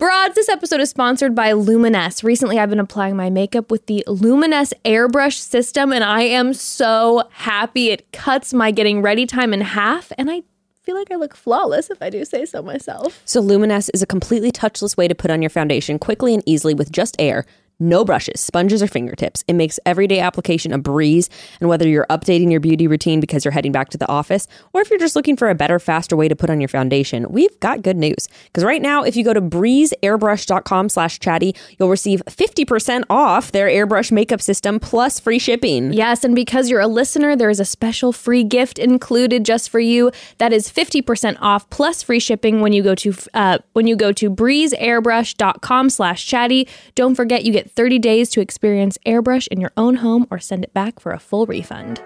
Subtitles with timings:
[0.00, 2.24] Broads, this episode is sponsored by Luminess.
[2.24, 7.28] Recently, I've been applying my makeup with the Luminess airbrush system, and I am so
[7.32, 7.90] happy.
[7.90, 10.40] It cuts my getting ready time in half, and I
[10.84, 13.20] feel like I look flawless if I do say so myself.
[13.26, 16.72] So Luminess is a completely touchless way to put on your foundation quickly and easily
[16.72, 17.44] with just air.
[17.80, 19.42] No brushes, sponges, or fingertips.
[19.48, 21.30] It makes everyday application a breeze.
[21.60, 24.82] And whether you're updating your beauty routine because you're heading back to the office, or
[24.82, 27.58] if you're just looking for a better, faster way to put on your foundation, we've
[27.60, 28.28] got good news.
[28.44, 33.68] Because right now, if you go to breezeairbrush.com slash chatty, you'll receive 50% off their
[33.68, 35.92] airbrush makeup system plus free shipping.
[35.92, 39.80] Yes, and because you're a listener, there is a special free gift included just for
[39.80, 40.10] you.
[40.38, 44.12] That is 50% off plus free shipping when you go to uh, when you go
[44.12, 46.68] to breezeairbrush.com slash chatty.
[46.94, 50.64] Don't forget you get 30 days to experience airbrush in your own home or send
[50.64, 52.02] it back for a full refund.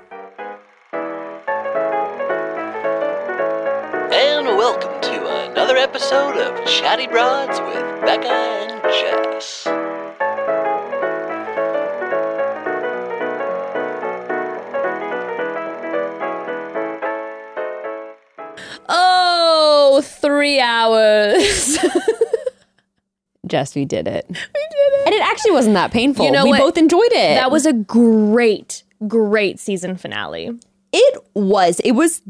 [4.13, 9.67] And welcome to another episode of Chatty Broads with Bekah and Jess.
[18.89, 21.79] Oh, three hours.
[23.47, 24.27] Jess, we did it.
[24.29, 24.47] We did
[25.01, 25.07] it.
[25.07, 26.25] And it actually wasn't that painful.
[26.27, 26.59] You know we what?
[26.61, 27.35] both enjoyed it.
[27.37, 30.51] that was a great, great season finale.
[30.93, 31.81] It was.
[31.81, 32.23] It was.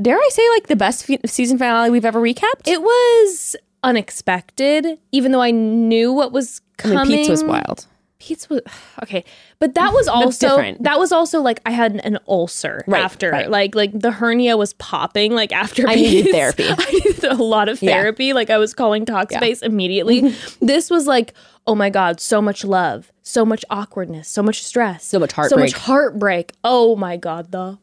[0.00, 2.66] Dare I say, like the best fe- season finale we've ever recapped?
[2.66, 7.08] It was unexpected, even though I knew what was I coming.
[7.08, 7.86] mean, Pete's was wild.
[8.24, 8.60] Pete's was
[9.02, 9.22] okay,
[9.58, 13.50] but that was also that was also like I had an ulcer Right, after, right.
[13.50, 15.32] like like the hernia was popping.
[15.34, 16.64] Like after I needed therapy.
[16.68, 17.92] I needed a lot of Yeah.
[17.92, 18.32] therapy.
[18.32, 20.34] Like I was calling Talkspace immediately.
[20.60, 21.34] this was like,
[21.66, 25.56] oh my god, so much love, so much awkwardness, so much stress, So much so
[25.56, 25.76] much heartbreak.
[25.76, 26.52] heartbreak.
[26.64, 27.78] Oh my god, the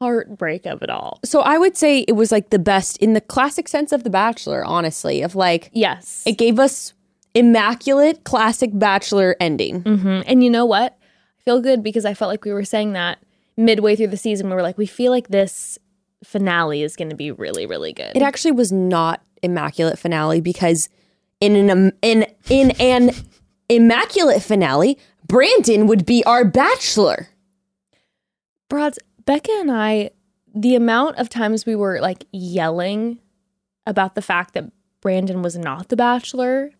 [0.00, 1.18] heartbreak of it all.
[1.24, 4.10] So I would say it was like the best in the classic sense of The
[4.10, 6.92] Bachelor, honestly, of like, Yes, it gave us
[7.36, 9.82] immaculate classic Bachelor ending.
[9.82, 10.24] Mhm.
[10.26, 10.96] And you know what?
[11.38, 13.18] I feel good because I felt like we were saying that
[13.56, 14.48] midway through the season.
[14.48, 15.78] We were like, we feel like this
[16.24, 18.12] finale is going to be really, really good.
[18.16, 20.88] It actually was not immaculate finale because
[21.40, 23.10] in an um, in in an
[23.68, 27.28] immaculate finale, Brandon would be our bachelor.
[28.68, 30.10] Broads, Bekah and I,
[30.54, 33.18] the amount of times we were like yelling
[33.86, 34.64] about the fact that
[35.00, 36.70] Brandon was not the bachelor.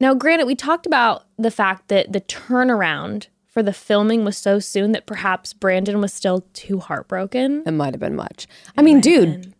[0.00, 4.58] Now, granted, we talked about the fact that the turnaround for the filming was so
[4.58, 7.62] soon that perhaps Brandon was still too heartbroken.
[7.66, 8.46] It might have been much.
[8.78, 9.52] I mean, dude,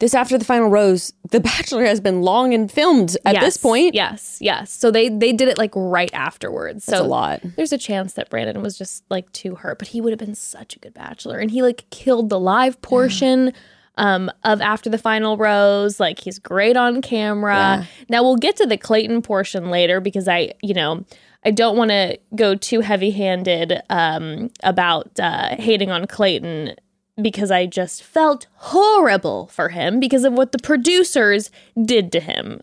[0.00, 3.94] this after the final rose, The Bachelor has been long and filmed at this point.
[3.94, 4.70] Yes, yes.
[4.72, 6.86] So they they did it like right afterwards.
[6.86, 7.40] That's so a lot.
[7.56, 10.34] There's a chance that Brandon was just like too hurt, but he would have been
[10.34, 11.38] such a good bachelor.
[11.38, 13.52] And he like killed the live portion
[13.96, 16.00] um of after the final rose.
[16.00, 17.54] Like he's great on camera.
[17.54, 17.84] Yeah.
[18.08, 21.04] Now we'll get to the Clayton portion later because I, you know,
[21.44, 26.74] I don't want to go too heavy-handed um about uh hating on Clayton
[27.22, 31.50] because I just felt horrible for him because of what the producers
[31.80, 32.60] did to him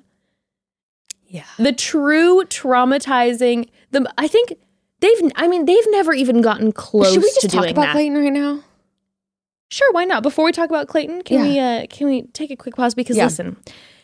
[1.27, 1.45] Yeah.
[1.57, 4.53] the true traumatizing the i think
[4.99, 7.91] they've i mean they've never even gotten close Should we to just talk about that
[7.93, 8.61] Clayton right now?
[9.71, 12.55] Sure why not before we talk about clayton can we uh can we take a
[12.55, 13.23] quick pause because Yeah.
[13.25, 13.57] listen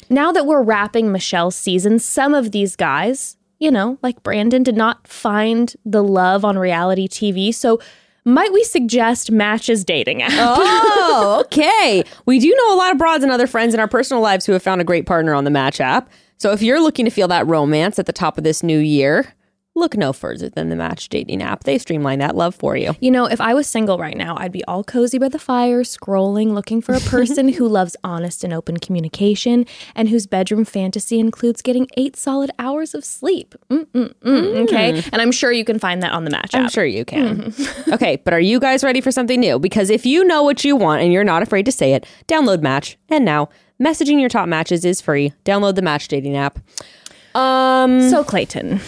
[0.09, 4.75] now that we're wrapping michelle's season some of these guys you know like brandon did
[4.77, 7.79] not find the love on reality tv so
[8.25, 12.03] might we suggest matches dating app Oh, okay.
[12.25, 14.51] We do know a lot of broads and other friends in our personal lives who
[14.51, 16.09] have found a great partner on the Match app.
[16.37, 19.33] So if you're looking to feel that romance at the top of this new year,
[19.77, 21.63] look no further than the Match dating app.
[21.63, 22.95] They streamline that love for you.
[22.99, 25.83] You know, if I was single right now, I'd be all cozy by the fire,
[25.83, 31.19] scrolling, looking for a person who loves honest and open communication and whose bedroom fantasy
[31.19, 33.55] includes getting eight solid hours of sleep.
[33.69, 35.01] Mm-mm-mm, Okay.
[35.11, 36.63] And I'm sure you can find that on the Match app.
[36.63, 37.53] I'm sure you can.
[37.93, 39.59] okay, but are you guys ready for something new?
[39.59, 42.61] Because if you know what you want and you're not afraid to say it, download
[42.61, 42.97] Match.
[43.09, 43.49] And now,
[43.81, 45.33] messaging your top matches is free.
[45.45, 46.59] Download the Match dating app.
[47.35, 48.79] Um, So, Clayton.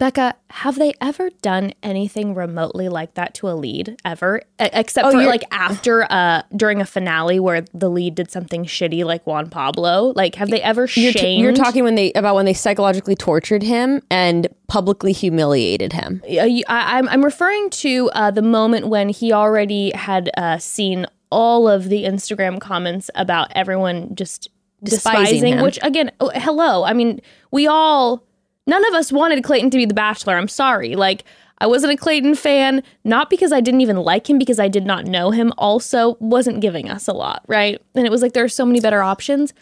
[0.00, 4.38] Bekah, have they ever done anything remotely like that to a lead ever?
[4.60, 8.64] E- except Oh, for like after uh during a finale where the lead did something
[8.64, 10.12] shitty like Juan Pablo.
[10.16, 13.14] Like have they ever you're, shamed t- you're talking when they about when they psychologically
[13.14, 16.22] tortured him and publicly humiliated him.
[16.26, 21.68] I, I'm I'm referring to uh, the moment when he already had uh, seen all
[21.68, 24.48] of the Instagram comments about everyone just
[24.82, 25.52] Despising despising.
[25.58, 25.62] him.
[25.62, 26.84] Which again, oh, hello.
[26.84, 27.20] I mean,
[27.50, 28.24] we all,
[28.70, 30.36] none of us wanted Clayton to be the Bachelor.
[30.36, 30.96] I'm sorry.
[30.96, 31.24] Like.
[31.62, 34.86] I wasn't a Clayton fan, not because I didn't even like him, because I did
[34.86, 35.52] not know him.
[35.58, 37.78] Also, wasn't giving us a lot, right?
[37.94, 39.52] And it was like there are so many better options.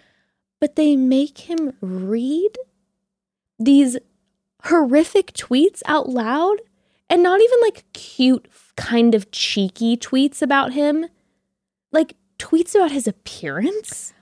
[0.60, 2.56] but they make him read
[3.58, 3.96] these
[4.64, 6.58] horrific tweets out loud
[7.08, 11.06] and not even like cute, kind of cheeky tweets about him,
[11.92, 14.12] like tweets about his appearance.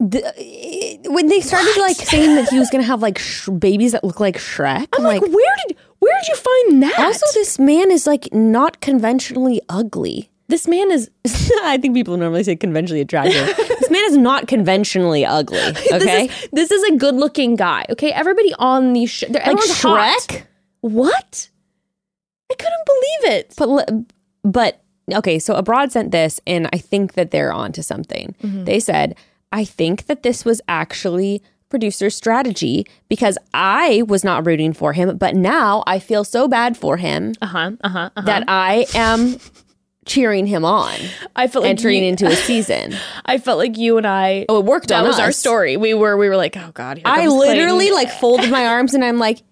[0.00, 4.02] The- when they started like saying that he was gonna have like sh- babies that
[4.02, 6.98] look like Shrek, I'm like, where did where did you find that?
[6.98, 10.30] also this man is like not conventionally ugly.
[10.48, 11.10] this man is
[11.64, 13.54] I think people normally say conventionally attractive.
[13.56, 15.58] this man is not conventionally ugly.
[15.92, 17.84] Okay, this is this is a good looking guy.
[17.90, 20.18] Okay, everybody on the sh- they're- like everyone's hot.
[20.28, 20.42] Shrek.
[20.80, 21.48] What?
[22.50, 23.54] I couldn't believe it.
[23.56, 23.90] But
[24.42, 24.82] but
[25.18, 28.34] okay, so abroad sent this, and I think that they're onto something.
[28.42, 28.64] Mm-hmm.
[28.64, 29.14] They said,
[29.52, 35.16] I think that this was actually producer strategy because I was not rooting for him,
[35.16, 37.70] but now I feel so bad for him Uh huh.
[37.82, 38.10] Uh huh.
[38.16, 38.26] Uh-huh.
[38.26, 39.38] that I am
[40.06, 40.96] cheering him on,
[41.36, 42.94] I felt like entering you, into a season.
[43.24, 44.46] I felt like you and I.
[44.48, 45.76] Oh, it worked that on was our story.
[45.76, 46.98] We were we were like, oh god.
[46.98, 47.94] Here I literally Clayton.
[47.94, 49.42] like folded my arms and I'm like,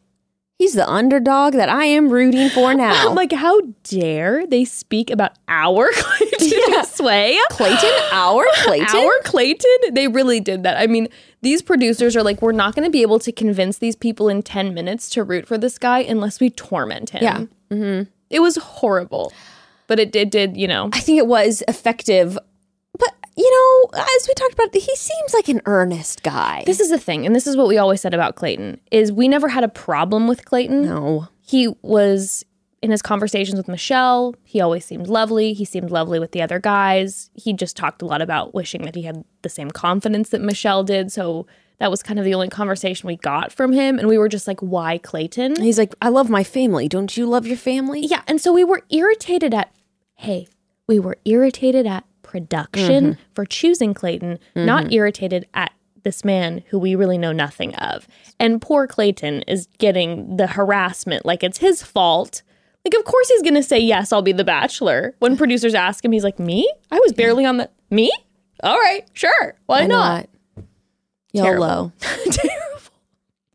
[0.58, 3.08] he's the underdog that I am rooting for now.
[3.08, 5.90] I'm like, how dare they speak about our
[6.38, 7.38] Clayton this way?
[7.50, 8.96] Clayton, our Clayton.
[8.96, 9.76] Our Clayton?
[9.93, 10.79] They really did that.
[10.79, 11.08] I mean,
[11.43, 14.43] these producers are like, we're not going to be able to convince these people in
[14.43, 17.23] 10 minutes to root for this guy unless we torment him.
[17.23, 17.44] Yeah.
[17.70, 18.11] Mm-hmm.
[18.31, 19.32] It was horrible.
[19.87, 20.90] But it did, did, you know.
[20.93, 22.38] I think it was effective.
[22.99, 26.62] But, you know, as we talked about, he seems like an earnest guy.
[26.67, 29.29] This is the thing, and this is what we always said about Clayton, is we
[29.29, 30.82] never had a problem with Clayton.
[30.82, 31.29] no.
[31.41, 32.44] He was
[32.80, 35.52] in his conversations with Michelle, he always seemed lovely.
[35.52, 37.30] He seemed lovely with the other guys.
[37.34, 40.84] He just talked a lot about wishing that he had the same confidence that Michelle
[40.84, 41.10] did.
[41.10, 41.46] So
[41.78, 43.98] that was kind of the only conversation we got from him.
[43.98, 45.60] And we were just like, why Clayton?
[45.60, 46.88] He's like, I love my family.
[46.88, 48.00] Don't you love your family?
[48.06, 48.22] Yeah.
[48.26, 49.74] And so we were irritated at,
[50.14, 50.48] hey,
[50.86, 53.22] we were irritated at production mm-hmm.
[53.34, 54.92] for choosing Clayton, not mm-hmm.
[54.92, 55.72] irritated at
[56.02, 58.06] this man who we really know nothing of.
[58.38, 62.42] And poor Clayton is getting the harassment like it's his fault.
[62.88, 65.14] Like, of course he's to say, yes, I'll be the bachelor.
[65.19, 66.67] When producers ask him, he's like, me?
[66.90, 68.11] I was barely on the, me?
[68.62, 69.56] All right, sure.
[69.67, 70.29] Why Why not?
[70.56, 70.64] not?
[71.35, 71.93] YOLO.
[72.00, 72.81] Terrible.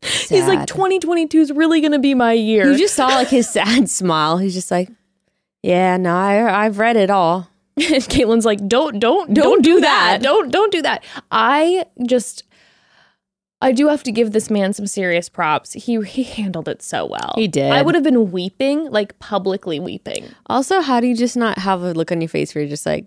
[0.02, 2.70] He's like, 2022 is really to be my year.
[2.70, 4.38] You just saw like his sad smile.
[4.38, 4.88] He's just like,
[5.64, 7.50] yeah, no, I, I've read it all.
[7.76, 10.20] And Kaitlyn's like, don't, don't, don't, do that.
[10.22, 11.02] Don't, don't do that.
[11.32, 12.44] I just,
[13.64, 15.72] I do have to give this man some serious props.
[15.72, 17.32] He he handled it so well.
[17.34, 17.72] He did.
[17.72, 20.26] I would have been weeping, like publicly weeping.
[20.46, 22.84] Also, how do you just not have a look on your face where you're just
[22.84, 23.06] like,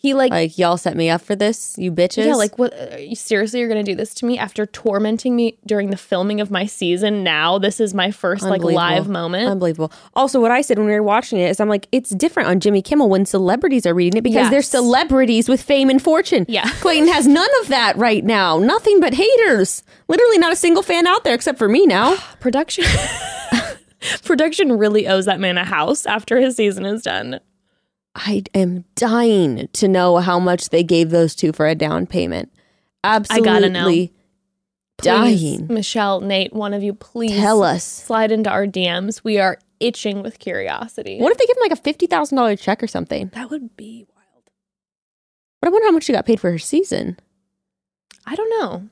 [0.00, 2.24] He like, like y'all set me up for this, you bitches?
[2.24, 2.72] yeah, like what?
[2.92, 6.40] Are you seriously are gonna do this to me after tormenting me during the filming
[6.40, 7.24] of my season?
[7.24, 9.48] Now this is my first like live moment.
[9.50, 9.90] Unbelievable.
[10.14, 12.60] Also, what I said when we were watching it is I'm like, it's different on
[12.60, 14.50] Jimmy Kimmel when celebrities are reading it because Yes.
[14.52, 16.46] they're celebrities with fame and fortune.
[16.48, 16.70] Yeah.
[16.80, 18.56] Clayton has none of that right now.
[18.60, 19.82] Nothing but haters.
[20.06, 22.16] Literally not a single fan out there except for me now.
[22.38, 22.84] production.
[24.24, 27.40] production really owes that man a house after his season is done.
[28.18, 32.52] I am dying to know how much they gave those two for a down payment.
[33.04, 33.84] Absolutely gotta know.
[33.84, 34.10] Please,
[34.98, 35.66] dying.
[35.68, 37.84] Michelle, Nate, one of you, please Tell us.
[37.84, 39.22] slide into our DMs.
[39.22, 41.18] We are itching with curiosity.
[41.20, 43.30] What if they give him like a $50,000 check or something?
[43.34, 44.44] That would be wild.
[45.60, 47.18] But I wonder how much she got paid for her season.
[48.26, 48.88] I don't know.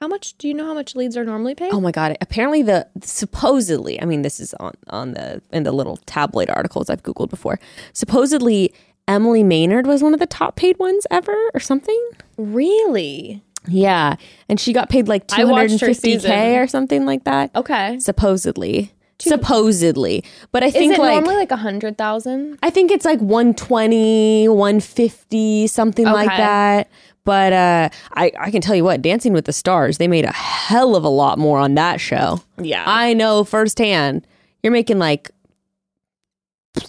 [0.00, 1.72] How much do you know how much leads are normally paid?
[1.72, 2.16] Oh my god!
[2.20, 6.88] Apparently, the supposedly, I mean, this is on on the in the little tabloid articles
[6.88, 7.58] I've googled before.
[7.94, 8.72] Supposedly,
[9.08, 12.00] Emily Maynard was one of the top paid ones ever, or something.
[12.36, 13.42] really?
[13.66, 14.14] Yeah,
[14.48, 17.50] and she got paid like two hundred and fifty k or something like that.
[17.56, 17.98] Okay.
[17.98, 22.58] Supposedly, supposedly, but I Is think it like normally like a hundred thousand?
[22.62, 26.88] I think it's like 120, 150, something like that.
[27.28, 30.32] But uh, I, I can tell you what, Dancing with the Stars, they made a
[30.32, 32.40] hell of a lot more on that show.
[32.56, 32.82] Yeah.
[32.86, 34.26] I know firsthand.
[34.62, 35.30] You're making like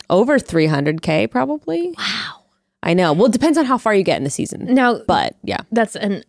[0.10, 1.94] over 300K probably.
[1.98, 2.36] wow.
[2.82, 3.12] I know.
[3.12, 4.74] Well, it depends on how far you get in the season.
[4.74, 5.60] Now, But yeah.
[5.74, 6.24] that's an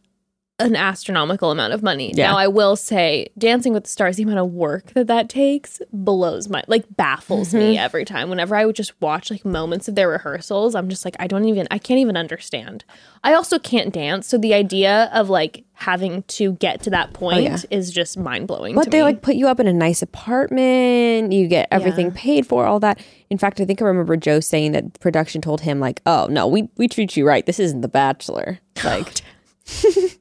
[0.61, 2.13] an astronomical amount of money.
[2.15, 2.29] Yeah.
[2.33, 5.81] Now, I will say, Dancing with the Stars, the amount of work that that takes
[5.93, 7.79] blows my like baffles me Mm-hmm.
[7.85, 8.31] every time.
[8.31, 11.45] Whenever I would just watch like moments of their rehearsals, I'm just like, I don't
[11.47, 12.85] even, I can't even understand.
[13.25, 17.43] I also can't dance, so the idea of like having to get to that point
[17.43, 17.59] yeah.
[17.71, 18.75] is just mind blowing.
[18.75, 19.03] But they me.
[19.05, 21.33] like put you up in a nice apartment.
[21.33, 22.13] You get everything Yeah.
[22.17, 23.01] paid for, all that.
[23.31, 26.47] In fact, I think I remember Joe saying that production told him like, "Oh no,
[26.47, 27.45] we we treat you right.
[27.47, 29.21] This isn't The Bachelor." Like,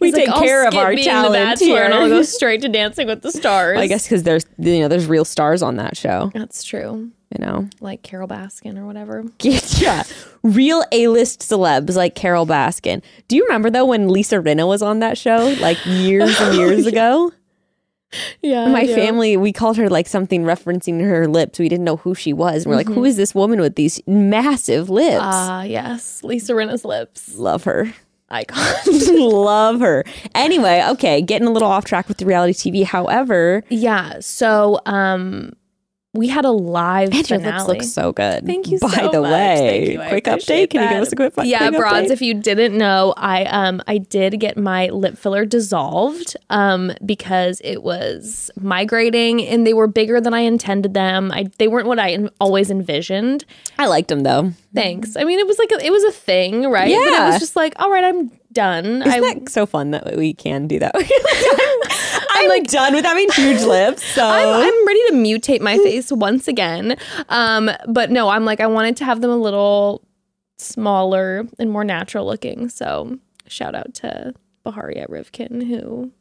[0.00, 3.06] We take "I'll care of our talent Bachelor and here." I'll go straight to Dancing
[3.08, 3.78] with the Stars.
[3.78, 6.30] I guess because there's you know there's real stars on that show.
[6.34, 7.10] that's true.
[7.36, 9.22] You know, Like Carole Baskin or whatever.
[9.42, 10.04] yeah,
[10.42, 13.02] real A-list celebs like Carole Baskin.
[13.26, 16.86] Do you remember though when Lisa Rinna was on that show like years and years
[16.86, 17.32] ago?
[18.40, 21.58] Yeah, My family, we called her like something referencing her lips.
[21.58, 22.62] We didn't know who she was.
[22.64, 25.20] And we're like, who is this woman with these massive lips?
[25.20, 27.92] Ah, yes, Lisa Rinna's lips Love her.
[28.30, 28.64] Icon.
[29.18, 30.04] Love her.
[30.34, 32.84] Anyway, okay, getting a little off track with the reality TV.
[32.84, 35.52] However, yeah, so um,
[36.18, 37.58] we had a live and your finale.
[37.58, 38.44] lips look so good.
[38.44, 39.32] Thank you By so the much.
[39.32, 39.96] way.
[40.08, 40.70] Quick update.
[40.70, 42.08] Can you give us a quick yeah, broads.
[42.08, 42.10] update?
[42.10, 47.60] If you didn't know, I um I did get my lip filler dissolved um because
[47.62, 51.30] it was migrating and they were bigger than I intended them.
[51.30, 53.44] I they weren't what I always envisioned.
[53.78, 54.52] I liked them though.
[54.74, 55.16] Thanks.
[55.16, 56.92] I mean, it was like a, it was a thing, right?
[56.92, 59.02] But it was just like, all right, I'm done.
[59.02, 60.94] Isn't I, that so fun that we can do that?
[62.38, 64.04] I'm like done with having huge lips.
[64.04, 66.96] So I'm, I'm ready to mutate my face once again.
[67.28, 70.02] Um, but no, I'm like, I wanted to have them a little
[70.58, 72.68] smaller and more natural looking.
[72.68, 76.12] So shout out to Baharia Rivkin who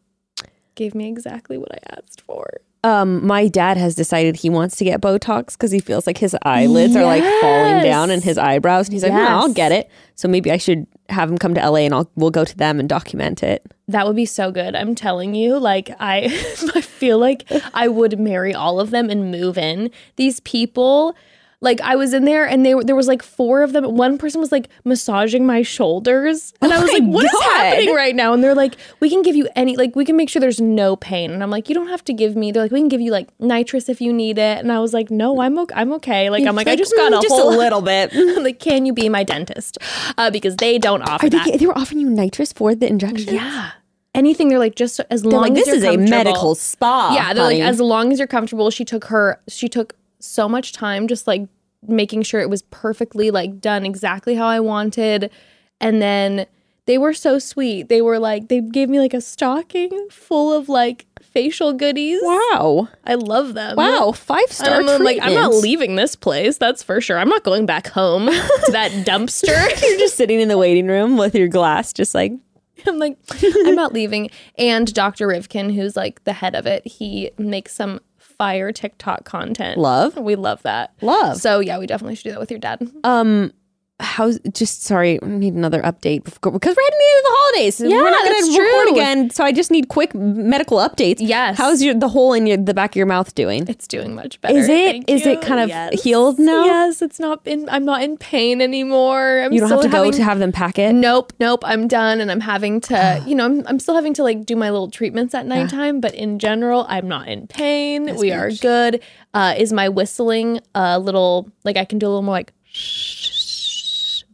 [0.75, 2.61] gave me exactly what I asked for.
[2.83, 6.35] Um, my dad has decided he wants to get Botox because he feels like his
[6.43, 9.89] eyelids are like falling down and his eyebrows, and he's like, "No, I'll get it."
[10.15, 12.79] So maybe I should have him come to LA and I'll we'll go to them
[12.79, 13.65] and document it.
[13.87, 14.75] That would be so good.
[14.75, 16.25] I'm telling you, like I
[16.75, 19.89] I feel like I would marry all of them and move in.
[20.15, 21.15] These people
[21.59, 23.83] like I was in there and they were there was like four of them.
[23.95, 26.53] One person was like massaging my shoulders.
[26.61, 27.43] And I was like, "What is God.
[27.55, 28.31] happening right now?
[28.33, 30.95] And they're like, we can give you any like we can make sure there's no
[30.95, 31.31] pain.
[31.31, 32.51] And I'm like, you don't have to give me.
[32.51, 34.59] They're like, we can give you like nitrous if you need it.
[34.59, 35.73] And I was like, no, I'm okay.
[35.75, 36.29] I'm okay.
[36.29, 38.11] Like I'm like, I just got "Mm, a just whole a little bit.
[38.47, 39.79] Like, can you be my dentist?
[40.17, 41.59] Uh, because they don't offer Are they, that.
[41.59, 43.33] they were offering you nitrous for the injection?
[43.33, 43.71] Yeah.
[44.13, 47.13] Anything they're like just as They're long like, as this is a medical spa.
[47.15, 48.69] Yeah, they're honey." like as long as you're comfortable.
[48.69, 51.47] She took her she took so much time just like
[51.87, 55.31] making sure it was perfectly like done exactly how I wanted.
[55.79, 56.47] And then
[56.85, 57.89] they were so sweet.
[57.89, 62.19] They were like they gave me like a stocking full of like facial goodies.
[62.23, 63.75] wow, I love them.
[63.75, 64.81] wow, five star.
[64.81, 67.19] I'm like, I'm not leaving this place, that's for sure.
[67.19, 69.47] I'm not going back home to that dumpster.
[69.81, 72.31] You're just sitting in the waiting room with your glass, just like
[72.87, 74.29] I'm like, I'm not leaving.
[74.57, 75.27] And Dr.
[75.27, 77.99] Rivkin, who's like the head of it, he makes some
[78.37, 79.77] fire TikTok content.
[79.79, 80.93] love, We love that.
[81.01, 81.37] love.
[81.37, 82.87] So yeah, we definitely should do that with your dad.
[83.03, 83.51] Um,
[83.99, 87.79] how's just sorry, I need another update before- because we're heading into the holidays.
[87.81, 91.15] Yeah, we're not going that's to record again, so I just need quick medical updates.
[91.19, 91.57] Yes.
[91.57, 93.67] how's your the hole in your the back of your mouth doing?
[93.67, 94.55] It's doing much better.
[94.55, 95.03] Is it?
[95.09, 96.03] Is it kind of Yes.
[96.03, 96.65] healed now?
[96.65, 97.67] Yes, it's not in.
[97.69, 99.41] I'm not in pain anymore.
[99.41, 100.93] I'm You don't have to still go having- to have them pack it.
[100.93, 101.63] Nope, nope.
[101.65, 103.23] I'm done, and I'm having to.
[103.27, 105.99] You know, I'm, I'm still having to like do my little treatments at nighttime.
[106.01, 108.15] But in general, I'm not in pain.
[108.17, 109.01] we are good.
[109.33, 112.53] Uh, is my whistling a little like I can do a little more like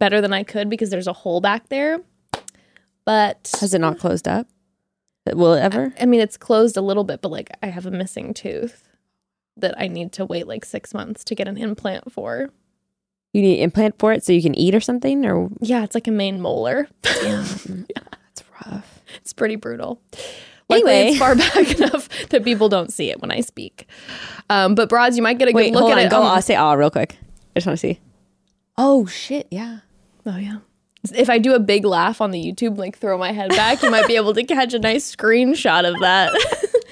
[0.03, 2.01] better than I could because there's a hole back there.
[3.05, 4.48] But Has it not closed up?
[5.31, 5.93] Will it ever?
[5.98, 8.89] I mean, it's closed a little bit, but like I have a missing tooth
[9.55, 12.50] that I need to wait like six months to get an implant for.
[13.31, 15.95] You need an implant for it so you can eat or something, or Yeah, it's
[15.95, 16.89] like a main molar.
[17.24, 17.45] yeah,
[18.25, 19.00] that's rough.
[19.17, 20.01] It's pretty brutal.
[20.69, 21.10] Luckily, Anyway.
[21.12, 23.88] it's far back enough that people don't see it when I speak.
[24.50, 26.05] Um, but broads, you might get a good Wait, look at on.
[26.05, 26.10] it.
[26.10, 26.17] Go.
[26.17, 27.17] Um, I'll say ah real quick.
[27.55, 28.00] I just want to see.
[28.77, 29.48] Oh shit!
[29.51, 29.79] Yeah.
[30.25, 30.58] Oh yeah.
[31.13, 33.92] If I do a big laugh on the YouTube, like throw my head back, you
[33.92, 36.32] might be able to catch a nice screenshot of that.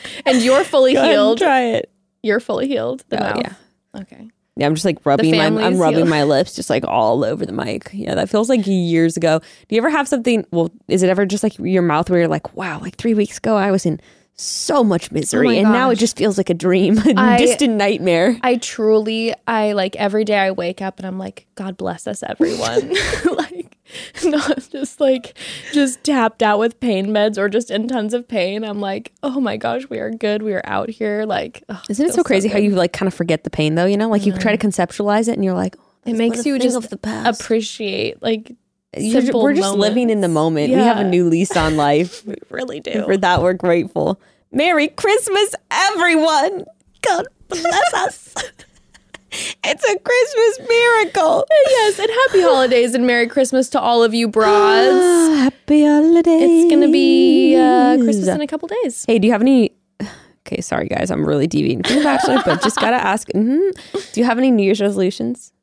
[0.25, 1.37] and you're fully Go healed.
[1.37, 1.89] Try it.
[2.21, 3.05] You're fully healed.
[3.09, 3.41] The Oh, mouth.
[3.41, 4.01] yeah.
[4.01, 4.29] Okay.
[4.57, 6.09] Yeah, I'm just like rubbing my I'm rubbing healed.
[6.09, 7.89] my lips just like all over the mic.
[7.93, 9.39] Yeah, that feels like years ago.
[9.39, 12.27] Do you ever have something well, is it ever just like your mouth where you're
[12.27, 14.01] like, wow, like three weeks ago I was in
[14.41, 17.75] so much misery Oh and now it just feels like a dream, a I- distant
[17.75, 18.37] nightmare.
[18.41, 22.23] I truly, I like every day I wake up and I'm like, God bless us,
[22.23, 22.93] everyone.
[23.37, 23.77] like,
[24.23, 25.37] not just like,
[25.73, 28.63] just tapped out with pain meds or just in tons of pain.
[28.63, 30.41] I'm like, oh my gosh, we are good.
[30.43, 31.25] We are out here.
[31.25, 33.85] Like, oh, Isn't it so crazy how you like kind of forget the pain though,
[33.85, 34.09] you know?
[34.09, 38.21] Like you try to conceptualize it and you're like, oh, It makes you just appreciate
[38.21, 38.55] like
[38.97, 40.71] You're ju- simple we're just living in the moments.
[40.71, 40.81] moment.
[40.81, 42.25] We have a new lease on life.
[42.25, 43.03] We really do.
[43.03, 44.19] For that, we're grateful.
[44.51, 46.65] Merry Christmas, everyone.
[47.01, 48.33] God bless us.
[49.31, 51.45] it's a Christmas miracle.
[51.49, 55.37] yes, and happy holidays and Merry Christmas to all of you broads.
[55.39, 56.63] Happy holidays.
[56.65, 59.05] it's gonna be uh, Christmas in a couple days.
[59.07, 59.71] Hey, do you have any?
[60.47, 63.27] Okay, sorry guys, I'm really deviating from the Bachelor, but just gotta ask.
[63.35, 63.71] mhm.
[64.11, 65.53] Do you have any New Year's resolutions?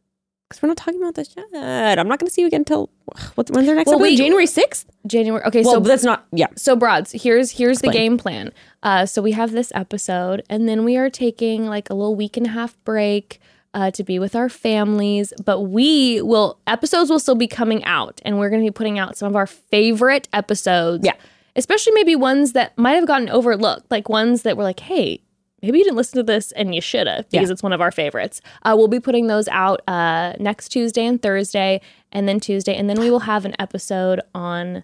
[0.49, 1.99] Because we're not talking about this yet.
[1.99, 2.89] I'm not going to see you again until
[3.35, 4.03] what's when's our next Well, episode?
[4.03, 4.87] we- January 6th?
[5.07, 5.43] January.
[5.45, 6.47] Okay, Well, so that's not, yeah.
[6.57, 7.13] so broads.
[7.13, 8.53] Here's here's the game plan.
[8.83, 12.37] Uh, so we have this episode, and then we are taking like a little week
[12.37, 13.41] and a half break.
[13.75, 18.19] Uh, to be with our families, but we will episodes will still be coming out,
[18.25, 21.05] and we're going to be putting out some of our favorite episodes.
[21.05, 21.13] Yeah.
[21.55, 25.21] especially maybe ones that might have gotten overlooked, like ones that were like, hey,
[25.63, 27.53] maybe you didn't listen to this and you should have because Yeah.
[27.53, 28.41] it's one of our favorites.
[28.63, 31.81] Uh, we'll be putting those out uh, next Tuesday and Thursday,
[32.13, 34.83] and then Tuesday, and then we will have an episode on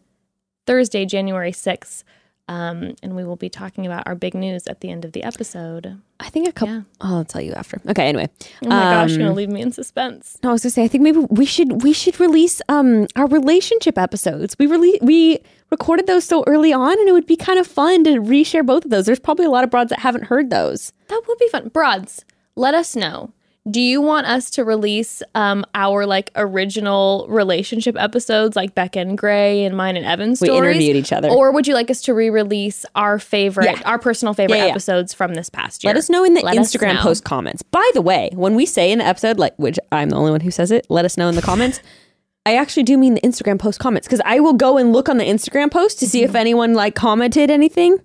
[0.66, 2.04] Thursday, January 6th.
[2.46, 5.22] Um, and we will be talking about our big news at the end of the
[5.22, 5.98] episode.
[6.20, 6.80] I think a couple, Yeah.
[7.00, 7.80] oh, I'll tell you after.
[7.88, 8.28] Okay, anyway.
[8.62, 10.36] Oh my gosh, you're Um, gonna leave me in suspense.
[10.42, 13.26] No, I was gonna say I think maybe we should we should release um our
[13.26, 14.56] relationship episodes.
[14.58, 15.38] We really we
[15.74, 18.84] recorded those so early on, and it would be kind of fun to reshare both
[18.84, 19.06] of those.
[19.06, 20.92] There's probably a lot of broads that haven't heard those.
[21.08, 21.68] That would be fun.
[21.68, 22.24] Broads,
[22.56, 23.32] let us know.
[23.70, 29.16] Do you want us to release um, our like original relationship episodes, like Bekah and
[29.16, 30.76] Gray and mine and Evan's We stories?
[30.76, 31.30] interviewed each other.
[31.30, 33.80] Or would you like us to re-release our favorite, Yeah.
[33.86, 34.70] our personal favorite Yeah, yeah.
[34.72, 35.88] episodes from this past year?
[35.94, 37.62] Let us know in the Let Instagram post comments.
[37.62, 40.42] By the way, when we say in the episode, like which I'm the only one
[40.42, 41.80] who says it, let us know in the comments.
[42.46, 45.16] I actually do mean the Instagram post comments because I will go and look on
[45.16, 46.36] the Instagram post to see if mm-hmm.
[46.36, 47.98] anyone like commented anything.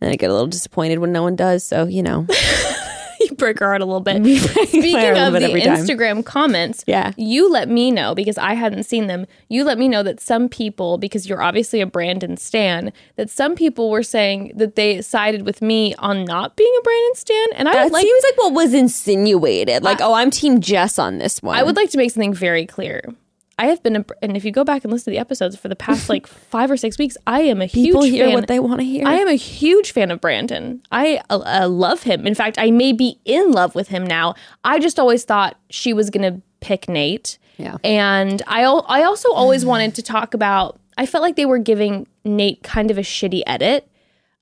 [0.00, 1.64] And I get a little disappointed when no one does.
[1.64, 2.26] So, you know.
[3.20, 4.16] you break our heart a little bit.
[4.68, 5.38] Speaking of the.
[5.38, 7.12] Instagram comments, Yeah.
[7.16, 9.24] you let me know because I hadn't seen them.
[9.48, 13.54] You let me know that some people, because you're obviously a Brandon Stan, that some
[13.54, 17.68] people were saying that they sided with me on not being a Brandon Stan, and
[17.68, 19.82] I That would like seems like what was insinuated.
[19.82, 21.56] Like, oh, I'm Team Jess on this one.
[21.56, 23.14] I would like to make something very clear.
[23.58, 25.68] I have been, a, and if you go back and listen to the episodes for
[25.68, 28.34] the past like five or six weeks, I am a people huge hear fan.
[28.34, 29.06] what they want to hear.
[29.06, 30.82] I am a huge fan of Brandon.
[30.90, 32.26] I uh, uh, love him.
[32.26, 34.34] In fact, I may be in love with him now.
[34.62, 37.38] I just always thought she was going to pick Nate.
[37.56, 37.76] Yeah.
[37.82, 42.06] And I, I also always wanted to talk about, I felt like they were giving
[42.24, 43.90] Nate kind of a shitty edit.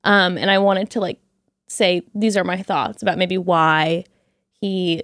[0.03, 1.21] Um, and I wanted to like
[1.69, 4.05] say, these are my thoughts about maybe why
[4.61, 5.03] he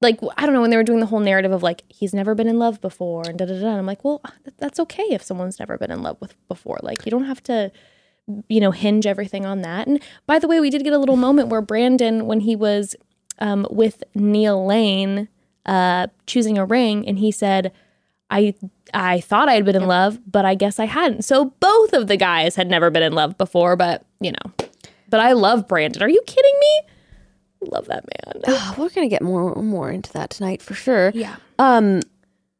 [0.00, 2.34] like I don't know when they were doing the whole narrative of like he's never
[2.34, 3.78] been in love before and da da da.
[3.78, 4.22] I'm like, well,
[4.58, 6.78] that's okay if someone's never been in love with before.
[6.82, 7.72] Like you don't have to,
[8.48, 9.86] you know, hinge everything on that.
[9.86, 12.94] And by the way, we did get a little moment where Brandon, when he was
[13.38, 15.28] um, with Neil Lane,
[15.64, 17.72] uh, choosing a ring, and he said,
[18.30, 18.54] "I
[18.94, 22.06] I thought I had been in love, but I guess I hadn't." So both of
[22.06, 24.68] the guys had never been in love before, but you know.
[25.08, 26.02] But I love Brandon.
[26.02, 26.55] Are you kidding?
[27.66, 28.42] Love that man.
[28.48, 31.12] Oh, we're gonna get more more into that tonight for sure.
[31.14, 31.36] Yeah.
[31.58, 32.00] Um,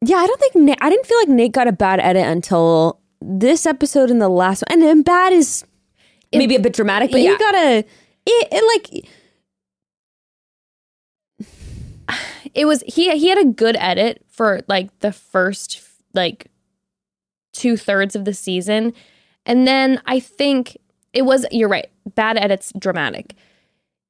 [0.03, 2.99] yeah, I don't think Nate, I didn't feel like Nate got a bad edit until
[3.21, 4.79] this episode and the last one.
[4.79, 5.65] And then bad is
[6.31, 7.31] maybe a bit dramatic, but yeah.
[7.31, 7.85] you gotta
[8.27, 9.09] it, it like
[12.53, 15.81] it was he he had a good edit for like the first
[16.13, 16.47] like
[17.53, 18.93] two thirds of the season
[19.45, 20.77] and then i think
[21.13, 23.35] it was you're right bad edits dramatic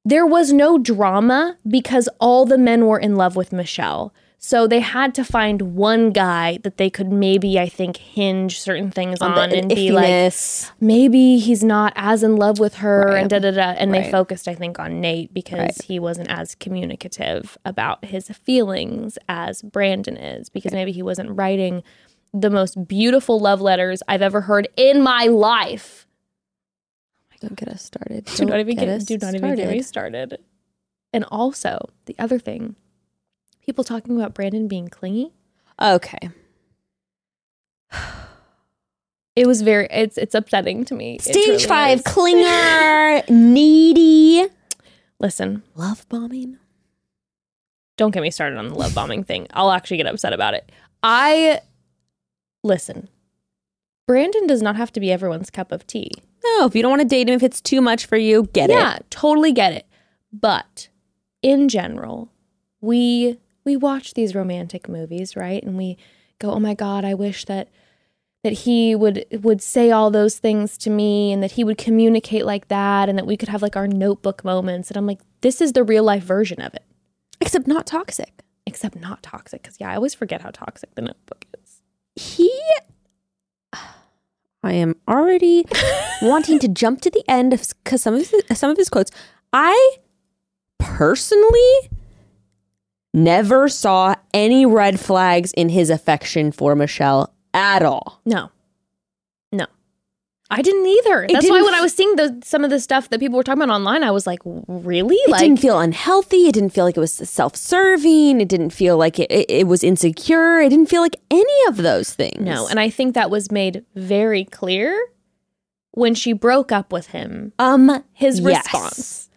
[0.08, 4.78] there was no drama because all the men were in love with michelle so they
[4.78, 9.34] had to find one guy that they could maybe i think hinge certain things on,
[9.50, 10.32] the and be like
[10.80, 13.20] maybe he's not as in love with her Right.
[13.22, 13.70] and da da da.
[13.80, 15.82] And they focused, I think, on Nate because Right.
[15.82, 21.82] he wasn't as communicative about his feelings as Brandon is, because maybe he wasn't writing
[22.32, 26.06] the most beautiful love letters I've ever heard in my life.
[27.40, 28.24] Don't get us started.
[28.24, 30.38] Do not even get, us do not even get me started.
[31.12, 32.74] And also the other thing,
[33.64, 35.32] people talking about Brandon being clingy.
[35.80, 36.30] Okay.
[39.36, 41.18] It was very it's it's upsetting to me.
[41.18, 42.04] Stage five, is.
[42.04, 44.48] clinger, needy,
[45.20, 46.58] Listen, love bombing.
[47.96, 49.46] don't get me started on the love bombing thing.
[49.52, 50.70] I'll actually get upset about it.
[51.04, 51.60] I
[52.64, 53.08] listen.
[54.08, 56.10] Brandon does not have to be everyone's cup of tea.
[56.42, 58.70] No, if you don't want to date him, if it's too much for you, get
[58.70, 58.78] yeah, it.
[58.78, 59.86] Yeah, totally get it.
[60.32, 60.88] But
[61.42, 62.32] in general,
[62.80, 65.62] we we watch these romantic movies, right?
[65.62, 65.98] And we
[66.38, 67.68] go, "Oh my god, I wish that
[68.42, 72.46] that he would would say all those things to me and that he would communicate
[72.46, 75.60] like that and that we could have like our notebook moments." And I'm like, "This
[75.60, 76.84] is the real life version of it."
[77.42, 78.42] Except not toxic.
[78.66, 81.82] Except not toxic cuz yeah, I always forget how toxic the notebook is.
[82.16, 82.50] He
[84.62, 85.66] I am already
[86.22, 87.50] wanting to jump to the end
[87.84, 89.10] because some of his, some of his quotes.
[89.52, 89.96] I
[90.78, 91.90] personally
[93.14, 98.20] never saw any red flags in his affection for Michelle at all.
[98.24, 98.50] No.
[100.50, 101.26] I didn't either.
[101.30, 103.42] That's why didn't when I was seeing the some of the stuff that people were
[103.42, 105.14] talking about online, I was like, really?
[105.16, 106.48] It like didn't feel unhealthy.
[106.48, 108.40] It didn't feel like it was self-serving.
[108.40, 110.60] It didn't feel like it, it, it was insecure.
[110.60, 112.40] It didn't feel like any of those things.
[112.40, 112.66] no.
[112.68, 114.98] And I think that was made very clear
[115.92, 117.52] when she broke up with him.
[117.58, 118.64] um, His Yes.
[118.72, 119.30] response.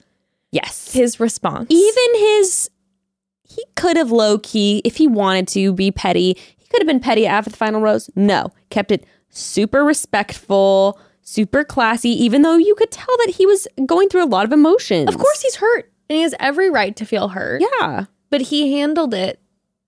[0.52, 1.67] yes, His response.
[1.69, 2.69] even his
[3.43, 7.02] he could have low key if he wanted to be petty he could have been
[7.02, 12.75] petty after the final rose no kept it super respectful super classy even though you
[12.75, 15.91] could tell that he was going through a lot of emotions Of course he's hurt.
[16.09, 17.61] And he has every right to feel hurt.
[17.61, 19.39] yeah But he handled it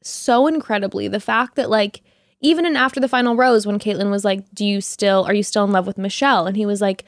[0.01, 1.07] so incredibly.
[1.07, 2.01] The fact that like
[2.39, 5.43] even in after the final rose, when Kaitlyn was like, Do you still are you
[5.43, 6.45] still in love with Michelle?
[6.47, 7.03] And he was like,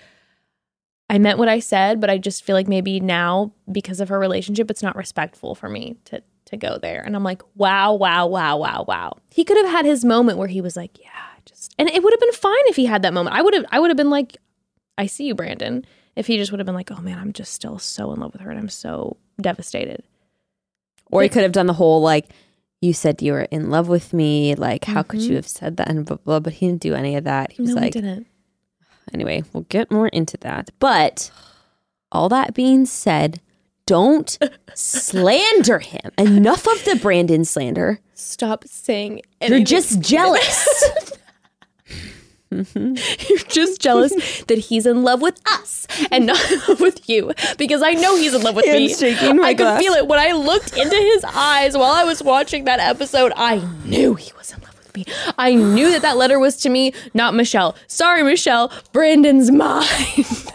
[1.10, 4.18] I meant what I said, but I just feel like maybe now, because of her
[4.20, 7.02] relationship, it's not respectful for me to to go there.
[7.02, 9.18] And I'm like, wow, wow, wow, wow, wow.
[9.32, 11.10] He could have had his moment where he was like, Yeah,
[11.78, 13.36] and it would have been fine if he had that moment.
[13.36, 14.38] I would have I would have been like,
[14.98, 15.86] I see you, Brandon.
[16.16, 18.32] If he just would have been like, Oh man, I'm just still so in love
[18.34, 20.04] with her and I'm so devastated.
[21.12, 22.30] or he could have done the whole like
[22.82, 25.30] you said you were in love with me like how could Mhm.
[25.30, 27.62] you have said that and blah, blah, but he didn't do any of that he
[27.62, 28.28] was no, like he didn't.
[29.14, 30.70] Anyway, we'll get more into that.
[30.80, 31.32] But
[32.12, 33.40] all that being said,
[33.86, 34.38] don't
[34.74, 36.12] slander him.
[36.18, 38.00] Enough of the Brandon slander.
[38.14, 41.12] Stop saying You're just jealous.
[42.52, 44.14] You're just jealous
[44.48, 48.16] that he's in love with us and not in love with you because I know
[48.16, 48.94] he's in love with me.
[48.94, 49.82] Hands my I could glass.
[49.82, 53.34] feel it when I looked into his eyes while I was watching that episode.
[53.36, 55.06] I knew he was in love with me.
[55.38, 57.76] I knew that that letter was to me, not Michelle.
[57.88, 58.72] Sorry, Michelle.
[58.94, 59.86] Brandon's mine.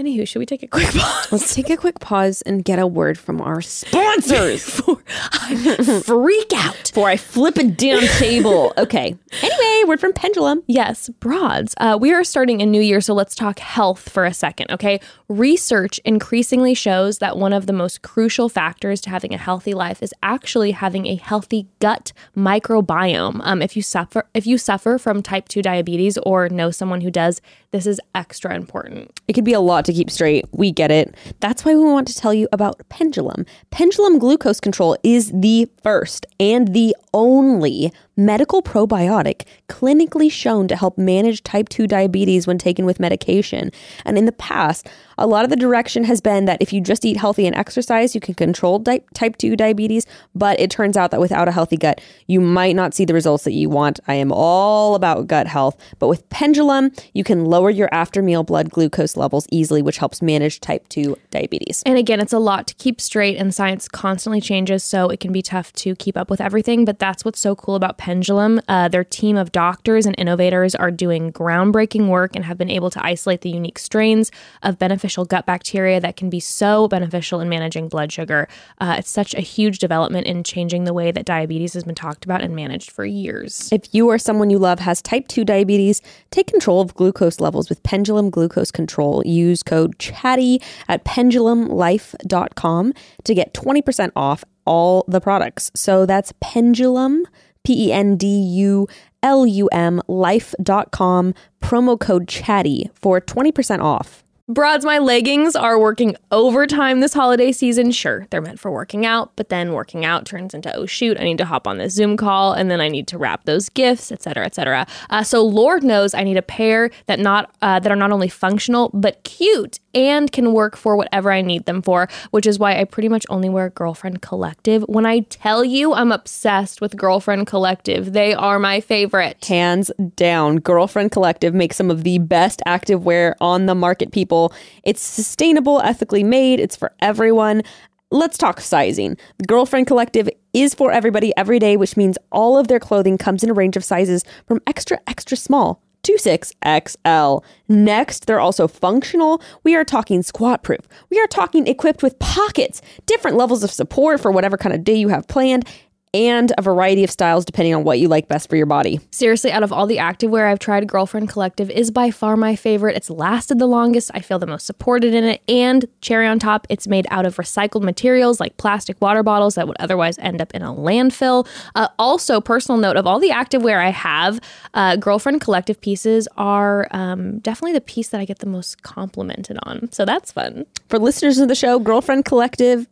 [0.00, 1.30] Anywho, should we take a quick pause?
[1.30, 6.52] Let's take a quick pause and get a word from our sponsors Before I freak
[6.56, 6.84] out.
[6.90, 8.72] before I flip a damn table.
[8.78, 9.14] Okay.
[9.42, 10.62] Anyway, word from Pendulum.
[10.66, 11.74] Yes, broads.
[11.76, 15.00] Uh, we are starting a new year, so let's talk health for a second, okay?
[15.28, 20.02] Research increasingly shows that one of the most crucial factors to having a healthy life
[20.02, 23.40] is actually having a healthy gut microbiome.
[23.44, 27.10] Um, if you suffer, if you suffer from type two diabetes or know someone who
[27.10, 29.12] does, this is extra important.
[29.28, 30.44] It could be a lot to keep straight.
[30.52, 31.14] We get it.
[31.40, 33.44] That's why we want to tell you about Pendulum.
[33.70, 40.98] Pendulum Glucose Control is the first and the only medical probiotic clinically shown to help
[40.98, 43.70] manage type 2 diabetes when taken with medication.
[44.04, 47.04] And in the past, a lot of the direction has been that if you just
[47.04, 50.06] eat healthy and exercise, you can control di- type 2 diabetes.
[50.34, 53.44] But it turns out that without a healthy gut, you might not see the results
[53.44, 54.00] that you want.
[54.08, 55.76] I am all about gut health.
[55.98, 60.22] But with Pendulum, you can lower your after meal blood glucose levels easily, which helps
[60.22, 61.82] manage type 2 diabetes.
[61.84, 65.32] And again, it's a lot to keep straight, and science constantly changes, so it can
[65.32, 66.84] be tough to keep up with everything.
[66.84, 68.60] But that's what's so cool about Pendulum.
[68.66, 72.90] Uh, their team of doctors and innovators are doing groundbreaking work and have been able
[72.90, 74.32] to isolate the unique strains
[74.64, 78.48] of beneficial gut bacteria that can be so beneficial in managing blood sugar.
[78.80, 82.24] Uh, it's such a huge development in changing the way that diabetes has been talked
[82.24, 83.68] about and managed for years.
[83.70, 87.68] If you or someone you love has type 2 diabetes, take control of glucose levels
[87.68, 89.22] with Pendulum Glucose Control.
[89.24, 92.92] Use code CHATTY at pendulumlife.com
[93.22, 95.70] to get 20% off all the products.
[95.74, 97.26] So that's pendulum,
[97.64, 98.86] P E N D U
[99.22, 104.24] L U M, life.com, promo code CHATTY for 20% off.
[104.50, 107.92] Broads, my leggings are working overtime this holiday season.
[107.92, 111.22] Sure, they're meant for working out, but then working out turns into oh shoot, I
[111.22, 114.10] need to hop on this Zoom call, and then I need to wrap those gifts,
[114.10, 114.88] etc., etc.
[115.08, 118.28] Uh, so Lord knows I need a pair that not uh, that are not only
[118.28, 122.08] functional but cute and can work for whatever I need them for.
[122.32, 124.82] Which is why I pretty much only wear Girlfriend Collective.
[124.88, 129.44] When I tell you I'm obsessed with Girlfriend Collective, they are my favorite.
[129.44, 134.39] Hands down, Girlfriend Collective makes some of the best activewear on the market, people.
[134.82, 137.62] It's sustainable, ethically made, it's for everyone.
[138.10, 139.16] Let's talk sizing.
[139.38, 143.44] The Girlfriend Collective is for everybody every day, which means all of their clothing comes
[143.44, 147.44] in a range of sizes from extra, extra small to 6XL.
[147.68, 149.40] Next, they're also functional.
[149.62, 150.88] We are talking squat proof.
[151.10, 154.94] We are talking equipped with pockets, different levels of support for whatever kind of day
[154.94, 155.68] you have planned,
[156.12, 159.00] and a variety of styles depending on what you like best for your body.
[159.10, 162.96] Seriously, out of all the activewear I've tried, Girlfriend Collective is by far my favorite.
[162.96, 164.10] It's lasted the longest.
[164.14, 165.42] I feel the most supported in it.
[165.48, 169.68] And cherry on top, it's made out of recycled materials like plastic water bottles that
[169.68, 171.46] would otherwise end up in a landfill.
[171.74, 174.40] Uh, also, personal note of all the activewear I have,
[174.74, 179.58] uh, Girlfriend Collective pieces are um, definitely the piece that I get the most complimented
[179.62, 179.90] on.
[179.92, 180.66] So that's fun.
[180.88, 182.86] For listeners of the show, Girlfriend Collective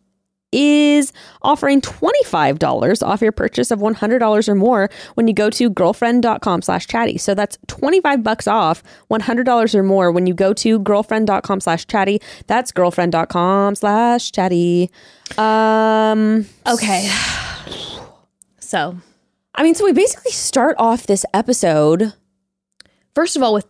[0.53, 6.63] is offering $25 off your purchase of $100 or more when you go to girlfriend.com
[6.63, 7.19] slash chatty.
[7.19, 12.21] So that's 25 bucks off $100 or more when you go to girlfriend.com slash chatty.
[12.47, 14.91] That's girlfriend.com slash chatty.
[15.37, 17.11] Um, Okay.
[18.61, 18.97] So,
[19.55, 22.13] I mean, so we basically start off this episode.
[23.15, 23.67] first of all, with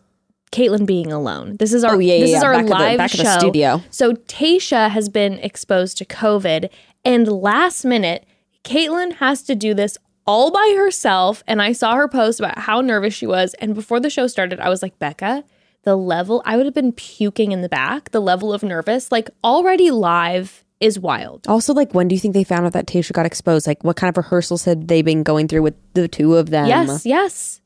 [0.50, 2.48] Kaitlyn being alone, this is our Oh, yeah, this yeah, is yeah.
[2.48, 3.22] our Back at the- live back show.
[3.22, 3.82] the studio.
[3.90, 6.68] So Tayshia has been exposed to COVID,
[7.04, 8.24] and last minute,
[8.64, 11.42] Kaitlyn has to do this all by herself.
[11.46, 13.54] And I saw her post about how nervous she was.
[13.54, 15.42] And before the show started, I was like, Bekah,
[15.84, 18.10] the level I would have been puking in the back.
[18.10, 21.46] The level of nervous, like already live, is wild.
[21.48, 23.66] Also, like, when do you think they found out that Tayshia got exposed?
[23.66, 26.66] Like, what kind of rehearsals had they been going through with the two of them?
[26.66, 27.60] Yes, yes.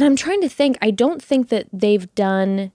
[0.00, 2.72] And I'm trying to think, I don't think that they've done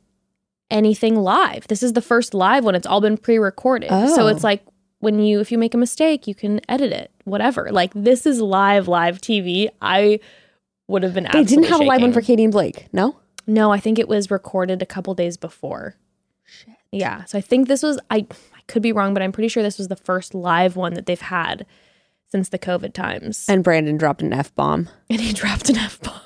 [0.69, 1.67] anything live.
[1.67, 2.75] This is the first live one.
[2.75, 3.89] It's all been pre-recorded.
[3.91, 4.15] Oh.
[4.15, 4.27] So Oh.
[4.27, 4.63] it's like
[4.99, 7.71] when you if you make a mistake, you can edit it, whatever.
[7.71, 9.69] Like this is live live TV.
[9.81, 10.19] I
[10.87, 12.21] would have been They didn't have a live one for.
[12.21, 13.17] Katie and Blake, no?
[13.47, 15.95] No, I think it was recorded a couple days before.
[16.45, 16.75] Shit.
[16.91, 19.63] Yeah, so I think this was I I could be wrong, but I'm pretty sure
[19.63, 21.65] this was the first live one that they've had
[22.27, 23.45] since the COVID times.
[23.49, 24.89] And Brandon dropped an F bomb.
[25.09, 26.21] and he dropped an F bomb.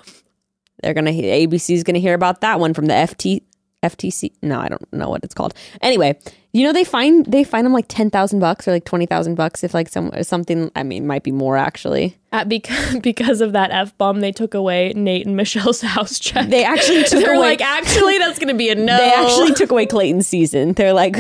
[0.82, 3.42] They're gonna ABC's gonna hear about that one from the FT
[3.84, 4.34] FTC.
[4.42, 5.54] No, I don't know what it's called.
[5.82, 6.20] Anyway,
[6.52, 9.36] you know they find they find them like ten thousand bucks or like twenty thousand
[9.36, 10.70] bucks if like some something.
[10.76, 12.18] I mean, might be more actually.
[12.34, 16.50] Uh, because because of that f bomb, they took away Nate and Michelle's house check.
[16.50, 17.52] They actually took They're away.
[17.52, 18.98] like, actually, that's gonna be a no.
[18.98, 20.74] they actually took away Clayton's season.
[20.74, 21.16] They're like,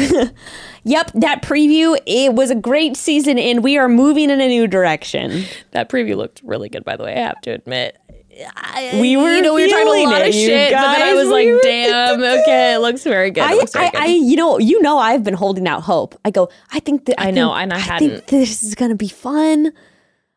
[0.84, 4.68] "Yep, that preview it was a great season, and we are moving in a new
[4.68, 7.14] direction." that preview looked really good, by the way.
[7.16, 7.98] I have to admit.
[8.56, 10.82] I, We were you know, we were talking feeling a lot it, of shit, but
[10.94, 13.44] then I was We like, damn, okay, it looks very good.
[13.44, 14.02] I, looks very I, good.
[14.02, 16.16] I, you know, you know, I've been holding out hope.
[16.24, 18.28] I go, I think that I know, think- and I think hadn't.
[18.28, 19.72] this is gonna be fun.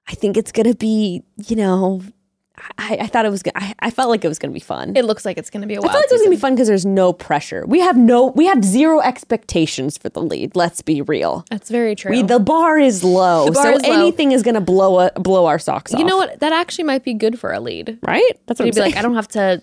[0.08, 2.02] I think it's gonna be, you know,
[2.78, 3.42] I, I thought it was.
[3.54, 4.96] I, I felt like it was gonna be fun.
[4.96, 6.40] it looks like it's gonna be a I wild felt like it was gonna be
[6.40, 7.64] fun because there's no pressure.
[7.66, 10.54] We have no, we have zero expectations for the lead.
[10.56, 11.44] Let's be real.
[11.50, 12.10] That's very true.
[12.10, 13.92] We, the bar is low, bar so is low.
[13.92, 16.00] anything is gonna blow a, blow our socks off.
[16.00, 16.40] you know what?
[16.40, 17.98] That actually might be good for a lead.
[18.02, 18.22] right?
[18.46, 18.90] That's what I'm You'd be saying.
[18.92, 19.62] like, I don't have to.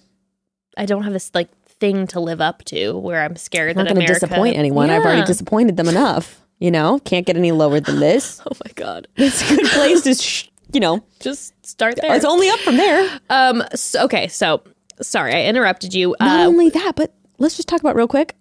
[0.77, 3.83] I don't have this like thing to live up to where I'm scared I'm that
[3.83, 4.89] not going to America- disappoint anyone.
[4.89, 5.25] I've already Yeah.
[5.25, 6.41] disappointed them enough.
[6.59, 8.41] You know, can't get any lower than this.
[8.45, 9.07] Oh my god!
[9.15, 12.15] It's a good place to, sh- you know, Just start there.
[12.15, 13.19] it's only up from there.
[13.29, 13.63] Um.
[13.75, 14.27] So, okay.
[14.27, 14.63] So,
[15.01, 16.15] sorry, I interrupted you.
[16.19, 18.35] Not Uh, only that, but let's just talk about real quick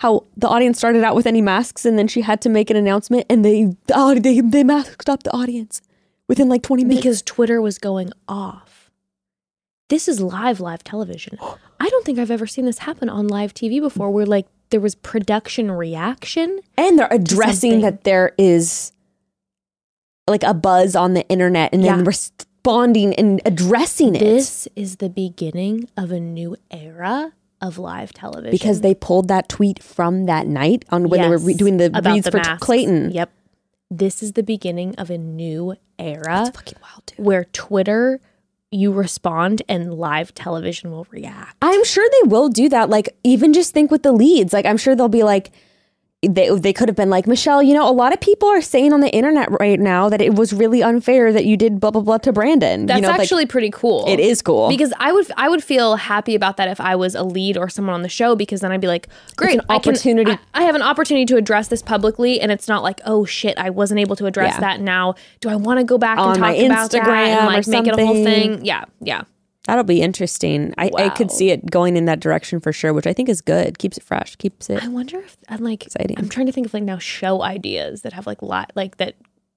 [0.00, 2.76] how the audience started out with any masks, and then she had to make an
[2.76, 5.80] announcement, and they oh, they they masked up the audience
[6.28, 7.02] within like twenty minutes.
[7.02, 8.90] because Twitter was going off.
[9.88, 11.38] This is live, live television.
[11.80, 14.80] I don't think I've ever seen this happen on live TV before, where like there
[14.80, 16.60] was production reaction.
[16.76, 18.92] and they're addressing that there is
[20.28, 25.08] like a buzz on the internet, and then responding and addressing it This is the
[25.08, 30.46] beginning of a new era of live television because they pulled that tweet from that
[30.46, 32.64] night on when they were re- doing the reads the for masks.
[32.64, 33.10] Clayton.
[33.10, 33.30] Yep.
[33.90, 37.24] This is the beginning of a new era That's fucking wild, dude.
[37.24, 38.20] where Twitter,
[38.70, 41.56] you respond and live television will react.
[41.62, 42.90] I'm sure they will do that.
[42.90, 44.52] Like, even just think with the leads.
[44.52, 45.50] Like, I'm sure they'll be like,
[46.22, 48.92] they, they could have been like, Michelle, you know, a lot of people are saying
[48.92, 52.00] on the internet right now that it was really unfair that you did blah, blah,
[52.02, 52.86] blah to Brandon.
[52.86, 54.04] That's you know, like, actually pretty cool.
[54.08, 54.68] it is cool.
[54.68, 57.68] because I would I would feel happy about that if I was a lead or
[57.68, 60.38] someone on the show because then I'd be like, great, an I can- opportunity- I,
[60.54, 63.70] I have an opportunity to address this publicly, and it's not like, oh shit, I
[63.70, 64.60] wasn't able to address Yeah.
[64.60, 64.80] that.
[64.80, 67.46] Now, do I want to go back On and my talk about that Instagram and
[67.46, 68.64] like make it a whole thing?
[68.64, 69.22] Yeah, yeah.
[69.68, 70.72] That'll be interesting.
[70.78, 73.40] I, I could see it going in that direction for sure, which I think is
[73.42, 73.78] good.
[73.78, 74.82] Keeps it fresh, keeps it.
[74.82, 76.18] I wonder if I'm like Exciting.
[76.18, 79.14] I'm trying to think of like now show ideas that have like lot like that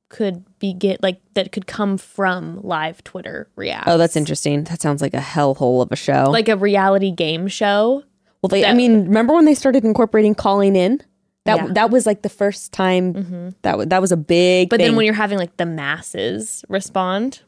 [0.10, 3.88] could be get like that could come from live Twitter react.
[3.88, 4.66] Oh, that's interesting.
[4.66, 6.26] That sounds like a hellhole of a show.
[6.30, 8.04] Like a reality game show.
[8.42, 11.02] well, they, I mean, remember when they started incorporating calling in?
[11.46, 11.68] That Yeah.
[11.76, 13.14] that was like the first time.
[13.14, 13.50] Mm-hmm.
[13.62, 14.70] That was that was a big.
[14.70, 17.40] But then when you're having like the masses respond,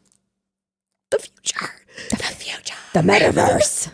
[1.12, 1.70] the future,
[2.10, 2.76] the future.
[2.94, 3.92] the metaverse.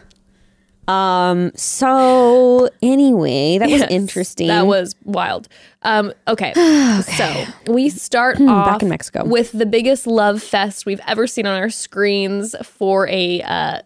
[0.87, 1.51] um.
[1.55, 4.47] So anyway, that was Yes, interesting.
[4.47, 5.47] That was wild.
[5.83, 6.53] Um, okay.
[7.17, 9.23] So we start off Hmm, back in Mexico.
[9.25, 13.79] with the biggest love fest we've ever seen on our screens for a uh,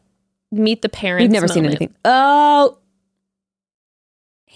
[0.51, 1.23] meet the parents.
[1.23, 1.81] We've never seen moment.
[1.81, 1.95] anything.
[2.05, 2.77] Oh,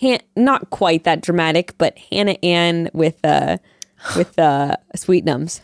[0.02, 3.58] Han- not quite that dramatic, but Hannah Ann with uh
[4.16, 5.60] with uh Sweetnums.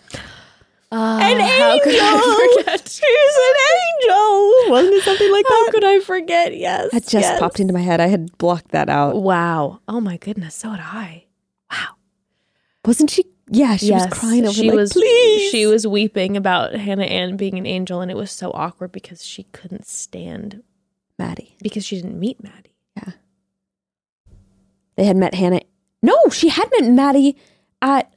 [0.96, 2.78] Oh, An how angel!
[2.86, 4.72] She's an angel.
[4.72, 5.72] Wasn't it something like How that?
[5.74, 6.56] could I forget?
[6.56, 6.92] Yes.
[6.92, 7.40] That just yes.
[7.40, 8.00] popped into my head.
[8.00, 9.16] I had blocked that out.
[9.16, 9.80] Wow.
[9.88, 10.54] Oh my goodness.
[10.54, 11.26] So did I.
[11.72, 11.96] Wow.
[12.86, 13.26] Wasn't she?
[13.50, 15.50] Yeah, she was crying over she like, was please.
[15.52, 19.26] she was weeping about Hannah Ann being an angel, and it was so awkward because
[19.26, 20.62] she couldn't stand
[21.18, 21.56] Maddie.
[21.62, 22.76] because she didn't meet Maddie.
[22.98, 23.14] Yeah.
[24.96, 25.62] They had met Hannah.
[26.04, 27.36] No, she had met Maddie
[27.82, 28.14] at.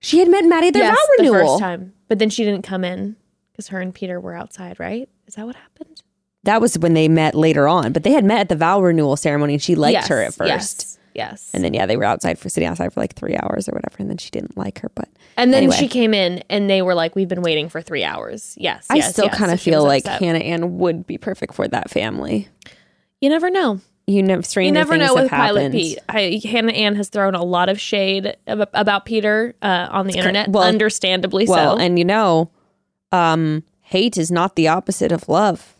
[0.00, 1.48] She had met Maddie at their yes, vow the renewal.
[1.48, 3.16] first time, but then she didn't come in
[3.52, 4.80] because her and Peter were outside.
[4.80, 5.08] Right?
[5.26, 6.02] Is that what happened?
[6.44, 9.16] That was when they met later on, but they had met at the vow renewal
[9.16, 10.48] ceremony, and she liked Yes, her at first.
[10.48, 10.94] Yes.
[11.14, 11.50] Yes.
[11.52, 13.96] And then yeah, they were outside for sitting outside for like three hours or whatever,
[13.98, 14.88] and then she didn't like her.
[14.94, 15.76] But And then Anyway.
[15.76, 18.54] she came in and they were like, We've been waiting for three hours.
[18.56, 18.86] Yes.
[18.88, 19.36] I yes, still yes.
[19.36, 20.20] kind of she feel like upset.
[20.22, 22.48] Hannah Ann would be perfect for that family.
[23.20, 23.80] You never know.
[24.10, 25.74] You know, stranger You never know with Pilot happened.
[25.74, 25.98] Pete.
[26.08, 30.14] I, Hannah Ann has thrown a lot of shade ab- about Peter uh, on the
[30.16, 31.82] internet, well- understandably Well, so.
[31.82, 32.50] and you know,
[33.12, 35.74] um, hate is not the opposite of love.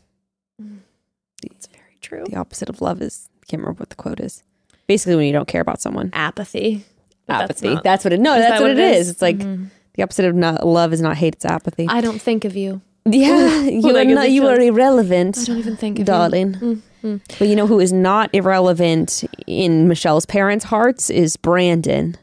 [1.43, 2.25] it's very true.
[2.29, 4.43] The opposite of love is I can't remember what the quote is.
[4.87, 6.85] Basically, when you don't care about someone, Apathy.
[7.27, 7.75] But that's apathy.
[7.75, 8.21] not- That's what it.
[8.21, 9.07] No, that's that what it is.
[9.07, 9.11] is?
[9.13, 11.35] It's like the opposite of not love is not hate.
[11.35, 11.87] It's apathy.
[11.89, 12.81] I don't think of you.
[13.05, 14.31] yeah, you are not.
[14.31, 15.39] You are irrelevant.
[15.39, 16.05] I don't even think of you.
[16.05, 16.83] darling.
[17.03, 17.17] Mm-hmm.
[17.39, 22.17] But you know who is not irrelevant in Michelle's parents' hearts is Brandon.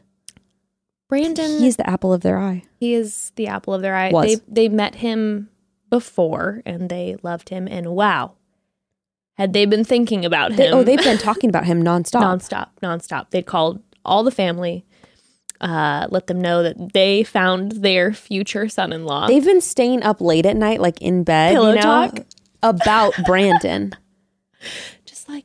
[1.08, 2.64] Brandon, He's the apple of their eye.
[2.80, 4.10] he is the apple of their eye.
[4.10, 4.26] Was.
[4.26, 5.48] They they met him
[5.88, 7.68] before and they loved him.
[7.68, 8.32] And wow,
[9.34, 10.56] had they been thinking about him?
[10.56, 12.22] They- oh, they've been talking about him nonstop.
[12.22, 13.30] nonstop, nonstop.
[13.30, 14.84] They'd called all the family,
[15.60, 19.28] uh, let them know that they found their future son-in-law.
[19.28, 22.18] They've been staying up late at night, like in bed, Pillow you know, talk?
[22.64, 23.92] about Brandon.
[25.04, 25.44] Just like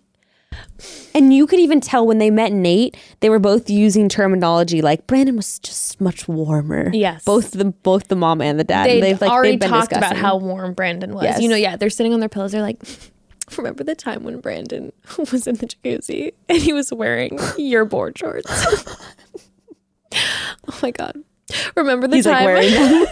[1.13, 5.07] And you could even tell when they met Nate, they were both using terminology like
[5.07, 6.89] Brandon was just much warmer.
[6.93, 7.23] Yes.
[7.23, 8.87] both the both the mom and the dad.
[8.87, 11.23] they They've, like, already they've been talked about how warm Brandon was.
[11.23, 11.41] Yes.
[11.41, 12.51] You know, yeah, they're sitting on their pillows.
[12.51, 12.81] They're like,
[13.57, 14.91] remember the time when Brandon
[15.31, 18.49] was in the jacuzzi and he was wearing your board shorts?
[20.13, 21.17] oh my god!
[21.75, 23.05] Remember the he's like time wearing them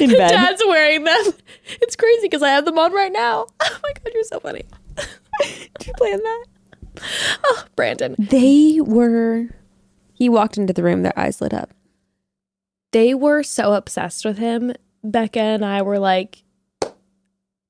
[0.00, 0.28] in bed.
[0.30, 1.24] Dad's wearing them?
[1.80, 3.46] It's crazy because I have them on right now.
[3.62, 4.62] Oh my god, you're so funny,
[5.78, 6.44] Did you plan that?
[7.44, 8.14] Oh, Brandon.
[8.18, 9.48] They were.
[10.12, 11.70] He walked into the room, their eyes lit up.
[12.92, 14.72] They were so obsessed with him.
[15.04, 16.42] Bekah and I were like,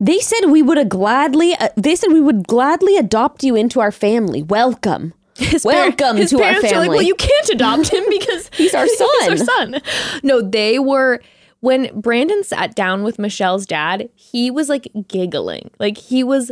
[0.01, 1.55] They said we would have gladly.
[1.55, 4.42] Uh, they said we would gladly adopt you into our family.
[4.42, 5.12] Welcome.
[5.37, 6.88] his Welcome his to our Are like, family.
[6.88, 9.83] well, you can't adopt him because He's our He's our son." son.
[10.25, 11.20] No, they were.
[11.61, 16.51] When Brandon sat down with Michelle's dad, he was like giggling, like he was,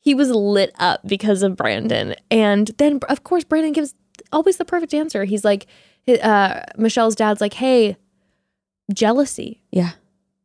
[0.00, 2.14] he was lit up because of Brandon.
[2.30, 3.94] And then, of course, Brandon gives
[4.32, 5.24] always the perfect answer.
[5.24, 5.66] He's like,
[6.22, 7.96] uh, Michelle's dad's like, "Hey,
[8.92, 9.92] jealousy." Yeah.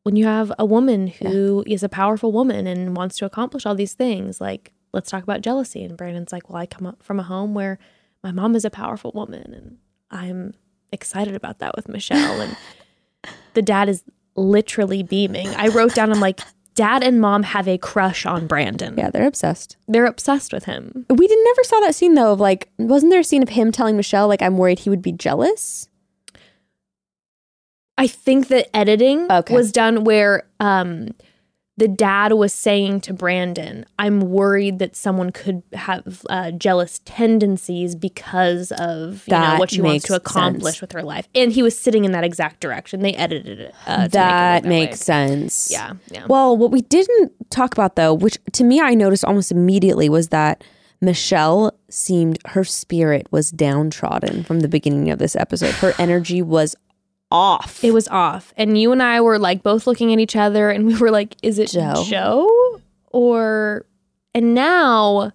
[0.03, 3.75] when you have a woman who is a powerful woman and wants to accomplish all
[3.75, 5.83] these things, like let's talk about jealousy.
[5.83, 7.77] And Brandon's like, well, I come up from a home where
[8.23, 9.77] my mom is a powerful woman, and
[10.09, 10.53] I'm
[10.91, 12.41] excited about that with Michelle.
[12.41, 12.55] And
[13.53, 14.03] the dad is
[14.35, 15.47] literally beaming.
[15.49, 16.39] I wrote down, I'm like,
[16.75, 18.95] dad and mom have a crush on Brandon.
[18.97, 19.75] Yeah, they're obsessed.
[19.87, 21.05] They're obsessed with him.
[21.09, 22.31] We didn't never saw that scene though.
[22.33, 25.01] Of like, wasn't there a scene of him telling Michelle like, "I'm worried he would
[25.01, 25.89] be jealous"?
[27.97, 29.53] I think that editing Okay.
[29.53, 31.09] was done where um,
[31.79, 37.95] the dad was saying to Brandon, I'm worried that someone could have uh, jealous tendencies
[37.95, 40.81] because of you know what she wants to accomplish sense.
[40.81, 41.27] with her life.
[41.33, 42.99] And he was sitting in that exact direction.
[42.99, 43.75] They edited it.
[43.87, 44.95] Uh, to make it that makes way.
[44.97, 45.71] sense.
[45.71, 45.93] Yeah.
[46.11, 46.25] Yeah.
[46.27, 50.29] Well, what we didn't talk about though, which to me I noticed almost immediately, was
[50.29, 50.63] that
[51.01, 55.75] Michelle seemed her spirit was downtrodden from the beginning of this episode.
[55.75, 56.75] Her energy was
[57.31, 57.83] off.
[57.83, 58.53] It was off.
[58.57, 61.35] And you and I were like both looking at each other and we were like,
[61.43, 62.03] is it Joe?
[62.07, 62.81] Joe?
[63.07, 63.85] Or,
[64.33, 65.31] and now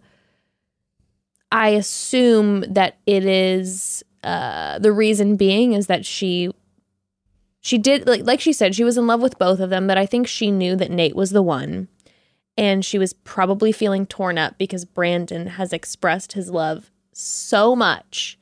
[1.52, 6.50] I assume that it is, uh, the reason being is that she,
[7.60, 9.98] she did, like, like she said, she was in love with both of them, but
[9.98, 11.88] I think she knew that Nate was the one.
[12.56, 18.38] And she was probably feeling torn up because Brandon has expressed his love so much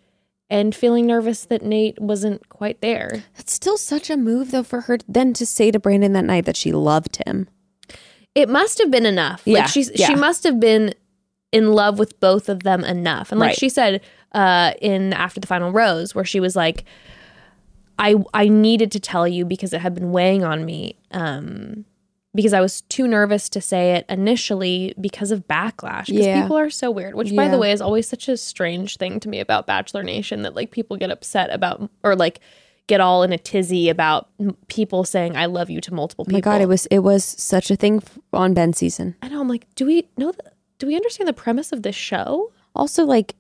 [0.53, 3.25] and feeling nervous that Nate wasn't quite there.
[3.39, 6.45] That's still such a move though for her then to say to Brandon that night
[6.45, 7.49] that she loved him.
[8.35, 9.43] It must have been enough.
[9.47, 10.07] Yeah, Like she's yeah.
[10.09, 10.95] she must have been
[11.53, 13.31] in love with both of them enough.
[13.33, 13.59] And like Right.
[13.59, 16.85] she said uh in After the Final Rose where she was like
[17.99, 20.97] I I needed to tell you because it had been weighing on me.
[21.13, 21.85] Um
[22.35, 26.07] because I was too nervous to say it initially because of backlash.
[26.07, 26.43] Because Yeah.
[26.43, 29.29] people are so weird, which by the way is always such a strange thing to
[29.29, 32.41] me about Bachelor Nation that like people get upset about or like
[32.87, 36.37] get all in a tizzy about m- people saying I love you to multiple people.
[36.37, 39.15] Oh my god, it was it was such a thing f- on Ben season.
[39.23, 39.41] I know.
[39.41, 40.33] I'm like, do we know?
[40.33, 42.51] The, do we understand the premise of this show?
[42.75, 43.35] Also, like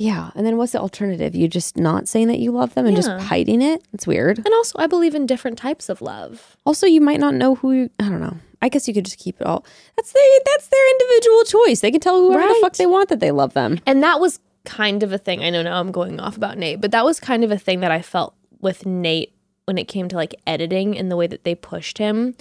[0.00, 0.30] Yeah.
[0.34, 1.34] And then what's the alternative?
[1.34, 3.02] You just not saying that you love them and Yeah.
[3.02, 3.82] just hiding it?
[3.92, 4.38] It's weird.
[4.38, 6.56] And also, I believe in different types of love.
[6.64, 8.38] Also, you might not know who you, I don't know.
[8.62, 9.62] I guess you could just keep it all.
[9.96, 11.80] That's their that's their individual choice.
[11.80, 13.78] They can tell whoever the fuck they want that they love them.
[13.86, 15.44] And that was kind of a thing.
[15.44, 17.80] I know now I'm going off about Nate, but that was kind of a thing
[17.80, 19.34] that I felt with Nate
[19.66, 22.34] when it came to like editing and the way that they pushed him.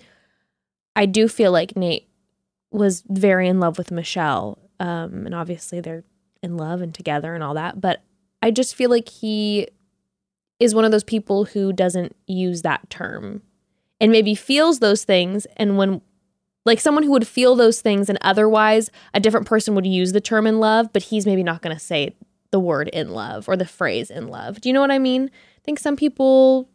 [0.96, 2.08] I do feel like Nate
[2.72, 4.58] was very in love with Michelle.
[4.80, 6.04] Um, and obviously they're
[6.42, 7.82] in love and together and all that.
[7.82, 8.02] But
[8.42, 9.68] I just feel like he
[10.60, 13.42] is one of those people who doesn't use that term
[14.00, 15.48] and maybe feels those things.
[15.58, 16.02] And when
[16.66, 20.22] like someone who would feel those things and otherwise a different person would use the
[20.22, 22.16] term in love, but he's maybe not going to say
[22.52, 24.60] the word in love or the phrase in love.
[24.62, 25.30] Do you know what I mean?
[25.34, 26.70] I think some people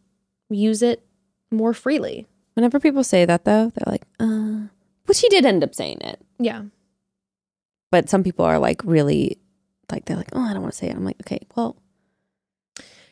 [0.49, 1.05] use it
[1.51, 2.27] more freely.
[2.55, 4.69] Whenever people say that though, they're like, uh
[5.07, 6.21] which he did end up saying it.
[6.39, 6.63] Yeah.
[7.91, 9.39] But some people are like really
[9.95, 10.97] like they're like, Oh, I don't want to say it.
[10.97, 11.77] I'm like, okay, well,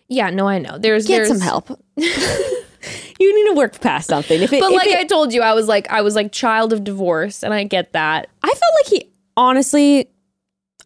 [0.08, 0.78] Yeah, no, I know.
[0.78, 1.70] There's get there's some help.
[1.96, 4.40] you need to work past something.
[4.42, 6.32] If it, But if like it- I told you, I was like I was like
[6.32, 8.28] child of divorce and I get that.
[8.42, 10.08] I felt like he honestly,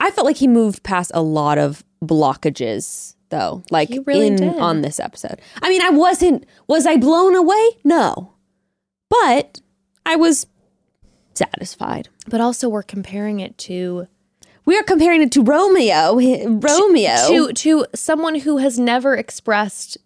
[0.00, 3.62] I felt like he moved past a lot of blockages though.
[3.70, 4.58] Like He really in did.
[4.58, 5.40] on this episode.
[5.62, 6.44] I mean, I wasn't.
[6.68, 7.70] Was I blown away?
[7.82, 8.34] No,
[9.10, 9.60] but
[10.04, 10.46] I was
[11.34, 12.08] satisfied.
[12.28, 14.06] But also we're comparing it to
[14.66, 16.14] We are comparing it to Romeo.
[16.14, 17.16] Romeo.
[17.28, 19.96] to to someone who has never expressed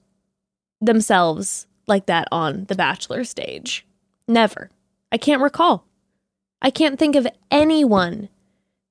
[0.81, 3.87] themselves like that on the bachelor stage.
[4.29, 4.71] Never.
[5.11, 5.87] I can't recall.
[6.63, 8.29] I can't think of anyone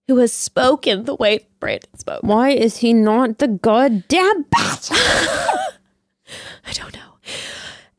[0.07, 2.23] who has spoken the way Brandon spoke.
[2.23, 4.97] Why is he not the goddamn bachelor?
[6.65, 6.99] I don't know.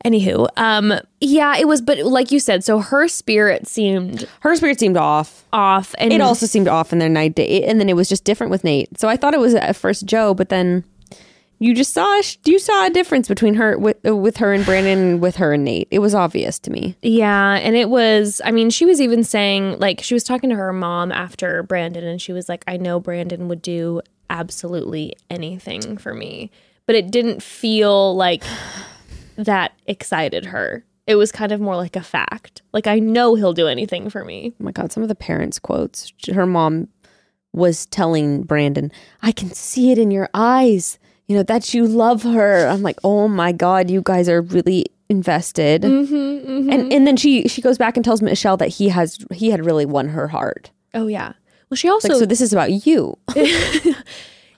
[0.05, 4.79] Anywho, um, yeah, it was, but like you said, so her spirit seemed Her spirit
[4.79, 5.45] seemed off.
[5.53, 8.23] off, and It also seemed off in their night date, and then it was just
[8.23, 8.99] different with Nate.
[8.99, 10.83] So I thought it was at first Joe, but then
[11.59, 14.97] you just saw you saw a difference between her with uh, with her and Brandon,
[14.97, 15.87] and with her and Nate.
[15.91, 16.95] It was obvious to me.
[17.03, 20.55] Yeah, and it was I mean, she was even saying like she was talking to
[20.55, 25.97] her mom after Brandon and she was like I know Brandon would do absolutely anything
[25.97, 26.49] for me.
[26.87, 28.43] But it didn't feel like
[29.37, 30.83] that excited her.
[31.07, 32.61] It was kind of more like a fact.
[32.73, 34.53] Like I know he'll do anything for me.
[34.59, 36.13] Oh my god, some of the parents' quotes.
[36.31, 36.87] Her mom
[37.53, 42.23] was telling Brandon, "I can see it in your eyes." You know that you love
[42.23, 42.67] her.
[42.67, 45.81] I'm like, oh my god, you guys are really invested.
[45.83, 49.49] Mm-hmm, And and then she she goes back and tells Michelle that he has he
[49.49, 50.71] had really won her heart.
[50.93, 51.33] Oh yeah.
[51.69, 53.17] Well, she also Like, so this is about you.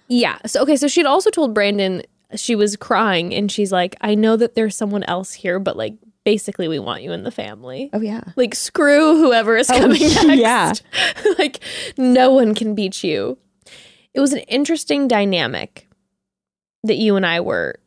[0.10, 0.38] Yeah.
[0.46, 2.04] So okay, so she'd also told Brandon
[2.36, 5.96] she was crying and she's like, I know that there's someone else here, but like
[6.24, 7.90] basically we want you in the family.
[7.94, 8.22] Oh yeah.
[8.36, 10.36] Like screw whoever is oh, coming next.
[10.36, 10.74] yeah.
[11.38, 11.60] like
[11.98, 13.38] no one can beat you.
[14.14, 15.88] It was an interesting dynamic
[16.84, 17.80] that you and I were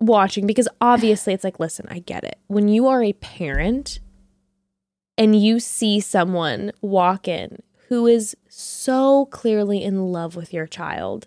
[0.00, 2.38] watching because obviously it's like, listen, I get it.
[2.46, 4.00] When you are a parent
[5.16, 7.58] and you see someone walk in
[7.88, 11.26] who is so clearly in love with your child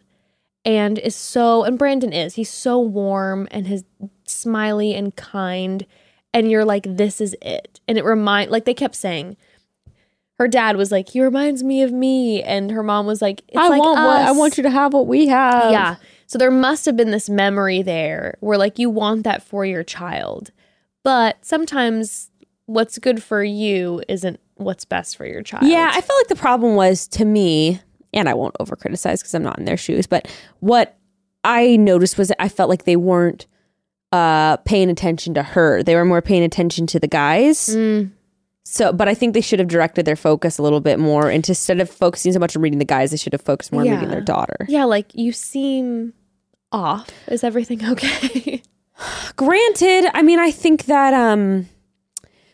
[0.66, 3.84] and is so and Brandon is he's so warm and his
[4.26, 5.86] smiley and kind
[6.34, 7.80] and you're like this is it.
[7.88, 9.38] And it remind like they kept saying
[10.39, 12.41] her dad was like he reminds me of me.
[12.41, 14.93] And her mom was like it's I like want what I want you to have
[14.93, 15.72] what we have.
[15.72, 15.95] yeah.
[16.28, 19.84] So there must have been this memory there where like you want that for your
[19.84, 20.51] child.
[21.03, 22.30] But sometimes
[22.68, 25.68] what's good for you isn't what's best for your child.
[25.68, 27.82] Yeah, I felt like the problem was to me,
[28.14, 30.28] and I won't over criticize because I'm not in their shoes, but
[30.59, 30.97] what
[31.43, 33.47] I noticed was that I felt like they weren't
[34.12, 35.82] uh paying attention to her.
[35.84, 37.70] They were more paying attention to the guys.
[37.70, 38.12] Mm,
[38.64, 41.51] So, but I think they should have directed their focus a little bit more into
[41.51, 43.88] instead of focusing so much on reading the guys, they should have focused more on
[43.89, 44.66] reading their daughter.
[44.68, 46.14] yeah like you seem
[46.74, 48.62] off is everything okay
[49.36, 51.68] Granted, I mean, I think that um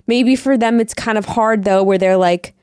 [0.06, 2.54] maybe for them it's kind of hard though, where they're like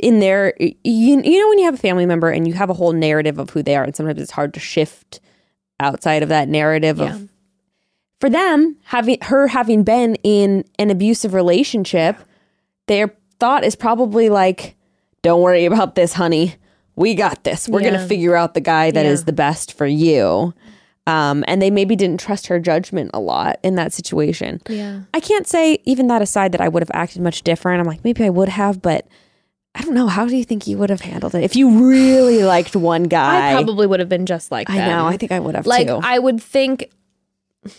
[0.00, 2.74] in their you, you know when you have a family member and you have a
[2.74, 5.20] whole narrative of who they are, and sometimes it's hard to shift
[5.80, 7.14] outside of that narrative Yeah.
[7.14, 7.28] of
[8.20, 12.16] for them having her having been in an abusive relationship,
[12.86, 14.74] their thought is probably like,
[15.22, 16.54] "Don't worry about this, honey.
[16.96, 17.68] We got this.
[17.68, 17.90] We're Yeah.
[17.90, 19.26] gonna figure out the guy that is Yeah.
[19.26, 20.52] the best for you."
[21.06, 24.60] Um, and they maybe didn't trust her judgment a lot in that situation.
[24.68, 27.80] yeah I can't say even that aside that I would have acted much different.
[27.80, 29.06] I'm like maybe I would have, but
[29.78, 30.08] I don't know.
[30.08, 33.50] How do you think you would have handled it if you really liked one guy?
[33.50, 35.06] I probably would have been just like I know.
[35.06, 36.00] I think I would have like too.
[36.02, 36.90] I would think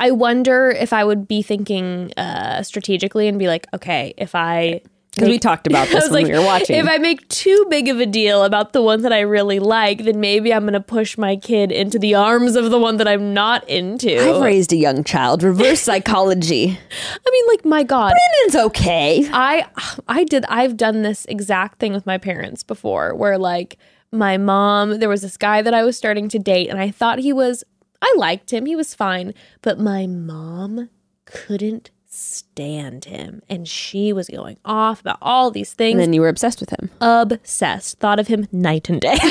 [0.00, 4.82] I wonder if I would be thinking uh strategically and be like, okay, if I
[5.16, 6.76] Because we talked about this when like, we were watching.
[6.76, 10.04] if I make too big of a deal about the one that I really like,
[10.04, 13.08] then maybe I'm going to push my kid into the arms of the one that
[13.08, 14.18] I'm not into.
[14.18, 15.42] I've raised a young child.
[15.42, 16.78] Reverse psychology.
[17.26, 18.12] I mean, like, my God.
[18.42, 19.26] It's okay.
[19.32, 19.66] I
[20.06, 23.78] I did I've done this exact thing with my parents before where like
[24.12, 27.18] my mom there was this guy that I was starting to date and I thought
[27.18, 27.64] he was
[28.02, 30.90] I liked him he was fine but my mom
[31.24, 36.20] couldn't stand him and she was going off about all these things And then you
[36.22, 36.90] were obsessed with him.
[37.00, 39.18] obsessed thought of him night and day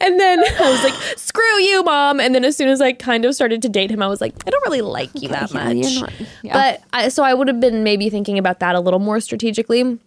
[0.00, 3.24] And then I was like, "Screw you, mom!" And then as soon as I kind
[3.24, 5.64] of started to date him, I was like, "I don't really like you that yeah,
[5.64, 6.52] much." not- yeah.
[6.52, 9.98] But I, so I would have been maybe thinking about that a little more strategically.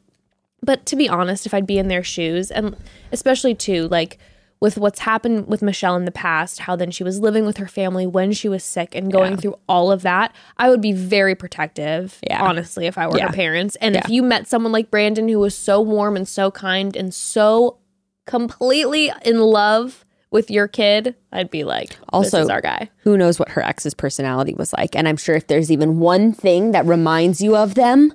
[0.64, 2.76] But to be honest, if I'd be in their shoes, and
[3.12, 4.18] especially too, like
[4.62, 7.68] with what's happened with Michelle in the past, how then she was living with her
[7.68, 11.34] family when she was sick and going through all of that, I would be very
[11.36, 12.42] protective, Yeah.
[12.44, 13.28] honestly, if I were Yeah.
[13.28, 13.76] her parents.
[13.82, 17.12] And if you met someone like Brandon who was so warm and so kind and
[17.14, 17.80] so
[18.28, 22.90] completely in love with your kid, I'd be like, Also- is our guy.
[23.04, 24.96] Who knows what her ex's personality was like?
[24.96, 28.14] And I'm sure if there's even one thing that reminds you of them,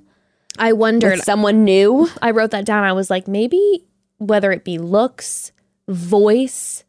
[0.58, 1.18] I wondered.
[1.22, 2.84] someone new, I wrote that down.
[2.84, 3.84] I was like, maybe
[4.18, 5.52] whether it be looks,
[5.88, 6.84] voice,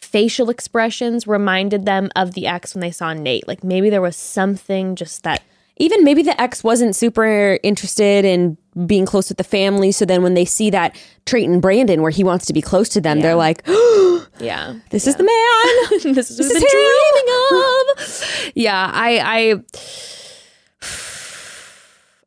[0.00, 3.46] facial expressions reminded them of the ex when they saw Nate.
[3.48, 5.42] Like maybe there was something just that.
[5.76, 9.92] even maybe the ex wasn't super interested in being close with the family.
[9.92, 12.88] So then when they see that trait in Brandon where he wants to be close
[12.90, 13.62] to them, they're like,
[14.40, 16.14] Yeah, this is the man.
[16.14, 18.52] this is what This is dreaming of.
[18.54, 19.62] Yeah, I, I.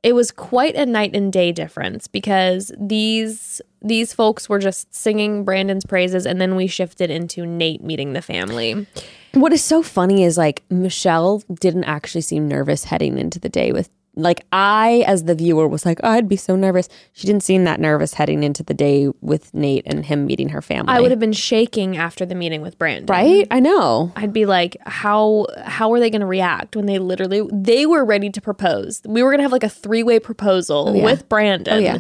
[0.05, 5.43] It was quite a night and day difference because these these folks were just singing
[5.43, 8.85] Brandon's praises, and then we shifted into Nate meeting the family.
[9.33, 13.71] What is so funny is like Michelle didn't actually seem nervous heading into the day
[13.71, 16.89] with like I as the viewer was like I'd be so nervous.
[17.13, 20.61] She didn't seem that nervous heading into the day with Nate and him meeting her
[20.61, 20.93] family.
[20.93, 23.05] I would have been shaking after the meeting with Brandon.
[23.07, 23.47] right?
[23.51, 24.11] I know.
[24.15, 28.05] I'd be like, how how are they going to react when they literally they were
[28.05, 29.01] ready to propose?
[29.05, 31.03] We were going to have like a three way proposal yeah.
[31.03, 31.73] with Brandon.
[31.73, 31.99] Oh, yeah.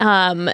[0.00, 0.50] Um,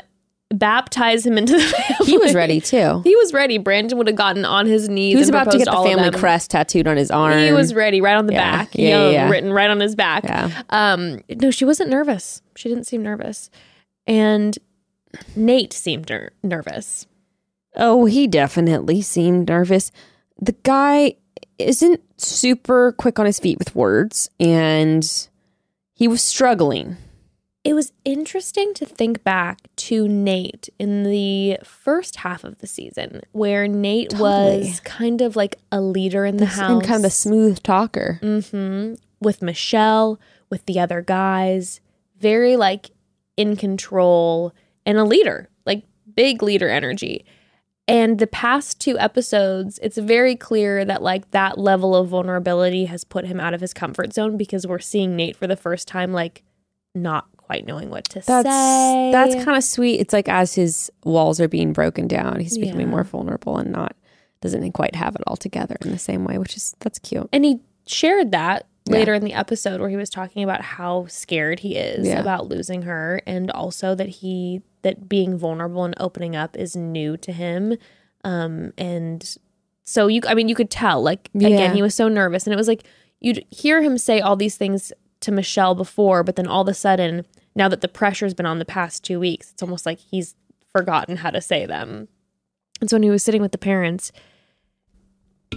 [0.51, 2.07] baptize him into the family.
[2.11, 3.03] He was ready too.
[3.05, 3.59] He was ready.
[3.59, 5.12] Brandon would have gotten on his knees.
[5.12, 7.38] He was about to get the family crest tattooed on his arm.
[7.38, 8.57] He was ready, right on the Yeah.
[8.59, 8.74] back.
[8.74, 9.28] Yeah, yeah.
[9.30, 10.24] written right on his back.
[10.24, 10.62] Yeah.
[10.70, 12.40] Um, no, she wasn't nervous.
[12.57, 13.51] She didn't seem nervous,
[14.07, 14.59] and
[15.36, 17.07] Nate seemed ner- nervous.
[17.76, 19.92] Oh, he definitely seemed nervous.
[20.40, 21.16] The guy
[21.59, 25.28] isn't super quick on his feet with words, and
[25.94, 26.96] he was struggling.
[27.64, 33.20] It was interesting to think back to Nate in the first half of the season,
[33.32, 34.61] where Nate Totally.
[34.68, 38.18] was kind of like a leader in the house, And kind of the smooth talker.
[38.22, 41.80] hmm with Michelle, with the other guys,
[42.20, 42.90] very like
[43.36, 44.54] in control
[44.86, 45.82] and a leader, like
[46.14, 47.24] big leader energy.
[47.88, 53.02] And the past two episodes, it's very clear that like that level of vulnerability has
[53.02, 56.12] put him out of his comfort zone because we're seeing Nate for the first time,
[56.12, 56.44] like
[56.94, 59.11] not quite knowing what to That's say.
[59.12, 60.01] that's kind of sweet.
[60.01, 62.92] It's like as his walls are being broken down, he's becoming Yeah.
[62.92, 63.96] more vulnerable and not
[64.40, 67.28] doesn't quite have it all together in the same way, which is that's cute.
[67.32, 68.92] and he shared that Yeah.
[68.99, 72.20] later in the episode where he was talking about how scared he is Yeah.
[72.20, 77.16] about losing her and also that he that being vulnerable and opening up is new
[77.16, 77.76] to him
[78.24, 79.36] um and
[79.84, 82.57] so you i mean you could tell like again he was so nervous and it
[82.57, 82.84] was like
[83.20, 86.75] you'd hear him say all these things to Michelle before but then all of a
[86.75, 90.35] sudden now that the pressure's been on the past 2 weeks it's almost like he's
[90.73, 92.09] forgotten how to say them
[92.81, 94.12] and so when he was sitting with the parents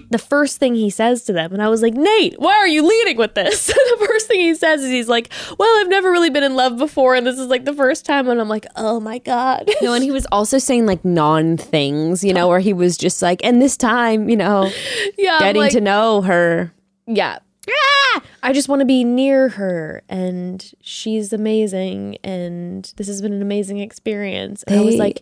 [0.09, 2.85] the first thing he says to them, and I was like, Nate, why are you
[2.85, 3.67] leading with this?
[3.67, 6.77] the first thing he says is he's like, Well, I've never really been in love
[6.77, 8.27] before, and this is like the first time.
[8.27, 9.69] And I'm like, Oh my God.
[9.81, 13.21] No, and he was also saying like non things, you know, where he was just
[13.21, 14.69] like, and this time, you know,
[15.17, 15.39] yeah.
[15.39, 16.73] Getting like, to know her.
[17.07, 17.39] Yeah.
[17.69, 18.21] Ah!
[18.43, 23.41] I just want to be near her, and she's amazing, and this has been an
[23.41, 24.63] amazing experience.
[24.63, 25.21] And I was like,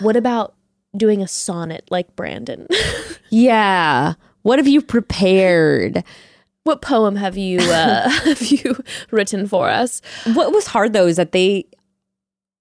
[0.00, 0.54] What about
[0.96, 2.66] doing a sonnet like Brandon?
[3.30, 4.14] Yeah.
[4.40, 6.02] What have you prepared?
[6.68, 8.76] what poem have you uh, have you
[9.10, 10.00] written for us?
[10.34, 11.66] What was hard though is that they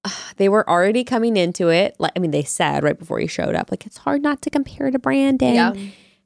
[0.38, 1.96] they were already coming into it.
[2.00, 4.50] Like I mean, they said right before he showed up, like it's hard not to
[4.50, 5.54] compare to Brandon.
[5.54, 5.74] Yeah.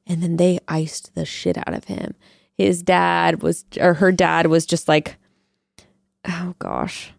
[0.06, 2.14] And then they iced the shit out of him.
[2.58, 5.16] His dad was or her dad was just like,
[6.28, 7.12] oh gosh.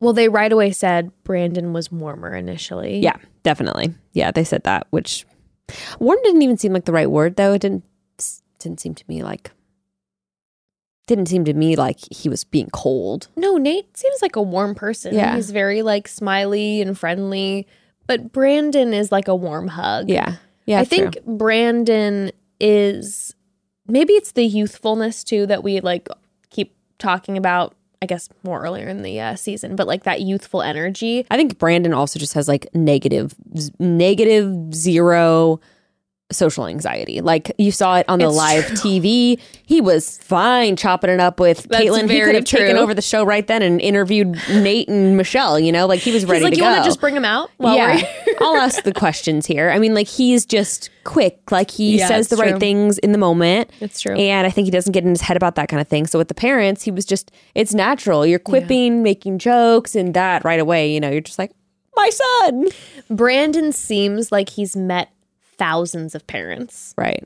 [0.00, 2.98] Well, they right away said Brandon was warmer initially.
[3.00, 3.94] Yeah, definitely.
[4.12, 5.26] Yeah, they said that, which
[5.98, 7.54] warm didn't even seem like the right word though.
[7.54, 7.84] It didn't
[8.58, 9.52] didn't seem to me like
[11.06, 13.28] didn't seem to me like he was being cold.
[13.34, 15.14] No, Nate seems like a warm person.
[15.14, 15.34] Yeah.
[15.34, 17.66] He's very like smiley and friendly,
[18.06, 20.08] but Brandon is like a warm hug.
[20.08, 20.36] Yeah.
[20.66, 20.80] Yeah.
[20.80, 22.30] I think Brandon
[22.60, 23.34] is
[23.88, 26.08] maybe it's the youthfulness too that we like
[26.50, 27.74] keep talking about.
[28.00, 31.26] I guess more earlier in the uh, season, but like that youthful energy.
[31.32, 33.34] I think Brandon also just has like negative,
[33.80, 35.58] negative zero
[36.30, 37.20] social anxiety.
[37.22, 38.76] Like you saw it on the It's live true.
[38.76, 39.40] TV.
[39.64, 42.10] He was fine chopping it up with That's Kaitlyn.
[42.10, 45.58] He could have taken over the show right then and interviewed Nate and Michelle.
[45.58, 46.70] You know, like he was ready He's like, to you go.
[46.70, 48.34] want to just bring him out while yeah, we're here?
[48.40, 49.70] I'll ask the questions here.
[49.70, 51.50] I mean, like he's just quick.
[51.50, 53.70] Like he Yeah, says the it's right things in the moment.
[53.80, 54.14] It's true.
[54.14, 56.06] And I think he doesn't get in his head about that kind of thing.
[56.06, 58.26] So with the parents, he was just it's natural.
[58.26, 61.52] You're quipping, making jokes, and that right away, you know, you're just like,
[61.96, 62.66] my son.
[63.10, 65.10] Brandon seems like he's met
[65.58, 67.24] thousands of parents, Right.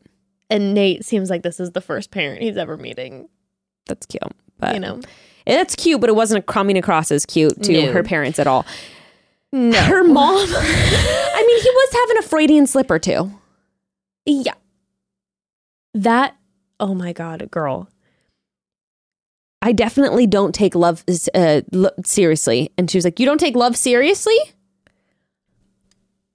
[0.51, 3.29] and Nate seems like this is the first parent he's ever meeting.
[3.87, 4.23] That's cute.
[4.59, 5.01] But You know,
[5.47, 7.93] it's cute, but it wasn't coming across as cute to No.
[7.93, 8.65] her parents at all.
[9.53, 10.37] no, Her mom.
[10.49, 13.31] I mean, he was having a Freudian slip or two.
[14.25, 14.55] yeah,
[15.95, 16.37] that.
[16.81, 17.89] Oh my god, girl.
[19.65, 21.05] I definitely don't take love
[21.35, 22.73] uh, lo- seriously.
[22.77, 24.35] And she was like, You don't take love seriously?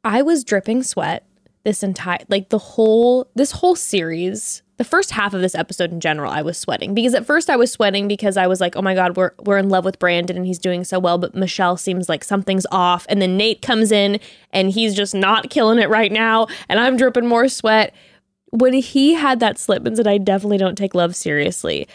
[0.04, 1.26] I was dripping sweat
[1.68, 4.64] this entire like the whole this whole series.
[4.78, 7.58] The first half of this episode in general, I was sweating because at first I
[7.58, 10.38] was sweating because I was like, "Oh my god, we're we're in love with Brandon
[10.38, 13.06] and he's doing so well," but Michelle seems like something's off.
[13.10, 14.22] And then Nate comes in
[14.54, 17.94] and he's just not killing it right now, and I'm dripping more sweat.
[18.52, 21.86] When he had that slip and said, "I definitely don't take love seriously,"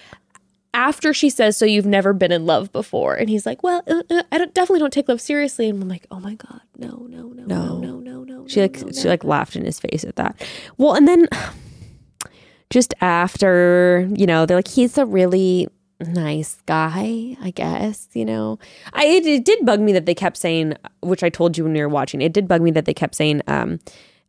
[0.74, 4.02] after she says, "So you've never been in love before," and he's like, "Well, uh,
[4.10, 7.06] uh, I don't, definitely don't take love seriously," and I'm like, "Oh my god, no,
[7.08, 8.11] no, no, no, no, no, no."
[8.46, 10.40] She like she like laughed in his face at that.
[10.78, 11.28] Well, and then
[12.70, 15.68] just after, you know, they're like, he's a really
[16.00, 18.58] nice guy, I guess, you know.
[18.92, 21.72] I it, it did bug me that they kept saying, which I told you when
[21.74, 23.78] we were watching, it did bug me that they kept saying, um,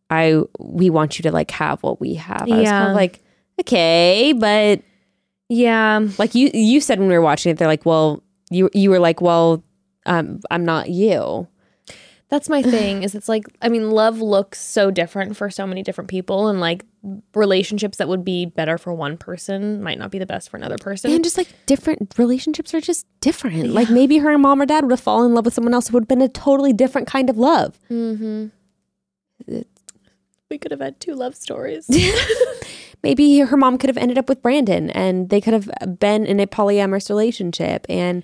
[0.09, 2.43] I we want you to like have what we have.
[2.51, 2.89] I was kind Yeah.
[2.89, 3.21] of like,
[3.61, 4.81] okay, but
[5.49, 8.89] yeah, like you you said when we were watching it, they're like, well, you you
[8.89, 9.63] were like, well,
[10.05, 11.47] um, I'm not you.
[12.33, 13.03] That's my thing.
[13.03, 16.59] Is it's like I mean, love looks so different for so many different people, and
[16.59, 16.83] like
[17.35, 20.77] relationships that would be better for one person might not be the best for another
[20.79, 21.11] person.
[21.11, 23.69] And just like different relationships are just different.
[23.69, 25.93] Like maybe her mom or dad would have fallen in love with someone else who
[25.93, 27.79] would have been a totally different kind of love.
[27.91, 28.47] mm-hmm.
[30.49, 31.87] We could have had two love stories.
[33.03, 35.69] Maybe her mom could have ended up with Brandon and they could have
[35.99, 37.85] been in a polyamorous relationship.
[37.89, 38.23] And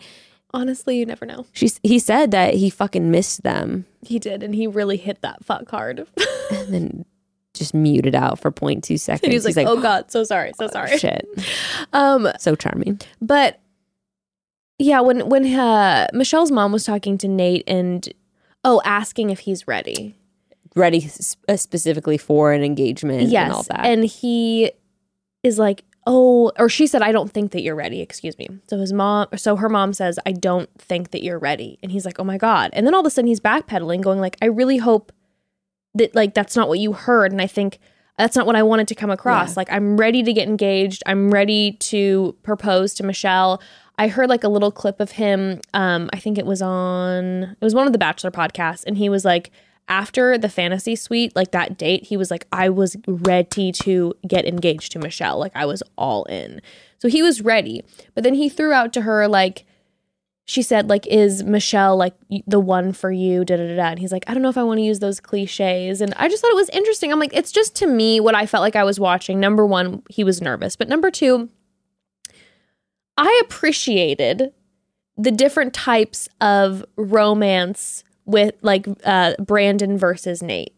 [0.52, 1.46] Honestly, you never know.
[1.54, 5.44] she's he said that he fucking missed them He did, and he really hit that
[5.46, 6.08] fuck hard.
[6.52, 7.06] and then
[7.54, 9.24] just muted out for 0.2 seconds.
[9.24, 11.28] and he was like, "Oh God, so sorry, so sorry." shit.
[11.94, 13.00] Um, So charming.
[13.22, 13.60] But
[14.78, 18.08] yeah, when when uh, Michelle's mom was talking to Nate and
[18.64, 20.16] oh, asking if he's ready.
[20.76, 21.10] Ready
[21.48, 23.86] uh, specifically for an engagement yes, and all that.
[23.86, 24.72] and he
[25.44, 28.02] is like, oh, or she said, I don't think that you're ready.
[28.02, 28.50] Excuse me.
[28.68, 32.04] So his mom, so her mom says, I don't think that you're ready, and he's
[32.04, 32.72] like, oh my god.
[32.74, 35.12] And then all of a sudden he's backpedaling, going like, I really hope
[35.94, 37.80] that like that's not what you heard, and I think.
[38.18, 39.52] That's not what I wanted to come across.
[39.52, 39.54] Yeah.
[39.56, 41.04] Like, I'm ready to get engaged.
[41.06, 43.62] I'm ready to propose to Michelle.
[43.98, 45.62] I heard like a little clip of him.
[45.74, 49.08] Um, I think it was on it was one of the Bachelor podcasts, and he
[49.08, 49.52] was like,
[49.90, 54.46] after the fantasy suite, like that date, he was like, I was ready to get
[54.46, 55.40] engaged to Michelle.
[55.40, 56.62] Like I was all in.
[57.00, 57.84] So he was ready.
[58.14, 59.66] But then he threw out to her like
[60.46, 62.16] she said like is Michelle like
[62.48, 64.58] the one for you da da da da and he's like I don't know if
[64.58, 67.36] I want to use those cliches and I just thought it was interesting I'm like
[67.36, 70.42] it's just to me what I felt like I was watching number 1 he was
[70.42, 71.48] nervous but number 2
[73.16, 74.52] I appreciated
[75.18, 80.76] the different types of romance with like uh, Brandon versus Nate.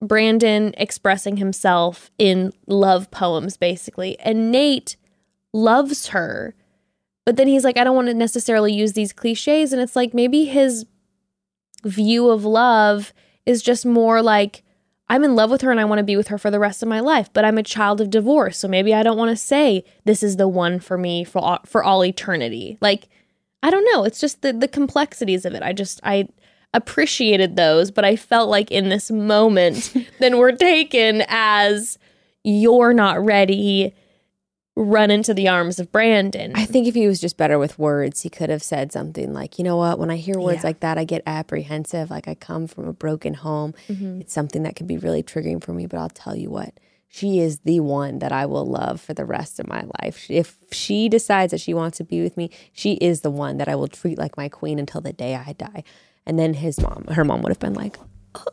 [0.00, 4.96] Brandon expressing himself in love poems, basically, and Nate
[5.52, 6.54] loves her,
[7.24, 9.72] but then he's like, I don't want to necessarily use these cliches.
[9.72, 10.86] And it's like maybe his
[11.84, 13.12] view of love
[13.44, 14.62] is just more like,
[15.08, 16.82] I'm in love with her and I want to be with her for the rest
[16.82, 18.58] of my life, but I'm a child of divorce.
[18.58, 21.58] So maybe I don't want to say this is the one for me for all,
[21.64, 22.78] for all eternity.
[22.80, 23.08] Like,
[23.62, 24.04] I don't know.
[24.04, 25.62] It's just the, the complexities of it.
[25.62, 26.28] I just, I
[26.74, 31.98] appreciated those, but I felt like in this moment, then we're taken as
[32.44, 33.94] you're not ready,
[34.76, 36.52] run into the arms of Brandon.
[36.54, 39.58] I think if he was just better with words, he could have said something like,
[39.58, 40.68] you know what, when I hear words Yeah.
[40.68, 42.10] like that, I get apprehensive.
[42.10, 43.74] Like I come from a broken home.
[43.88, 44.20] Mm-hmm.
[44.20, 46.74] It's something that can be really triggering for me, but I'll tell you what,
[47.08, 50.30] she is the one that I will love for the rest of my life.
[50.30, 53.68] If she decides that she wants to be with me, she is the one that
[53.68, 55.82] I will treat like my queen until the day I die.
[56.28, 57.98] And then his mom, her mom would have been like,
[58.34, 58.44] oh.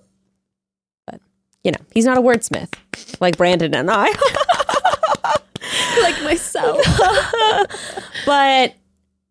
[1.05, 1.19] but
[1.63, 2.73] you know, he's not a wordsmith
[3.19, 4.05] like Brandon and I.
[6.01, 6.79] like myself.
[8.25, 8.73] but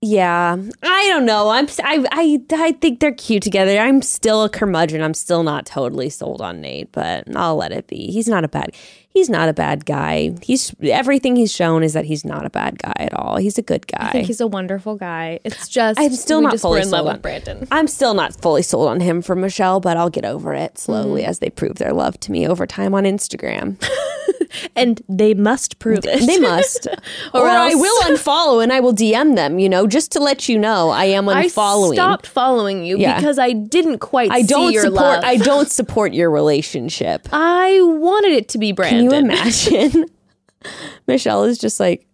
[0.07, 1.49] yeah, I don't know.
[1.49, 3.79] I'm I, I I think they're cute together.
[3.79, 5.01] I'm still a curmudgeon.
[5.03, 8.11] I'm still not totally sold on Nate, but I'll let it be.
[8.13, 8.75] He's not a bad.
[9.09, 10.35] He's not a bad guy.
[10.43, 13.37] He's everything he's shown is that he's not a bad guy at all.
[13.37, 14.09] He's a good guy.
[14.09, 15.39] I think he's a wonderful guy.
[15.45, 17.69] It's just I'm still not fully in love sold on- with Brandon.
[17.71, 21.23] I'm still not fully sold on him for Michelle, but I'll get over it slowly
[21.23, 21.31] Mm-hmm.
[21.31, 23.77] as they prove their love to me over time on Instagram.
[24.77, 26.27] And they must prove it.
[26.27, 26.87] They must.
[27.35, 30.49] or Or I will unfollow and I will DM them, you know, just to let
[30.49, 31.93] you know I am unfollowing.
[31.93, 33.17] I stopped following you Yeah.
[33.17, 35.25] because I didn't quite I don't your support love.
[35.25, 37.29] I don't support your relationship.
[37.33, 38.97] I wanted it to be brand.
[38.97, 40.07] Can you imagine?
[41.07, 42.07] Michelle is just like,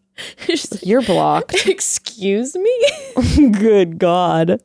[0.48, 1.66] like, you're blocked.
[1.66, 3.50] Excuse me.
[3.52, 4.60] Good God.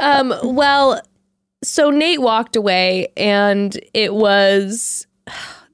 [0.00, 0.34] um.
[0.42, 1.00] Well,
[1.62, 5.06] so Nate walked away, and it was.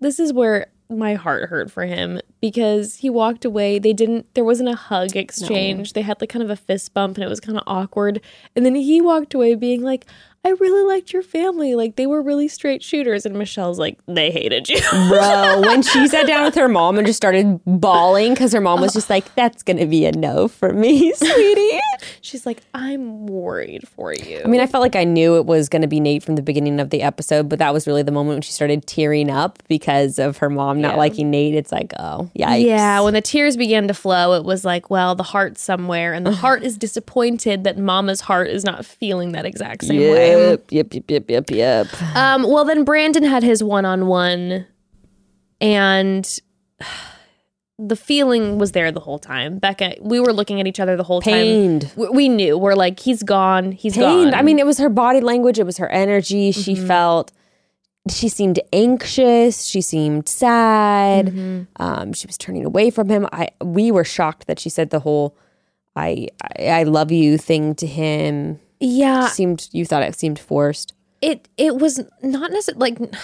[0.00, 3.78] This is where my heart hurt for him because he walked away.
[3.78, 4.32] They didn't.
[4.34, 5.92] There wasn't a hug exchange.
[5.94, 8.20] They had like kind of a fist bump, and it was kind of awkward.
[8.54, 10.06] And then he walked away being like,
[10.44, 11.74] "I really liked your family.
[11.74, 16.06] Like they were really straight shooters." And Michelle's like, "They hated you." Bro, when she
[16.08, 19.34] sat down with her mom and just started bawling because her mom was just like,
[19.34, 21.80] that's going to be a no for me, sweetie.
[22.20, 25.68] She's like, "I'm worried for you." I mean, I felt like I knew it was
[25.68, 28.12] going to be Nate from the beginning of the episode, but that was really the
[28.12, 30.98] moment when she started tearing up because of her mom not Yeah.
[30.98, 31.54] liking Nate.
[31.54, 32.64] It's like, oh, yikes.
[32.64, 36.26] Yeah, when the tears began to flow, it was like, well, the heart's somewhere, and
[36.26, 40.33] the heart is disappointed that Mama's heart is not feeling that exact same way.
[40.38, 42.16] Yep, yep, yep, yep, yep, yep.
[42.16, 44.66] Um, well, then Brandon had his one-on-one,
[45.60, 46.38] and
[47.78, 49.58] the feeling was there the whole time.
[49.60, 51.82] Bekah, we were looking at each other the whole Pained.
[51.82, 51.90] time.
[51.96, 54.30] We, we knew we're like, he's gone, he's Pained.
[54.32, 54.34] gone.
[54.38, 56.52] I mean, it was her body language, it was her energy.
[56.52, 56.86] She Mm-hmm.
[56.86, 57.32] felt,
[58.10, 59.64] she seemed anxious.
[59.64, 61.26] She seemed sad.
[61.26, 61.62] Mm-hmm.
[61.82, 63.26] Um, she was turning away from him.
[63.32, 65.34] I we were shocked that she said the whole
[65.96, 66.28] "I
[66.58, 68.60] I, I love you" thing to him.
[68.80, 70.92] Yeah, seemed you thought it seemed forced.
[71.22, 73.14] it it was not necessarily like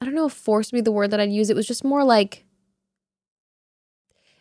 [0.00, 1.50] I don't know if forced would be the word that I'd use.
[1.50, 2.44] It was just more like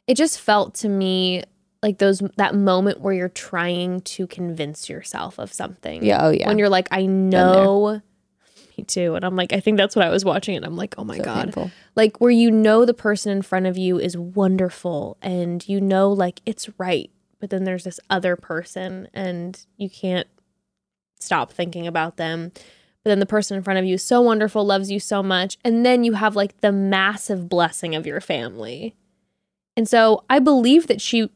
[0.08, 1.44] it just felt to me
[1.82, 6.04] like those that moment where you're trying to convince yourself of something.
[6.04, 6.26] Yeah.
[6.26, 6.48] Oh yeah.
[6.48, 8.02] When you're like, I know
[8.78, 9.16] me too.
[9.16, 11.18] And I'm like, I think that's what I was watching and I'm like, oh my
[11.18, 11.44] So God.
[11.46, 11.72] painful.
[11.96, 16.12] Like where you know the person in front of you is wonderful and you know
[16.12, 17.12] like it's right.
[17.40, 20.28] But then there's this other person and you can't
[21.20, 22.52] stop thinking about them.
[23.04, 25.58] But then the person in front of you is so wonderful, loves you so much.
[25.64, 28.96] And then you have like the massive blessing of your family.
[29.78, 31.30] And so I believe that she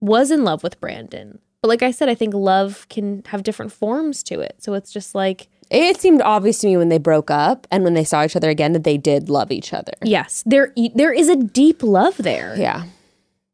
[0.00, 1.38] was in love with Brandon.
[1.62, 4.56] But like I said, I think love can have different forms to it.
[4.60, 7.92] So it's just like, It seemed obvious to me when they broke up and when
[7.92, 9.92] they saw each other again that they did love each other.
[10.02, 12.54] yes, there there is a deep love there.
[12.56, 12.84] Yeah.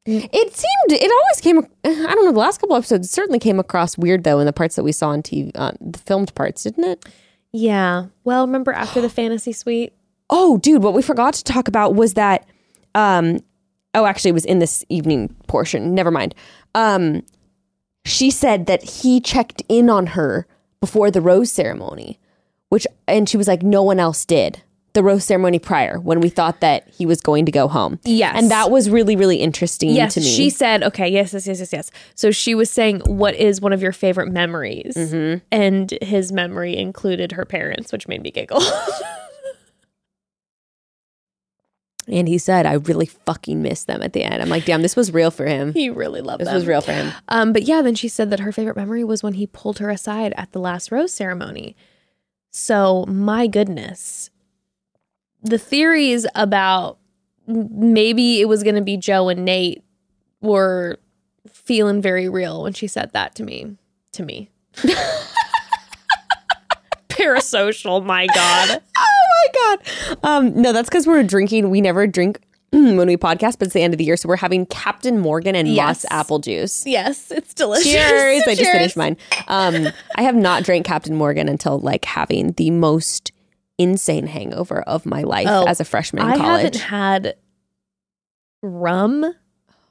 [0.06, 1.58] It seemed it always came.
[1.84, 2.32] I don't know.
[2.32, 5.08] The last couple episodes certainly came across weird though in the parts that we saw
[5.08, 7.04] on TV, uh, the filmed parts, didn't it?
[7.52, 8.06] Yeah.
[8.24, 9.92] Well, remember after the fantasy suite?
[10.30, 12.46] Oh, dude, what we forgot to talk about was that.
[12.94, 13.40] Um,
[13.94, 15.94] oh, actually, it was in this evening portion.
[15.94, 16.34] Never mind.
[16.74, 17.22] Um,
[18.04, 20.46] she said that he checked in on her
[20.80, 22.20] before the rose ceremony,
[22.68, 24.62] which, and she was like, no one else did.
[24.96, 28.00] The rose ceremony prior, when we thought that he was going to go home.
[28.04, 28.32] Yes.
[28.34, 30.26] and that was really, really interesting Yes, to me.
[30.26, 31.90] she said, okay, yes, yes, yes, yes, yes.
[32.14, 34.94] So she was saying, what is one of your favorite memories?
[34.96, 35.44] Mm-hmm.
[35.52, 38.62] And his memory included her parents, which made me giggle.
[42.08, 44.40] and he said, I really fucking miss them at the end.
[44.40, 45.72] I'm like, damn, this was real for him.
[45.74, 46.54] he really loved This them.
[46.54, 47.12] was real for him.
[47.28, 49.90] Um, but yeah, then she said that her favorite memory was when he pulled her
[49.90, 51.76] aside at the last rose ceremony.
[52.50, 54.30] So my goodness,
[55.48, 56.98] the theories about
[57.46, 59.82] maybe it was going to be Joe and Nate
[60.40, 60.98] were
[61.48, 63.76] feeling very real when she said that to me.
[64.12, 64.50] To me.
[67.08, 68.82] Parasocial, my God.
[68.98, 70.18] Oh my god.
[70.22, 71.68] Um, no, that's because we're drinking.
[71.68, 72.40] We never drink
[72.70, 75.54] when we podcast, but it's the end of the year, so we're having Captain Morgan
[75.54, 75.76] and Yes.
[75.86, 76.86] Mott's apple juice.
[76.86, 77.92] Yes, it's delicious.
[77.92, 78.42] Cheers!
[78.46, 78.72] I just Cheers.
[78.72, 79.16] finished mine.
[79.46, 83.30] Um, I have not drank Captain Morgan until like having the most
[83.78, 86.62] insane hangover of my life Oh, as a freshman in I college.
[86.76, 87.36] haven't had
[88.62, 89.34] rum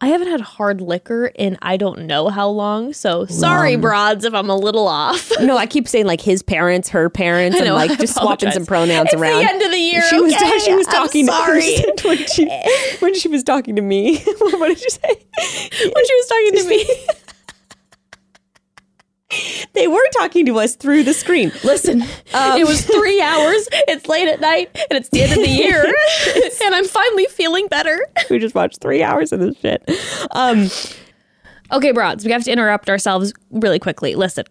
[0.01, 2.91] I haven't had hard liquor in I don't know how long.
[2.91, 5.31] So sorry, broads, if I'm a little off.
[5.39, 8.51] No, I keep saying like his parents, her parents, I and like I just swapping
[8.51, 9.45] some pronouns It's the around.
[9.47, 10.59] end of the year, She was okay?
[10.59, 11.61] she was I'm talking sorry.
[11.97, 12.45] to when she
[12.99, 14.17] when she was talking to me.
[14.37, 14.99] what did you say?
[15.07, 16.85] when she was talking to me.
[19.73, 21.51] They were talking to us through the screen.
[21.63, 22.01] Listen,
[22.33, 23.67] Um, it was three hours.
[23.87, 25.83] It's late at night, and it's the end of the year,
[26.63, 28.05] and I'm finally feeling better.
[28.29, 29.83] We just watched three hours of this shit.
[30.31, 30.69] Um,
[31.71, 34.13] Okay, broads, we have to interrupt ourselves really quickly.
[34.15, 34.45] Listen,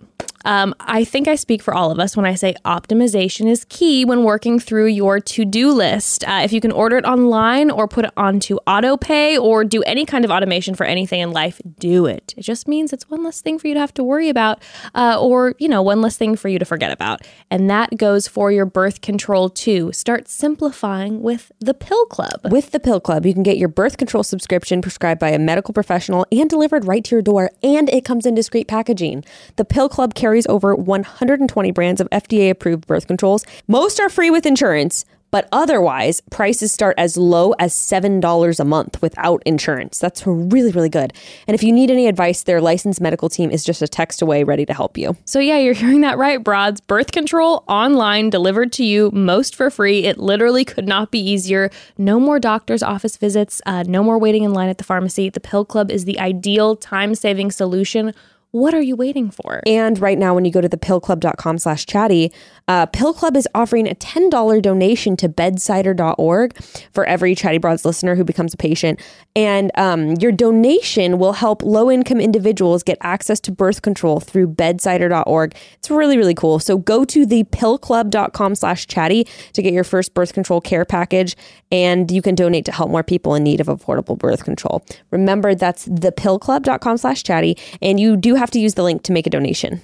[0.44, 4.04] um, I think I speak for all of us when I say optimization is key
[4.04, 6.24] when working through your to do list.
[6.26, 9.82] Uh, if you can order it online or put it onto auto pay or do
[9.82, 12.34] any kind of automation for anything in life, do it.
[12.36, 14.62] It just means it's one less thing for you to have to worry about
[14.94, 17.22] uh, or, you know, one less thing for you to forget about.
[17.50, 19.92] And that goes for your birth control too.
[19.92, 22.40] Start simplifying with the Pill Club.
[22.50, 25.72] With the Pill Club, you can get your birth control subscription prescribed by a medical
[25.72, 29.24] professional and delivered right to your door, and it comes in discreet packaging.
[29.56, 33.44] The Pill Club carries over 120 brands of FDA approved birth controls.
[33.68, 35.04] Most are free with insurance.
[35.34, 39.98] But otherwise, prices start as low as $7 a month without insurance.
[39.98, 41.12] That's really, really good.
[41.48, 44.44] And if you need any advice, their licensed medical team is just a text away
[44.44, 45.16] ready to help you.
[45.24, 46.80] So, yeah, you're hearing that right, broads.
[46.80, 50.04] Birth control online, delivered to you, most for free.
[50.04, 51.68] It literally could not be easier.
[51.98, 55.30] No more doctor's office visits, uh, no more waiting in line at the pharmacy.
[55.30, 58.14] The Pill Club is the ideal time saving solution.
[58.54, 59.60] What are you waiting for?
[59.66, 62.30] And right now, when you go to thepillclub.com slash chatty,
[62.68, 68.14] uh, Pill Club is offering a $10 donation to bedsider.org for every Chatty Broads listener
[68.14, 69.00] who becomes a patient.
[69.34, 74.54] And um, your donation will help low income individuals get access to birth control through
[74.54, 75.56] bedsider.org.
[75.72, 76.60] It's really, really cool.
[76.60, 81.36] So go to thepillclub.com slash chatty to get your first birth control care package,
[81.72, 84.86] and you can donate to help more people in need of affordable birth control.
[85.10, 89.26] Remember, that's thepillclub.com slash chatty, and you do have to use the link to make
[89.26, 89.80] a donation.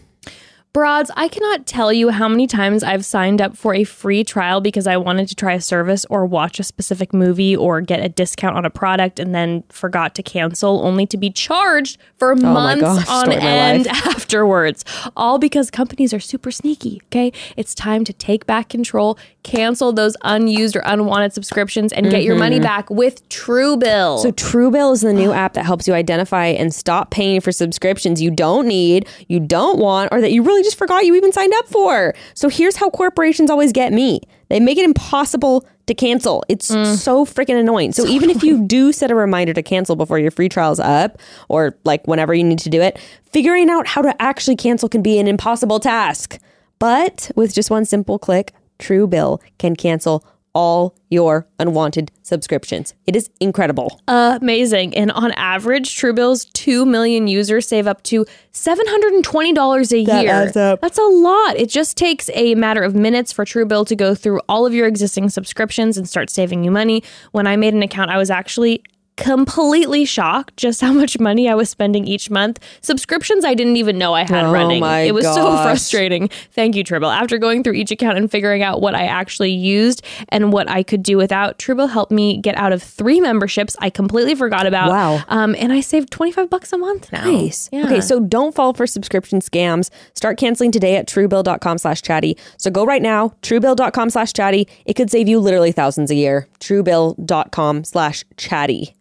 [0.73, 4.61] Broads, I cannot tell you how many times I've signed up for a free trial
[4.61, 8.09] because I wanted to try a service or watch a specific movie or get a
[8.09, 12.37] discount on a product and then forgot to cancel only to be charged for oh
[12.37, 14.85] months gosh, on story of my end afterwards.
[15.17, 17.33] All because companies are super sneaky, okay?
[17.57, 22.37] It's time to take back control, cancel those unused or unwanted subscriptions and get your
[22.37, 22.65] money mm-hmm.
[22.65, 24.21] back with Truebill.
[24.21, 28.21] So Truebill is the new app that helps you identify and stop paying for subscriptions
[28.21, 31.53] you don't need, you don't want, or that you really just forgot you even signed
[31.57, 32.15] up for.
[32.35, 34.21] So here's how corporations always get me.
[34.49, 36.45] They make it impossible to cancel.
[36.49, 36.97] It's mm.
[36.97, 37.93] so freaking annoying.
[37.93, 41.19] So, even if you do set a reminder to cancel before your free trial's up
[41.49, 42.99] or like whenever you need to do it,
[43.33, 46.39] figuring out how to actually cancel can be an impossible task.
[46.81, 52.93] But with just one simple click, Truebill can cancel all your unwanted subscriptions.
[53.07, 54.01] It is incredible.
[54.09, 54.97] amazing.
[54.97, 60.33] And on average, Truebill's 2 million users save up to $720 a That year.
[60.33, 60.81] adds up.
[60.81, 61.57] That's a lot.
[61.57, 64.87] It just takes a matter of minutes for Truebill to go through all of your
[64.87, 67.03] existing subscriptions and start saving you money.
[67.33, 68.83] When I made an account, I was actually
[69.21, 72.59] completely shocked just how much money I was spending each month.
[72.81, 74.83] Subscriptions I didn't even know I had Oh running.
[74.83, 76.29] it was so frustrating.
[76.53, 77.15] Thank you, Truebill.
[77.15, 80.83] After going through each account and figuring out what I actually used and what I
[80.83, 84.89] could do without, Truebill helped me get out of three memberships I completely forgot about.
[84.89, 85.23] Wow.
[85.29, 87.31] Um, and I saved 25 bucks a month now.
[87.31, 87.69] Nice.
[87.71, 87.85] Yeah.
[87.85, 89.91] Okay, so don't fall for subscription scams.
[90.15, 92.39] Start canceling today at truebill.com slash chatty.
[92.57, 94.67] So go right now, truebill.com slash chatty.
[94.87, 96.49] It could save you literally thousands a year.
[96.59, 98.97] Truebill.com slash chatty.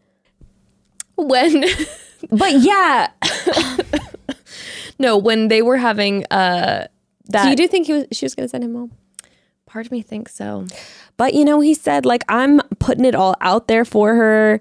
[1.27, 1.65] When
[2.31, 3.11] But yeah.
[4.99, 6.87] no, when they were having uh
[7.29, 8.91] that So you do think he was, she was going to send him home?
[9.69, 10.65] part of me thinks so.
[11.15, 14.59] But you know, he said, like, I'm putting it all out there for her.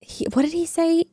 [0.00, 1.04] He, what did he say?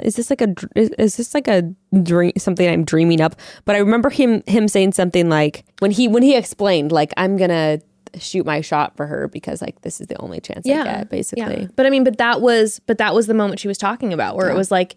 [0.00, 1.62] Is this like a is, is this like a
[2.02, 3.36] dream something I'm dreaming up?
[3.64, 7.36] But I remember him him saying something like when he when he explained like I'm
[7.36, 7.80] gonna
[8.18, 11.62] shoot my shot for her because like this is the only chance I get basically.
[11.62, 11.68] Yeah.
[11.76, 14.36] But I mean, but that was but that was the moment she was talking about
[14.36, 14.96] where it was like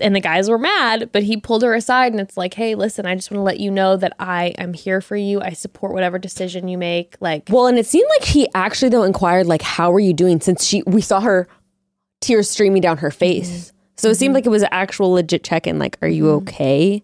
[0.00, 3.04] and the guys were mad, but he pulled her aside and it's like, "Hey, listen,
[3.04, 5.42] I just want to let you know that I am here for you.
[5.42, 9.02] I support whatever decision you make." Like Well, and it seemed like he actually though
[9.02, 11.46] inquired like how are you doing since she we saw her
[12.20, 13.50] tears streaming down her face.
[13.50, 13.76] Mm-hmm.
[13.96, 14.36] So it seemed mm-hmm.
[14.36, 16.48] like it was an actual legit check in like are you mm-hmm.
[16.48, 17.02] okay?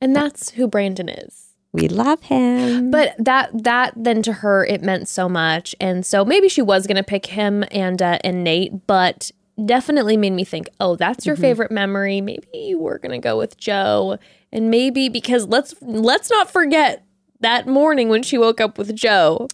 [0.00, 1.47] and that's who Brandon is.
[1.72, 2.90] We love him.
[2.90, 6.86] But that that then to her it meant so much, and so maybe she was
[6.86, 9.30] gonna pick him and uh, and Nate, but
[9.64, 12.20] definitely made me think, oh, that's your favorite memory.
[12.20, 14.18] Maybe you were gonna go with Joe,
[14.50, 17.04] and maybe because let's let's not forget
[17.40, 19.48] that morning when she woke up with Joe,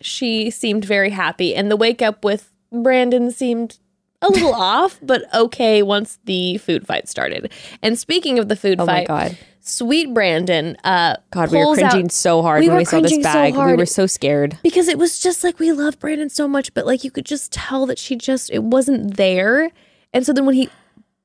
[0.00, 3.78] she seemed very happy, and the wake up with Brandon seemed
[4.22, 7.50] a little off, but okay once the food fight started.
[7.82, 9.38] And speaking of the food Oh my fight, God.
[9.60, 13.00] sweet Brandon, uh, God, we were pulls out- cringing so hard we when we saw
[13.00, 13.54] this cringing so bag.
[13.56, 14.58] we were so scared.
[14.62, 17.52] because it was just like we love Brandon so much, but like you could just
[17.52, 19.70] tell that she just it wasn't there.
[20.12, 20.68] And so then when he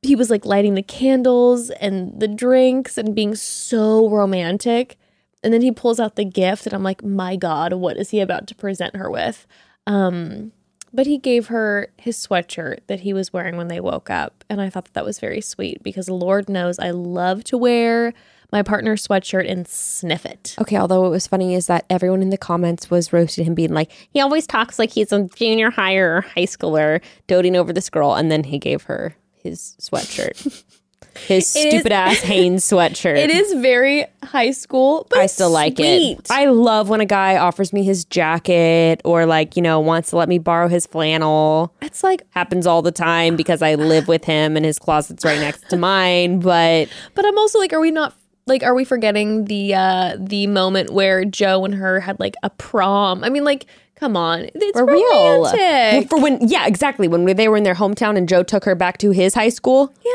[0.02, 4.98] he was like lighting the candles and the drinks and being so romantic,
[5.44, 8.20] and then he pulls out the gift, and I'm like, my God, what is he
[8.20, 9.48] about to present her with?
[9.88, 10.52] Um,
[10.96, 14.62] but he gave her his sweatshirt that he was wearing when they woke up, and
[14.62, 18.14] I thought that, that was very sweet because Lord knows I love to wear
[18.52, 20.56] my partner's sweatshirt and sniff it.
[20.60, 23.74] Okay, although what was funny is that everyone in the comments was roasting him, being
[23.74, 27.90] like, he always talks like he's a junior high or high schooler, doting over this
[27.90, 30.64] girl, and then he gave her his sweatshirt.
[31.18, 33.18] His It is- stupid ass Hanes sweatshirt.
[33.18, 36.28] It is very high school, but I still like it.
[36.30, 40.18] I love when a guy offers me his jacket or like, you know, wants to
[40.18, 41.74] let me borrow his flannel.
[41.82, 45.40] it's like, Happens all the time because I live with him and his closet's right
[45.40, 48.14] next to mine, but but I'm also like, are we not
[48.48, 52.50] like, are we forgetting the uh the moment where Joe and her had like a
[52.50, 53.24] prom?
[53.24, 55.42] I mean, like, come on, it's for real.
[55.42, 56.02] Well.
[56.04, 57.08] For when yeah, exactly.
[57.08, 59.94] When they were in their hometown and Joe took her back to his high school.
[60.04, 60.12] yeah.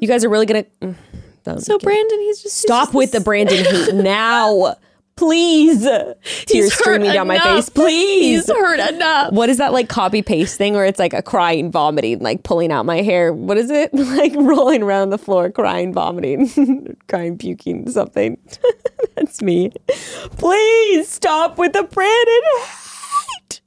[0.00, 0.94] You guys are really gonna mm,
[1.60, 1.78] So.
[1.78, 4.76] Brandon, he's just he's stop just with the Brandon hate now.
[5.16, 5.88] Please.
[6.44, 7.70] Tears streaming down my face.
[7.70, 8.46] Please.
[8.46, 9.32] he's hurt enough.
[9.32, 12.70] what is that like copy paste thing where it's like a crying, vomiting, like pulling
[12.70, 13.32] out my hair?
[13.32, 13.90] What is it?
[14.16, 18.38] Like rolling around the floor, crying, vomiting, crying, puking, something.
[19.14, 19.72] That's me.
[20.36, 22.42] Please stop with the Brandon
[23.48, 23.60] hate.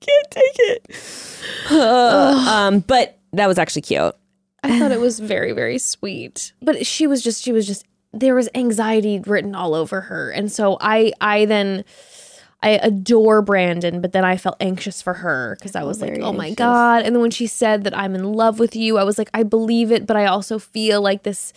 [0.00, 1.70] Can't take it.
[1.72, 4.14] um, but that was actually cute.
[4.62, 6.52] I thought it was very, very sweet.
[6.60, 10.30] But she was just, she was just, there was anxiety written all over her.
[10.30, 11.84] And so I, I then,
[12.62, 16.18] I adore Brandon, but then I felt anxious for her because I oh, was like,
[16.20, 16.56] oh my anxious.
[16.56, 17.02] God.
[17.04, 19.44] And then when she said that I'm in love with you, I was like, I
[19.44, 21.52] believe it, but I also feel like this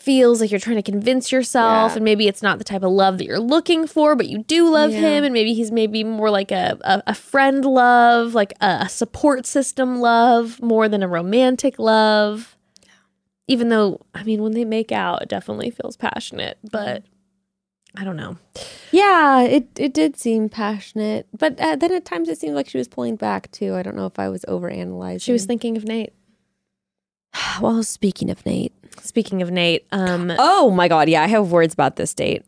[0.00, 1.96] feels like you're trying to convince yourself Yeah.
[1.96, 4.68] and maybe it's not the type of love that you're looking for but you do
[4.70, 5.00] love Yeah.
[5.00, 8.88] him and maybe he's maybe more like a, a, a friend love like a, a
[8.88, 12.56] support system love more than a romantic love
[13.46, 17.02] even though i mean when they make out it definitely feels passionate but
[17.96, 18.36] i don't know
[18.92, 22.76] Yeah, it, it did seem passionate, but uh, then at times it seemed like she
[22.78, 23.74] was pulling back too.
[23.76, 25.22] I don't know if I was overanalyzing.
[25.22, 26.12] she was thinking of nate
[27.60, 28.72] well, speaking of Nate.
[29.02, 31.08] speaking of nate um Oh my God.
[31.08, 32.44] Yeah, I have words about this date.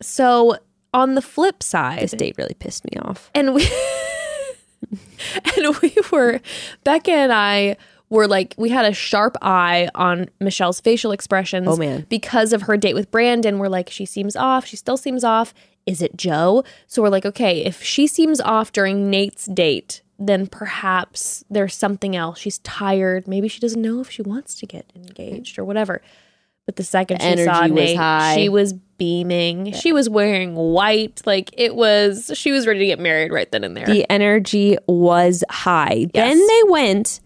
[0.00, 0.56] so
[0.92, 3.30] on the flip side This date really pissed me off.
[3.34, 3.66] and we
[5.56, 6.40] and we were
[6.84, 7.76] Bekah and I
[8.10, 12.06] were like we had a sharp eye on Michelle's facial expressions Oh, man.
[12.08, 15.54] because of her date with Brandon we're like she seems off she still seems off
[15.86, 20.46] is it Joe so we're like okay if she seems off during Nate's date then
[20.46, 22.38] perhaps there's something else.
[22.38, 23.26] She's tired.
[23.26, 26.00] Maybe she doesn't know if she wants to get engaged or whatever.
[26.66, 28.36] But the second The she saw Nate high.
[28.36, 29.72] she was beaming.
[29.72, 31.20] She was wearing white.
[31.26, 33.86] Like it was she was ready to get married right then and there.
[33.86, 36.06] The energy was high.
[36.14, 37.20] Then they went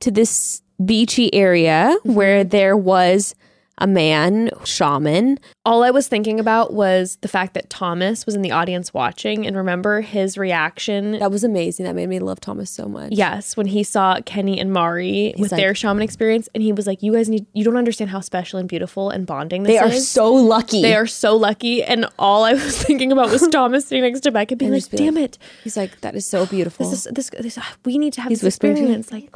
[0.00, 3.34] to this beachy area where there was
[3.80, 5.38] a man, shaman.
[5.64, 9.46] All I was thinking about was the fact that Thomas was in the audience watching
[9.46, 11.18] and remember his reaction.
[11.18, 11.84] That was amazing.
[11.86, 13.12] That made me love Thomas so much.
[13.12, 16.86] Yes, when he saw Kenny and Mari with like- their shaman experience, and he was
[16.86, 19.78] like, "You guys need, you don't understand how special and beautiful and bonding this They
[19.78, 20.08] are is.
[20.08, 20.82] so lucky.
[20.82, 24.32] they are so lucky." And all I was thinking about was Thomas sitting next to
[24.32, 26.88] Bekah, being And like, be "Damn it, He's like, that is so beautiful.
[26.88, 29.12] this is this, this we need to have He's this me, experience.
[29.12, 29.30] Like,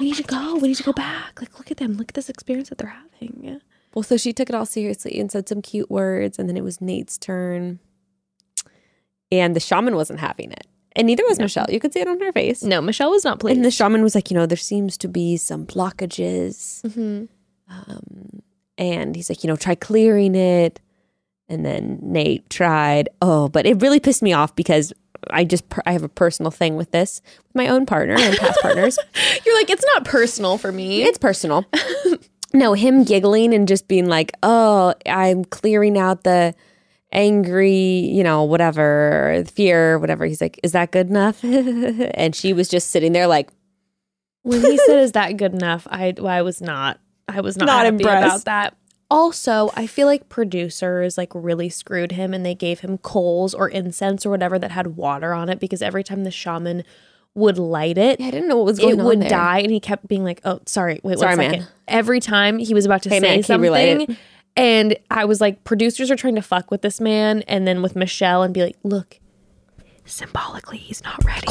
[0.00, 0.56] we need to go.
[0.56, 1.40] We need to go back.
[1.40, 1.94] Like, look at them.
[1.94, 2.88] Look at this experience that they're
[3.20, 3.60] having."
[3.94, 6.64] Well, so she took it all seriously and said some cute words, and then it
[6.64, 7.78] was Nate's turn.
[9.30, 10.66] And the shaman wasn't having it.
[10.94, 11.66] And neither was Michelle.
[11.70, 12.62] You could see it on her face.
[12.62, 13.56] No, Michelle was not pleased.
[13.56, 16.82] And the shaman was like, you know, there seems to be some blockages.
[16.82, 17.28] Mhm.
[17.68, 18.42] Um,
[18.76, 20.80] and he's like, you know, try clearing it.
[21.48, 23.08] And then Nate tried.
[23.22, 24.92] Oh, but it really pissed me off because
[25.30, 28.36] I just, per- I have a personal thing with this with my own partner and
[28.36, 28.98] past partners.
[29.46, 31.02] You're like, it's not personal for me.
[31.02, 31.64] It's personal.
[32.54, 36.54] no, him giggling and just being like, "Oh, I'm clearing out the
[37.12, 42.68] angry, you know, whatever, fear, whatever." He's like, "Is that good enough?" and she was
[42.68, 43.50] just sitting there like,
[44.42, 46.98] when he said, "Is that good enough?" I I was not.
[47.28, 48.26] I was not, Not happy impressed.
[48.26, 48.76] about that.
[49.12, 53.68] Also, I feel like producers like really screwed him, and they gave him coals or
[53.68, 56.82] incense or whatever that had water on it because every time the shaman
[57.34, 59.58] would light it, "Yeah, I didn't know what was going on, it would there." die,
[59.58, 61.66] and he kept being like, "Oh, sorry, wait Sorry, one man.
[61.88, 64.16] Every time he was about to Hey, say man, can you relight something,
[64.56, 67.94] and I was like, producers are trying to fuck with this man, and then with
[67.94, 69.18] Michelle, and be like, "Look,
[70.04, 71.46] symbolically he's not ready.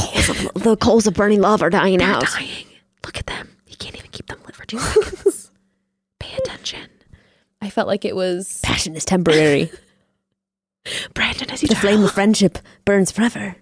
[0.55, 2.26] the coals of burning love are dying They're out.
[2.26, 2.66] dying.
[3.05, 3.49] Look at them.
[3.66, 5.51] He can't even keep them lit for two seconds.
[6.20, 6.91] Pay attention.
[7.62, 9.72] I felt like it was Passion is temporary.
[11.14, 13.55] Brandon is the flame of friendship burns forever.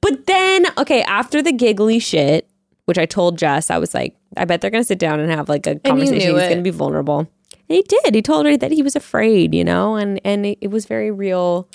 [0.00, 2.48] But then, okay, after the giggly shit,
[2.86, 5.48] which I told Jess, I was like, I bet they're gonna sit down and have
[5.48, 6.36] like a conversation.
[6.36, 7.20] He's gonna be vulnerable.
[7.20, 8.14] And he did.
[8.14, 11.10] He told her that he was afraid, you know, and and it, it was very
[11.10, 11.68] real.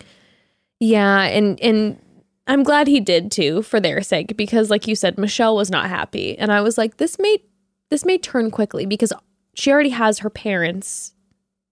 [0.80, 2.00] Yeah, and and
[2.48, 5.88] I'm glad he did too for their sake because like you said Michelle was not
[5.88, 7.38] happy and I was like this may
[7.90, 9.14] this may turn quickly because
[9.54, 11.13] she already has her parents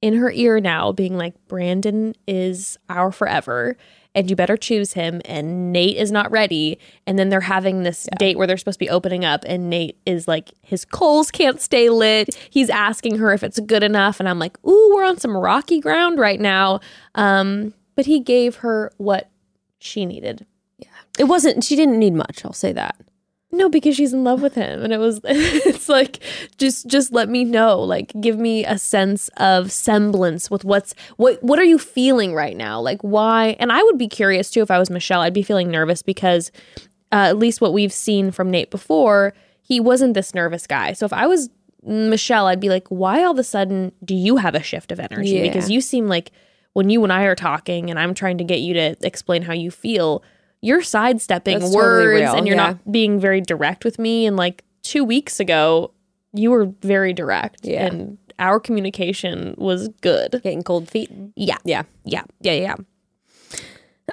[0.02, 3.78] in her ear now being like Brandon is our forever
[4.14, 6.78] and you better choose him and Nate is not ready
[7.08, 9.98] and then they're having this date where they're supposed to be opening up and Nate
[10.06, 14.28] is like his coals can't stay lit he's asking her if it's good enough and
[14.28, 16.80] I'm like ooh we're on some rocky ground right now
[17.16, 19.30] um but he gave her what
[19.80, 20.46] she needed
[20.78, 20.88] yeah
[21.20, 21.64] It wasn't.
[21.64, 22.44] She didn't need much.
[22.44, 22.96] I'll say that.
[23.52, 24.84] No because she's in love with him.
[24.84, 26.20] And it was it's like
[26.58, 27.80] just just let me know.
[27.80, 32.56] Like give me a sense of semblance with what's what what are you feeling right
[32.56, 32.80] now?
[32.80, 33.56] Like why?
[33.60, 36.52] And i would be curious too if i was michelle i'd be feeling nervous because
[37.12, 40.94] uh, at least what we've seen from nate before he wasn't this nervous guy.
[40.94, 41.50] So if i was
[41.84, 45.00] michelle i'd be like why all of a sudden do you have a shift of
[45.00, 45.32] energy?
[45.32, 45.44] Yeah.
[45.44, 46.32] because you seem like
[46.74, 49.54] when you and i are talking and i'm trying to get you to explain how
[49.54, 50.24] you feel
[50.62, 52.68] you're sidestepping That's words real, and you're yeah.
[52.68, 55.92] not being very direct with me and like two weeks ago
[56.34, 57.86] you were very direct Yeah.
[57.88, 61.12] and our communication was good Getting cold feet.
[61.36, 61.84] yeah Yeah.
[62.06, 62.76] yeah yeah yeah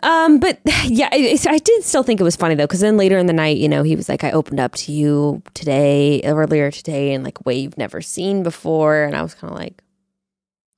[0.02, 3.18] Um, but yeah, I, I did still think it was funny though, because then later
[3.18, 6.70] in the night, you know, he was like, "I opened up to you today, earlier
[6.70, 9.82] today, in like a way you've never seen before," and I was kind of like,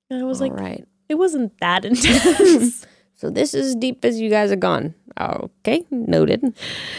[0.09, 2.87] and i was "All like right, it wasn't that intense
[3.21, 6.43] so this is as deep as you guys have gone." Okay, noted.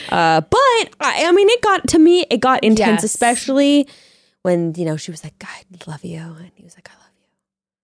[0.10, 0.60] Uh, but
[1.00, 3.04] I, I mean, it got to me, it got intense, Yes.
[3.06, 3.88] especially
[4.44, 7.12] when you know she was like, "I love you," and he was like, "I love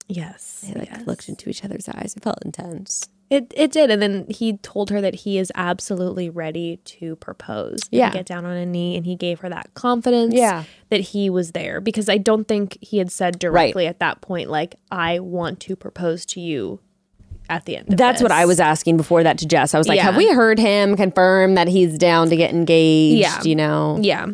[0.09, 1.05] you." yes They like yes.
[1.07, 2.13] looked into each other's eyes.
[2.15, 3.09] It felt intense.
[3.29, 7.81] It it did, and then he told her that he is absolutely ready to propose.
[7.91, 8.11] and Yeah.
[8.11, 10.33] get down on a knee, and he gave her that confidence.
[10.33, 10.63] Yeah.
[10.89, 14.49] that he was there because I don't think he had said directly at that point,
[14.49, 16.79] like "I want to propose to you."
[17.49, 18.31] At the end, of That's what.
[18.31, 19.73] I was asking before that to Jess.
[19.73, 20.03] I was like, Yeah.
[20.03, 23.41] "Have we heard him confirm that he's down to get engaged?" Yeah.
[23.43, 23.97] you know.
[24.01, 24.27] Yeah,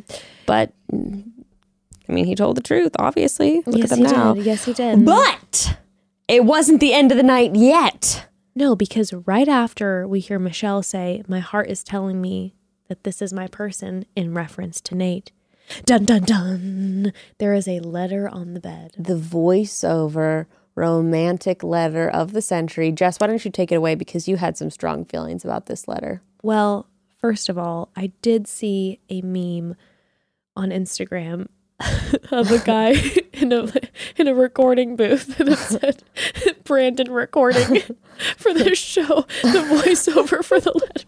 [0.46, 2.92] But I mean, he told the truth.
[3.00, 4.34] Obviously, look yes, at them he now.
[4.34, 4.46] did.
[4.46, 5.06] Yes, he did.
[5.06, 5.78] But
[6.28, 8.28] it wasn't the end of the night yet.
[8.56, 12.54] No, because right after we hear Michelle say, My heart is telling me
[12.88, 15.32] that this is my person in reference to Nate.
[15.86, 17.14] Dun dun dun.
[17.40, 18.92] There is a letter on the bed.
[18.98, 20.46] The voiceover
[20.76, 22.92] romantic letter of the century.
[22.92, 25.88] Jess, why don't you take it away because you had some strong feelings about this
[25.88, 26.22] letter.
[26.42, 26.88] Well,
[27.20, 29.76] first of all, I did see a meme
[30.56, 31.48] on Instagram
[32.32, 32.96] of a guy
[33.34, 33.72] in a
[34.16, 36.04] in a recording booth that said
[36.64, 37.82] Brandon recording
[38.38, 41.08] for this show, the voiceover for the letter.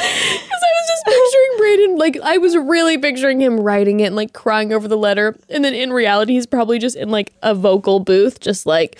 [0.00, 4.16] Because I was just picturing Brandon, like I was really picturing him writing it and
[4.16, 7.54] like crying over the letter, and then in reality, he's probably just in like a
[7.54, 8.98] vocal booth, just like.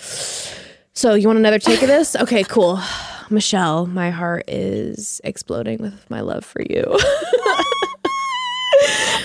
[0.93, 2.15] So you want another take of this?
[2.15, 2.79] Okay, cool.
[3.29, 6.83] Michelle, my heart is exploding with my love for you.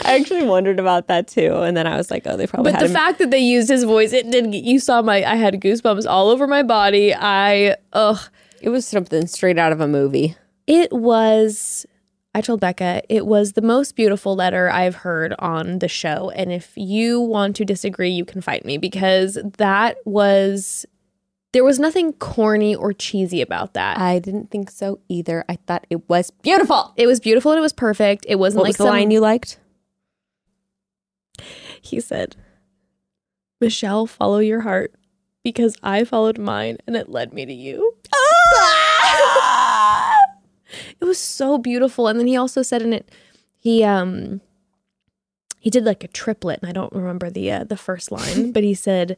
[0.04, 2.78] I actually wondered about that too, and then I was like, "Oh, they probably But
[2.78, 4.52] the him." fact that they used his voice, it didn't.
[4.52, 5.24] You saw my.
[5.24, 7.12] I had goosebumps all over my body.
[7.14, 8.18] I ugh.
[8.60, 10.36] it was something straight out of a movie.
[10.66, 11.86] It was.
[12.34, 16.52] I told Becca it was the most beautiful letter I've heard on the show, and
[16.52, 20.84] if you want to disagree, you can fight me because that was.
[21.52, 23.96] There was nothing corny or cheesy about that.
[23.98, 25.42] I didn't think so either.
[25.48, 26.92] I thought it was beautiful.
[26.96, 28.26] it was beautiful and it was perfect.
[28.28, 29.58] It wasn't What like was the some- line you liked?
[31.80, 32.36] he said,
[33.60, 34.94] Michelle, follow your heart
[35.42, 37.95] because I followed mine and it led me to you.
[41.00, 42.08] It was so beautiful.
[42.08, 43.10] And then he also said in it,
[43.58, 44.40] he um
[45.60, 48.62] he did like a triplet, and I don't remember the uh, the first line, but
[48.62, 49.16] he said,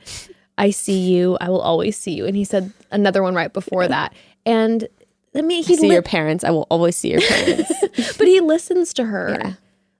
[0.56, 3.86] "I see you, I will always see you," and he said another one right before
[3.86, 4.14] that.
[4.46, 4.88] And
[5.34, 6.44] I mean, he see li- your parents.
[6.44, 7.70] I will always see your parents.
[8.18, 9.36] but he listens to her.
[9.38, 9.52] Yeah.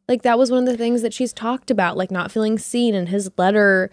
[0.09, 2.95] Like that was one of the things that she's talked about, like not feeling seen.
[2.95, 3.91] And his letter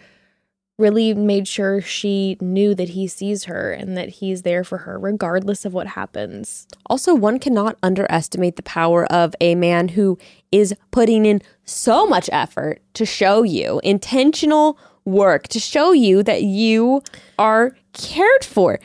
[0.78, 4.98] really made sure she knew that he sees her and that he's there for her,
[4.98, 6.66] regardless of what happens.
[6.86, 10.18] Also, one cannot underestimate the power of a man who
[10.52, 16.42] is putting in so much effort to show you intentional work to show you that
[16.42, 17.00] you
[17.38, 18.78] are cared for.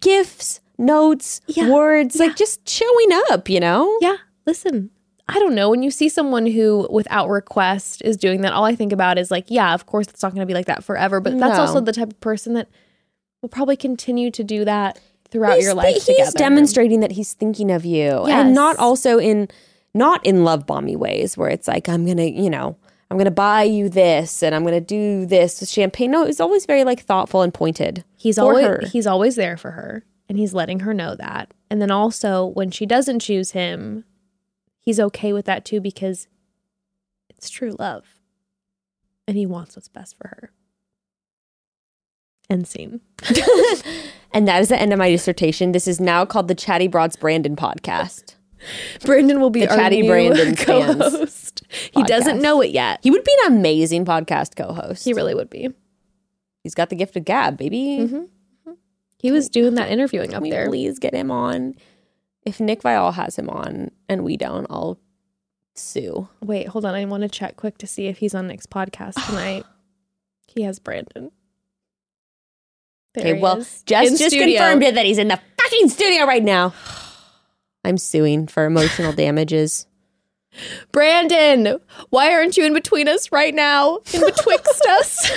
[0.00, 1.70] gifts, notes, Yeah.
[1.70, 2.26] words, Yeah.
[2.26, 3.96] like just showing up, you know?
[4.02, 4.16] Yeah,
[4.46, 4.90] listen.
[5.28, 5.68] I don't know.
[5.70, 9.30] When you see someone who, without request, is doing that, all I think about is
[9.30, 11.20] like, yeah, of course, it's not going to be like that forever.
[11.20, 11.62] But that's No.
[11.64, 12.68] also the type of person that
[13.42, 14.98] will probably continue to do that
[15.30, 16.30] throughout He's your life he's together.
[16.38, 18.28] demonstrating that he's thinking of you Yes.
[18.46, 19.48] and not also in
[19.92, 22.76] not in love bomby ways where it's like i'm gonna you know
[23.10, 26.40] i'm gonna buy you this and i'm gonna do this with champagne no it was
[26.40, 28.80] always very like thoughtful and pointed He's always her.
[28.90, 31.52] he's always there for her, and he's letting her know that.
[31.70, 34.04] And then also, when she doesn't choose him,
[34.88, 36.28] he's okay with that too because
[37.28, 38.06] it's true love,
[39.26, 40.50] and he wants what's best for her.
[42.48, 43.02] End scene.
[44.32, 47.16] and that is the end of my dissertation this is now called the chatty broads
[47.16, 48.36] brandon podcast
[49.04, 51.62] Brandon will be The our Chatty new Brandon co-host.
[51.94, 52.98] He doesn't know it yet.
[53.02, 55.68] he would be an amazing podcast co-host He really would be.
[56.64, 58.72] he's got the gift of gab baby Mm-hmm.
[59.18, 60.68] He was doing that interviewing up there.
[60.68, 61.74] please get him on
[62.48, 64.98] if nick viall has him on and we don't i'll
[65.74, 66.94] sue Wait, hold on.
[66.96, 69.64] I want to check quick to see if he's on Nick's podcast tonight.
[70.48, 71.30] he has Brandon.
[73.14, 73.82] There Okay, well, is.
[73.86, 74.58] Jess In just studio.
[74.58, 76.74] confirmed it that he's in the fucking studio right now.
[77.84, 79.86] I'm suing for emotional damages.
[80.92, 81.78] Brandon,
[82.10, 83.98] why aren't you in between us right now?
[84.12, 85.30] In betwixt us?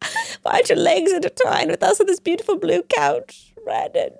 [0.42, 4.10] Why aren't your legs intertwined with us on this beautiful blue couch, Brandon?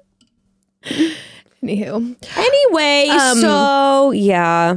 [1.63, 4.77] Anywho, Anyway, Um, so yeah.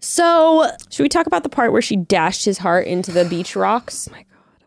[0.00, 3.56] so Should we talk about the part where she dashed his heart into the beach
[3.56, 4.10] rocks?
[4.10, 4.24] My God!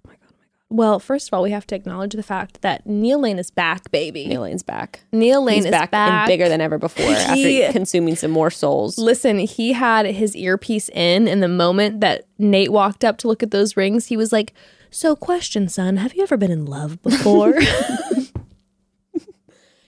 [0.08, 0.14] My God!
[0.14, 0.34] My God!
[0.70, 3.92] well, first of all, we have to acknowledge the fact that Neil Lane is back,
[3.92, 4.26] baby.
[4.26, 5.02] Neil Lane's back.
[5.12, 7.06] Neil Lane He's is back, back, and bigger than ever before
[7.36, 8.98] He- after consuming some more souls.
[8.98, 13.44] Listen, he had his earpiece in, and the moment that Nate walked up to look
[13.44, 14.54] at those rings, he was like,
[14.90, 17.54] So, question, son, have you ever been in love before?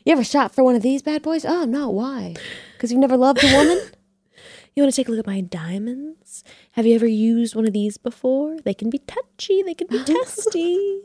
[0.05, 1.45] You ever shot for one of these bad boys?
[1.45, 2.35] Oh no, why?
[2.73, 3.79] Because you've never loved a woman?
[4.75, 6.43] you want to take a look at my diamonds?
[6.71, 8.57] Have you ever used one of these before?
[8.61, 10.99] They can be touchy, they can be testy.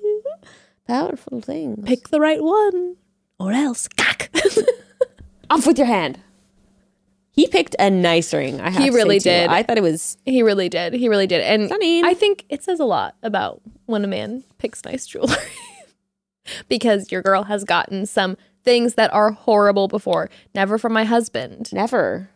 [0.86, 1.86] Powerful things.
[1.86, 2.96] Pick the right one,
[3.38, 4.30] or else, cack.
[5.50, 6.18] Off with your hand.
[7.30, 8.60] He picked a nice ring.
[8.60, 9.30] I have He to say, really too.
[9.30, 9.48] did.
[9.50, 10.92] I thought it was he really did.
[10.94, 11.40] He really did.
[11.42, 12.04] And Stunning.
[12.04, 15.36] I think it says a lot about when a man picks nice jewelry.
[16.68, 18.36] because your girl has gotten some
[18.68, 20.28] things that are horrible before.
[20.54, 21.72] Never from my husband.
[21.72, 22.28] never.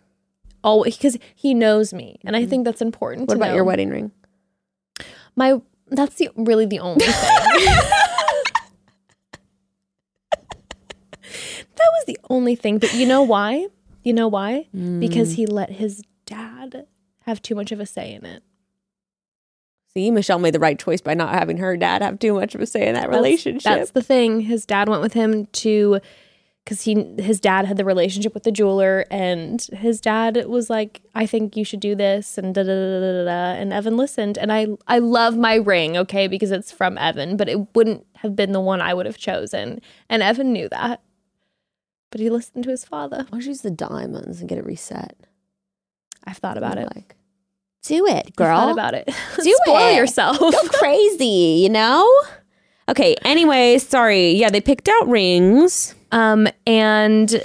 [0.65, 3.57] always because he knows me and i think that's important What about know.
[3.57, 4.13] your wedding ring?
[5.35, 5.61] my
[5.99, 7.13] that's the really the only thing
[11.77, 13.67] that was the only thing but you know why
[14.05, 15.01] you know why Mm.
[15.01, 16.87] because he let his dad
[17.27, 18.43] have too much of a say in it
[19.95, 22.63] See, Michelle made the right choice by not having her dad have too much of
[22.63, 23.65] a say in that That's- relationship.
[23.65, 26.01] that's the thing his dad went with him to
[26.65, 31.03] because he his dad had the relationship with the jeweler and his dad was like
[31.15, 34.39] i think you should do this and da da da da da and evan listened
[34.39, 38.37] and i i love my ring okay because it's from evan but it wouldn't have
[38.37, 41.01] been the one i would have chosen and evan knew that
[42.11, 44.65] but he listened to his father Why don't you use the diamonds and get it
[44.67, 45.17] reset?
[46.25, 47.17] i've thought about it Like,
[47.85, 48.57] do it, I've girl.
[48.61, 49.07] thought about it
[49.43, 49.97] Do spoil it.
[49.97, 52.09] yourself Go crazy, you know?
[52.89, 54.33] Okay, anyway, sorry.
[54.33, 55.95] Yeah, they picked out rings.
[56.11, 57.43] Um, and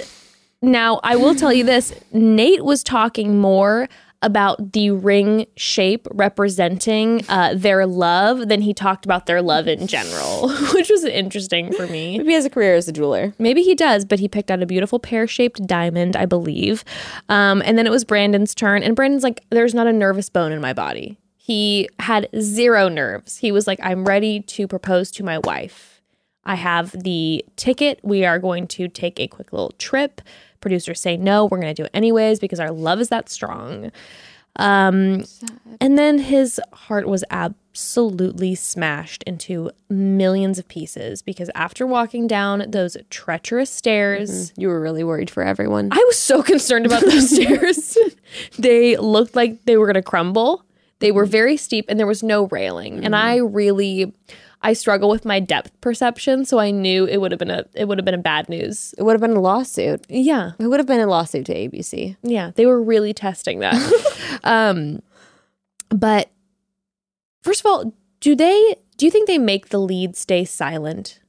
[0.62, 3.88] now I will tell you this Nate was talking more
[4.20, 9.86] about the ring shape representing uh, their love than he talked about their love in
[9.86, 12.18] general, which was interesting for me.
[12.18, 13.32] Maybe he has a career as a jeweler.
[13.38, 16.84] Maybe he does, but he picked out a beautiful pear shaped diamond, I believe.
[17.28, 18.82] Um, and then it was Brandon's turn.
[18.82, 21.16] And Brandon's like, there's not a nervous bone in my body.
[21.48, 23.38] He had zero nerves.
[23.38, 26.02] He was like, I'm ready to propose to my wife.
[26.44, 28.00] I have the ticket.
[28.02, 30.20] We are going to take a quick little trip.
[30.60, 33.90] Producers say no, we're going to do it anyways because our love is that strong.
[34.56, 35.24] Um,
[35.80, 42.64] and then his heart was absolutely smashed into millions of pieces because after walking down
[42.68, 45.88] those treacherous stairs, You were really worried for everyone.
[45.92, 47.96] I was so concerned about those stairs.
[48.58, 50.62] they looked like they were going to crumble.
[51.00, 53.04] They were very steep and there was no railing.
[53.04, 54.12] And I really
[54.60, 57.86] I struggle with my depth perception, so I knew it would have been a it
[57.86, 58.94] would have been a bad news.
[58.98, 60.04] it would have been a lawsuit.
[60.08, 60.52] Yeah.
[60.58, 62.16] It would have been a lawsuit to ABC.
[62.22, 64.40] Yeah, they were really testing that.
[64.44, 65.00] um
[65.90, 66.30] but
[67.42, 71.20] first of all, do they do you think they make the lead stay silent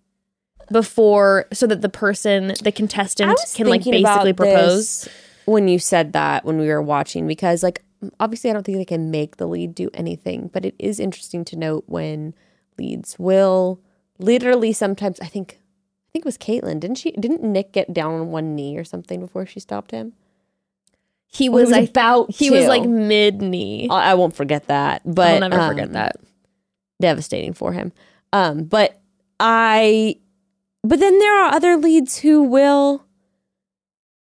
[0.72, 5.08] before so that the person, the contestant can like basically propose?
[5.46, 7.82] when you said that when we were watching because like
[8.20, 11.46] obviously I don't think they can make the lead do anything, but it is interesting
[11.46, 12.34] to note when
[12.78, 13.82] leads will
[14.18, 15.60] literally sometimes I think
[16.10, 16.80] I think it was Kaitlyn.
[16.80, 17.12] Didn't she?
[17.12, 20.14] Didn't Nick get down on one knee or something before she stopped him?
[21.32, 22.32] He was, was about.
[22.32, 23.88] he was like mid knee.
[23.92, 25.04] I I won't forget that.
[25.06, 26.16] But I'll never forget um, that.
[27.00, 27.92] devastating for him.
[28.34, 29.00] Um, but
[29.40, 30.16] I,
[30.84, 33.06] but then there are other leads who will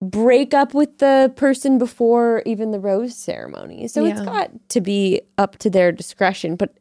[0.01, 3.87] break up with the person before even the rose ceremony.
[3.87, 6.55] So it's got to be up to their discretion.
[6.55, 6.75] But,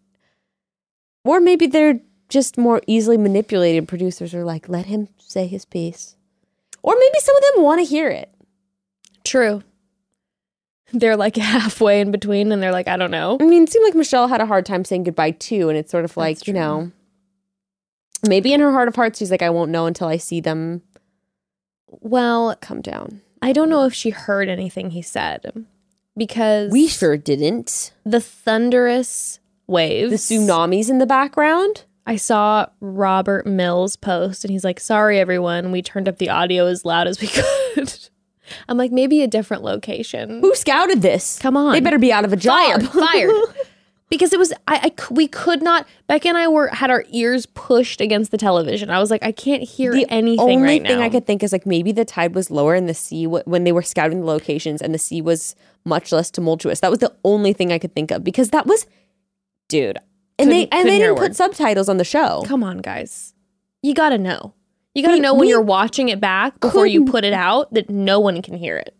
[1.24, 3.86] or maybe they're just more easily manipulated.
[3.88, 6.16] Producers are like, let him say his piece.
[6.82, 8.34] Or maybe some of them want to hear it.
[9.22, 9.62] True.
[10.92, 13.36] They're like halfway in between, and they're like, I don't know.
[13.40, 15.90] I mean, it seemed like Michelle had a hard time saying goodbye too, and it's
[15.90, 16.90] sort of like you know,
[18.26, 20.82] maybe in her heart of hearts, she's like, I won't know until I see them
[21.90, 23.20] Well, come down.
[23.42, 25.64] I don't know if she heard anything he said
[26.16, 27.92] because We sure didn't.
[28.04, 31.84] the thunderous waves, The tsunamis in the background.
[32.06, 36.66] I saw Robert Mills post, and he's like, "Sorry, everyone, we turned up the audio
[36.66, 37.28] as loud as we
[37.74, 37.94] could."
[38.68, 40.40] I'm like, maybe a different location.
[40.40, 41.38] Who scouted this?
[41.38, 41.72] Come on.
[41.72, 42.82] they better be out of a job.
[42.82, 43.30] fired, fired.
[44.10, 45.86] Because it was, I, I we could not.
[46.08, 48.90] Becky and I were had our ears pushed against the television.
[48.90, 51.04] I was like, I can't hear the anything only right thing now.
[51.04, 53.70] I could think is like maybe the tide was lower and the sea when they
[53.70, 55.54] were scouting the locations and the sea was
[55.84, 56.80] much less tumultuous.
[56.80, 58.84] That was the only thing I could think of because that was,
[59.68, 59.98] dude.
[60.40, 62.42] And they Couldn't- and they didn't put subtitles on the show.
[62.46, 63.32] Come on, guys,
[63.82, 64.54] you got to know.
[64.94, 67.72] You got to know when you're watching it back before you couldn't- put it out
[67.74, 68.96] that no one can hear it.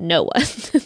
[0.00, 0.32] No one.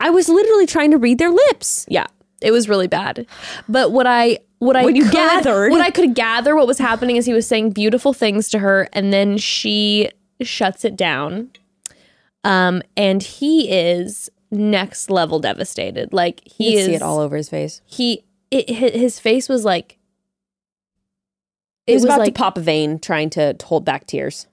[0.00, 1.86] I was literally trying to read their lips.
[1.88, 2.06] Yeah,
[2.40, 3.26] it was really bad.
[3.68, 5.70] But what I what I What you could- gathered.
[5.70, 8.88] what I could gather what was happening is he was saying beautiful things to her,
[8.92, 10.10] and then she
[10.42, 11.50] shuts it down.
[12.44, 16.12] Um, and he is next level devastated.
[16.12, 17.82] Like he is see it all over his face.
[17.84, 19.98] He it, hi- his face was like
[21.86, 24.46] He it was, was about like to pop a vein, trying to hold back tears.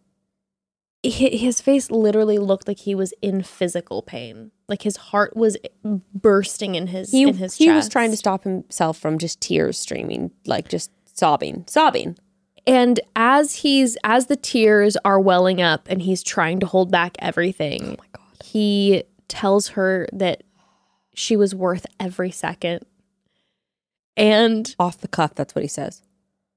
[1.10, 4.52] Hi- his face literally looked like he was in physical pain.
[4.68, 8.44] Like his heart was bursting in his He in his he was trying to stop
[8.44, 12.18] himself from just tears streaming, like just sobbing, sobbing.
[12.66, 17.16] And as he's as the tears are welling up and he's trying to hold back
[17.20, 18.44] everything, Oh my god.
[18.44, 20.44] he tells her that
[21.14, 22.86] she was worth every second.
[24.16, 26.02] And Off the cuff, that's what he says.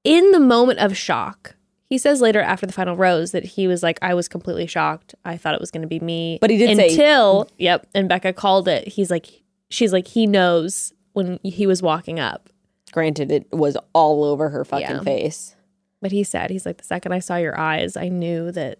[0.03, 1.55] in the moment of shock,
[1.91, 5.13] he says later after the final rose that he was like, I was completely shocked.
[5.25, 6.37] I thought it was going to be me.
[6.39, 7.85] But he did say- until, yep.
[7.93, 8.87] And Bekah called it.
[8.87, 9.27] He's like,
[9.69, 12.49] she's like, he knows when he was walking up.
[12.93, 15.01] Granted, it was all over her fucking Yeah.
[15.01, 15.57] face.
[16.01, 18.79] But he said, he's like, the second I saw your eyes, I knew that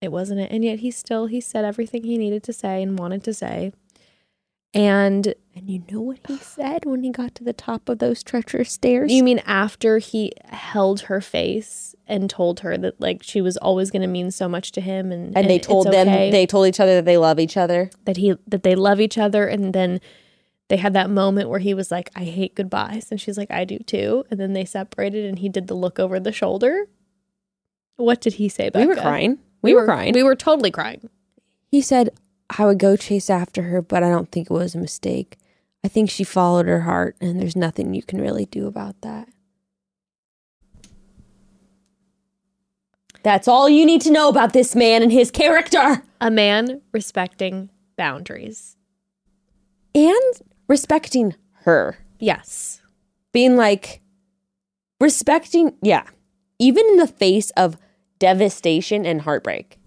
[0.00, 0.52] it wasn't it.
[0.52, 3.72] And yet he still, he said everything he needed to say and wanted to say.
[4.72, 8.22] And And you know what he said when he got to the top of those
[8.22, 9.10] treacherous stairs?
[9.10, 13.90] you mean after he held her face and told her that like she was always
[13.90, 16.46] going to mean so much to him and, and they it's told them okay they
[16.46, 17.90] told each other that they love each other.
[18.04, 20.00] that he that they love each other and then
[20.68, 23.64] they had that moment where he was like I hate goodbyes and she's like I
[23.64, 26.86] do too and then they separated and he did the look over the shoulder.
[27.96, 28.80] What did he say Bekah?
[28.80, 29.38] We were crying.
[29.62, 30.14] We, were, crying.
[30.14, 31.10] We were totally crying.
[31.70, 32.10] he said,
[32.58, 35.38] I would go chase after her, but I don't think it was a mistake.
[35.84, 39.28] I think she followed her heart, and there's nothing you can really do about that.
[43.22, 46.02] That's all you need to know about this man and his character.
[46.20, 48.76] A man respecting boundaries.
[49.94, 50.34] And
[50.68, 51.98] respecting her.
[52.18, 52.80] Yes.
[53.32, 54.00] Being like,
[55.00, 56.04] respecting, yeah,
[56.58, 57.76] even in the face of
[58.18, 59.79] devastation and heartbreak.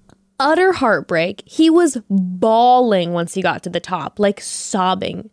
[0.43, 1.43] Utter heartbreak.
[1.45, 5.29] He was bawling once he got to the top, like sobbing.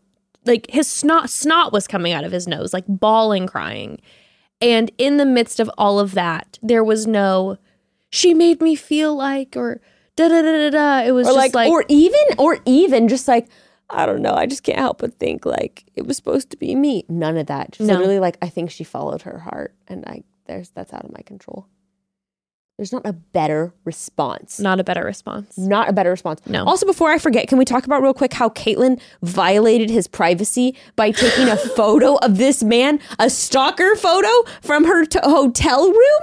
[0.47, 4.01] Like his snot snot was coming out of his nose, like bawling, crying.
[4.62, 7.59] And in the midst of all of that, there was no
[8.11, 9.81] she made me feel like or
[10.16, 11.09] da da da da da.
[11.09, 13.49] It was or just like, like, or even, or even just like,
[13.89, 14.35] I don't know.
[14.35, 17.05] I just can't help but think like it was supposed to be me.
[17.09, 17.73] None of that.
[17.73, 17.95] Just No.
[17.95, 21.23] literally like I think she followed her heart, and I there's that's out of my
[21.23, 21.66] control.
[22.81, 24.59] There's not a better response.
[24.59, 25.59] not a better response.
[25.59, 26.40] Not a better response.
[26.47, 26.65] No.
[26.65, 30.74] Also, before I forget, can we talk about real quick how Kaitlyn violated his privacy
[30.97, 34.28] by taking a photo of this man, a stalker photo
[34.62, 36.23] from her t- hotel room?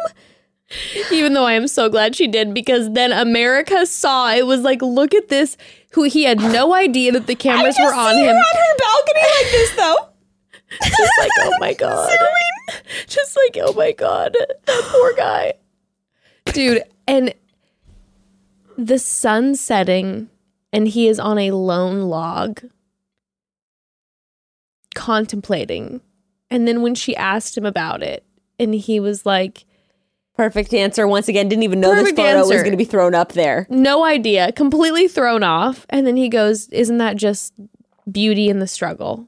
[1.12, 4.82] Even though I am so glad she did, because then America saw it was like,
[4.82, 5.58] look at this.
[5.92, 8.36] Who he had no idea that the cameras were on him.
[8.36, 10.10] on her balcony like this, though.
[10.98, 12.18] just like, oh my god.
[13.06, 14.36] Just like, oh my god.
[14.66, 15.54] That poor guy.
[16.58, 17.36] Dude, and
[18.80, 20.30] the sun setting
[20.74, 22.64] and he is on a lone log
[24.96, 26.02] contemplating.
[26.50, 28.26] And then when she asked him about it,
[28.58, 29.66] and he was like,
[30.36, 31.08] Perfect answer.
[31.08, 33.68] Once again, didn't even know this photo was going to be thrown up there.
[33.70, 34.52] No idea.
[34.52, 35.86] Completely thrown off.
[35.92, 37.54] And then he goes, Isn't that just
[38.12, 39.28] beauty in the struggle?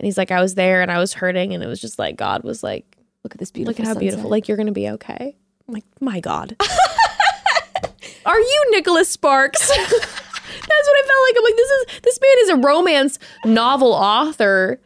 [0.00, 1.54] And he's like, I was there and I was hurting.
[1.54, 3.70] And it was just like, God was like, Look at this beautiful.
[3.72, 4.00] Look at how sunset.
[4.00, 4.30] beautiful.
[4.30, 5.36] Like, you're going to be okay.
[5.70, 6.56] I'm like, My God.
[8.26, 9.68] Are you Nicholas Sparks?
[9.68, 11.36] That's what I felt like.
[11.36, 14.80] I'm like, this is this man is a romance novel author,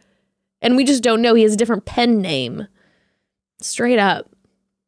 [0.61, 1.33] and we just don't know.
[1.33, 2.67] He has a different pen name.
[3.61, 4.29] Straight up.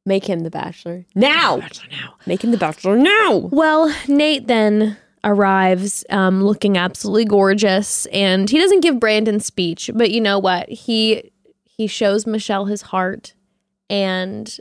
[0.05, 1.57] Make him the bachelor now.
[1.57, 2.15] Bachelor Now.
[2.25, 3.49] Make him the bachelor now.
[3.51, 10.11] Well, Nate then arrives um, looking absolutely gorgeous, and he doesn't give Brandon speech, but
[10.11, 10.69] you know what?
[10.69, 11.31] He
[11.65, 13.33] he shows Michelle his heart,
[13.89, 14.57] and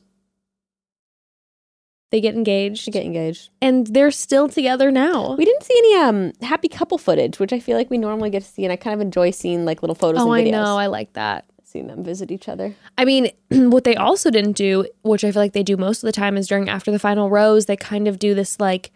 [2.16, 3.50] they get engaged, To get engaged.
[3.60, 5.34] and they're still together now.
[5.36, 8.42] We didn't see any um happy couple footage, which I feel like we normally get
[8.42, 10.76] to see, and I kind of enjoy seeing like little photos Oh, and I know,
[10.76, 11.44] I like that.
[11.62, 12.74] seeing them visit each other.
[12.96, 16.06] I mean, what they also didn't do, which I feel like they do most of
[16.08, 18.92] the time, is during after the final rose, they kind of do this like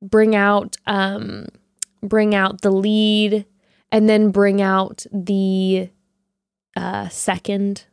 [0.00, 1.46] bring out um
[2.02, 3.44] bring out the lead
[3.92, 5.90] and then bring out the
[6.76, 7.84] uh second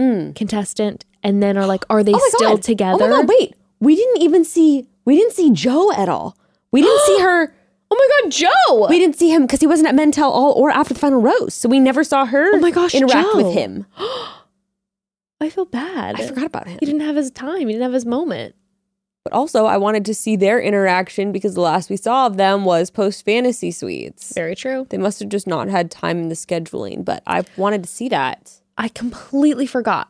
[0.00, 0.34] Mm.
[0.34, 2.62] contestant and then are like, are they Oh still God.
[2.62, 3.04] together?
[3.04, 3.28] Oh my god!
[3.28, 6.36] Wait, we didn't even see we didn't see Joe at all.
[6.70, 7.54] We didn't see her.
[7.90, 8.86] Oh my god, Joe!
[8.88, 11.20] We didn't see him because he wasn't at Men Tell All or after the final
[11.20, 12.54] rose, so we never saw her.
[12.54, 13.36] Oh my gosh, interact Joe.
[13.36, 13.84] with him.
[15.40, 16.18] I feel bad.
[16.18, 16.78] I forgot about him.
[16.80, 17.66] He didn't have his time.
[17.66, 18.54] He didn't have his moment.
[19.24, 22.64] But also, I wanted to see their interaction because the last we saw of them
[22.64, 24.32] was post fantasy suites.
[24.34, 24.86] Very true.
[24.88, 28.08] They must have just not had time in the scheduling, but I wanted to see
[28.08, 28.60] that.
[28.78, 30.08] I completely forgot.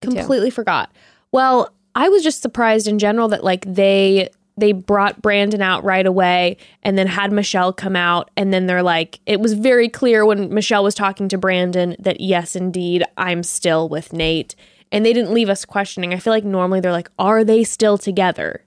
[0.00, 0.92] Completely forgot.
[1.32, 6.06] Well, I was just surprised in general that like they they brought Brandon out right
[6.06, 10.24] away and then had Michelle come out and then they're like it was very clear
[10.24, 14.54] when Michelle was talking to Brandon that yes indeed I'm still with Nate
[14.92, 16.14] and they didn't leave us questioning.
[16.14, 18.64] I feel like normally they're like are they still together?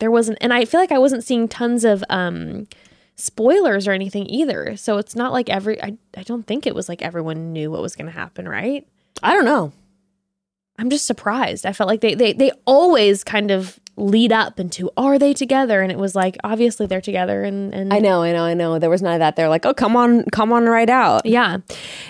[0.00, 2.66] There wasn't and I feel like I wasn't seeing tons of um
[3.16, 4.76] spoilers or anything either.
[4.76, 7.82] So it's not like every I I don't think it was like everyone knew what
[7.82, 8.86] was going to happen, right?
[9.22, 9.72] I don't know.
[10.78, 11.66] I'm just surprised.
[11.66, 15.80] I felt like they they they always kind of lead up into are they together
[15.80, 18.80] and it was like obviously they're together and and I know, I know, I know.
[18.80, 19.36] There was none of that.
[19.36, 21.24] They're like, oh, come on, come on right out.
[21.24, 21.58] yeah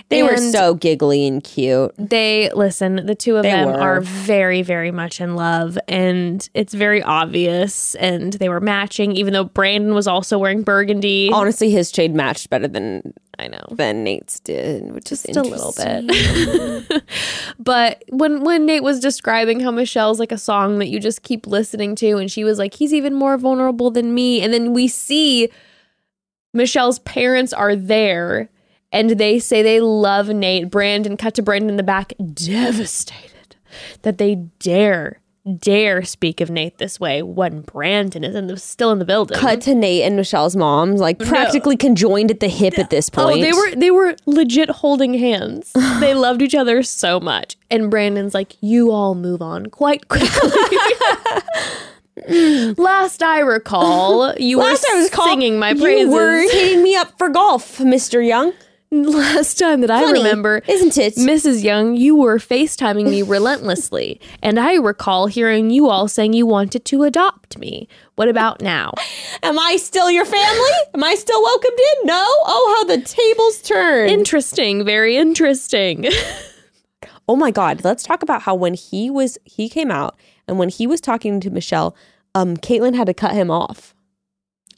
[0.08, 1.92] They were so giggly and cute.
[1.98, 3.78] they listen the two of They them were.
[3.78, 9.34] are very very much in love and it's very obvious and they were matching even
[9.34, 14.04] though Brandon was also wearing burgundy Honestly, his shade matched better than I know than
[14.04, 17.02] Nate's did, which just is a little bit.
[17.58, 21.46] but when when Nate was describing how Michelle's like a song that you just keep
[21.46, 24.88] listening to, and she was like, he's even more vulnerable than me, and then we
[24.88, 25.48] see
[26.52, 28.50] Michelle's parents are there,
[28.92, 30.70] and they say they love Nate.
[30.70, 33.56] Brandon cut to Brandon in the back, devastated
[34.02, 35.20] that they dare
[35.58, 39.38] dare speak of Nate this way when Brandon is in the, still in the building.
[39.38, 43.24] Cut to Nate and Michelle's moms, like practically conjoined at the hip at this point.
[43.24, 45.72] Oh, they were they were legit holding hands.
[46.00, 47.56] they loved each other so much.
[47.70, 50.50] And Brandon's like, "You all move on quite quickly."
[52.76, 56.94] Last I recall, you Last were I was called, singing my you were hitting me
[56.96, 58.52] up for golf, Mister Young.
[59.02, 61.16] Last time that I remember, isn't it?
[61.16, 61.64] Mrs.
[61.64, 66.84] Young, you were FaceTiming me relentlessly, and I recall hearing you all saying you wanted
[66.84, 67.88] to adopt me.
[68.14, 68.92] What about now?
[69.42, 70.70] Am I still your family?
[70.94, 72.06] Am I still welcomed in?
[72.06, 72.24] No.
[72.24, 74.08] Oh, how the tables turn.
[74.10, 76.06] Interesting, very interesting.
[77.28, 77.82] oh my God.
[77.82, 80.16] Let's talk about how when he was he came out
[80.46, 81.96] and when he was talking to Michelle,
[82.36, 83.93] um, Kaitlyn had to cut him off.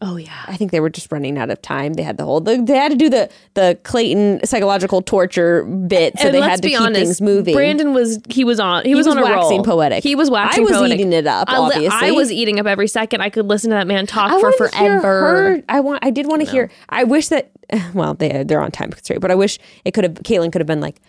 [0.03, 0.45] Oh yeah.
[0.47, 1.95] I think they were just running out of time.
[1.95, 6.19] They had the whole the, they had to do the the Clayton psychological torture bit,
[6.19, 7.55] so and they had to be keep honest, things moving.
[7.55, 9.65] Brandon was he was on he, was, was on a waxing roll.
[9.65, 10.03] poetic.
[10.03, 10.65] He was waxing.
[10.65, 10.99] I was poetic.
[10.99, 11.49] eating it up.
[11.49, 13.23] I, li- obviously, I was eating up every second.
[13.23, 15.63] I could listen to that man talk I for forever.
[15.69, 16.05] I want.
[16.05, 16.71] I did want to hear.
[16.89, 17.51] I wish that.
[17.95, 20.15] Well, they they're on time constraint, but I wish it could have.
[20.15, 21.01] Kaitlyn could have been like.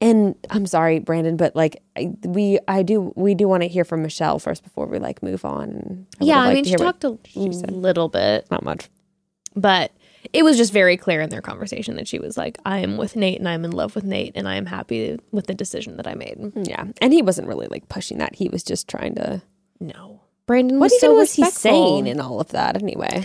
[0.00, 3.84] And I'm sorry, Brandon, but like I, we, I do, we do want to hear
[3.84, 6.06] from Michelle first before we like move on.
[6.20, 8.90] I Yeah, I mean, she talked a little bit, not much.
[9.54, 9.92] but
[10.32, 13.16] it was just very clear in their conversation that she was like, "I am with
[13.16, 16.06] Nate, and I'm in love with Nate, and I am happy with the decision that
[16.06, 18.34] I made." Yeah, and he wasn't really like pushing that.
[18.34, 19.40] He was just trying to.
[19.80, 23.24] No, Brandon What was even so was he saying in all of that anyway?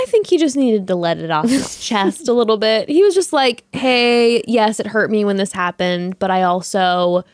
[0.00, 2.88] I think he just needed to let it off his chest a little bit.
[2.88, 7.24] He was just like, "Hey, yes, it hurt me when this happened, but I also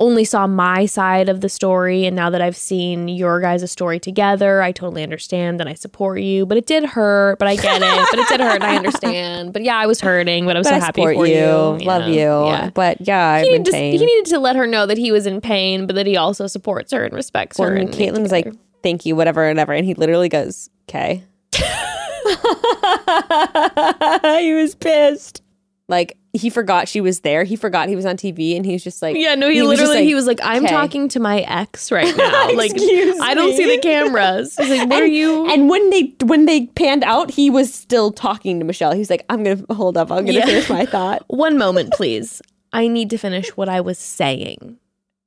[0.00, 2.04] only saw my side of the story.
[2.04, 6.20] And now that I've seen your guys' story together, I totally understand and I support
[6.20, 6.44] you.
[6.46, 8.08] But it did hurt, but I get it.
[8.10, 9.52] but it did hurt and I understand.
[9.52, 11.34] But yeah, I was hurting, but I'm But so I happy for you.
[11.36, 11.46] you.
[11.86, 12.08] Love know?
[12.08, 12.16] you.
[12.50, 12.70] Yeah.
[12.74, 15.26] But yeah, I He needed, to, he needed to let her know that he was
[15.26, 17.76] in pain, but that he also supports her and respects Well, her.
[17.76, 18.52] and and they Kaitlyn was like,
[18.82, 21.22] "Thank you, whatever, whatever," and he literally goes, "Okay."
[24.40, 25.42] he was pissed.
[25.86, 27.44] Like he forgot she was there.
[27.44, 29.72] He forgot he was on TV, and he was just like, Yeah, no, he, was
[29.78, 32.50] just literally like, he was like, I'm "Okay." talking to my ex right now.
[32.54, 34.56] like I don't see the cameras.
[34.56, 38.10] He's like, what are you And when they when they panned out, he was still
[38.12, 38.94] talking to Michelle.
[38.94, 40.10] He's like, "I'm gonna hold up.
[40.10, 40.46] I'm gonna Yeah.
[40.46, 42.40] finish my thought." One moment, please.
[42.72, 44.78] I need to finish what I was saying.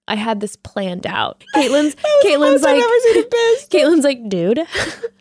[0.10, 1.44] I had this planned out.
[1.56, 1.96] Kaitlyn's
[2.26, 2.82] Kaitlyn's like
[3.70, 4.66] Kaitlyn's like, dude.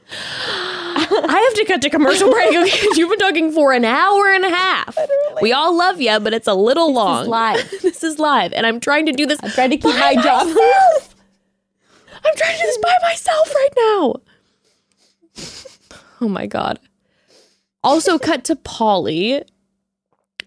[0.09, 2.49] I have to cut to commercial break.
[2.57, 4.97] Okay, you've been talking for an hour and a half.
[5.43, 7.29] We all love you, but it's a little long.
[7.29, 7.69] live.
[7.83, 9.39] this is live, and I'm trying to do this.
[9.43, 10.47] I'm trying to keep my job.
[10.49, 14.15] I'm trying to do this by myself right now.
[16.19, 16.81] Oh my god.
[17.85, 19.43] Also, cut to Polly.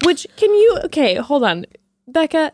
[0.04, 0.80] Which can you?
[0.86, 1.64] Okay, hold on,
[2.10, 2.50] Bekah.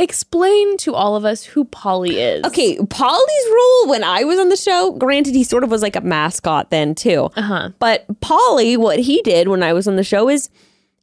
[0.00, 2.44] Explain to all of us who Polly is.
[2.44, 5.94] Okay, Polly's role when I was on the show, granted, he sort of was like
[5.94, 7.30] a mascot then too.
[7.36, 7.68] Uh huh.
[7.78, 10.50] But Polly, what he did when I was on the show is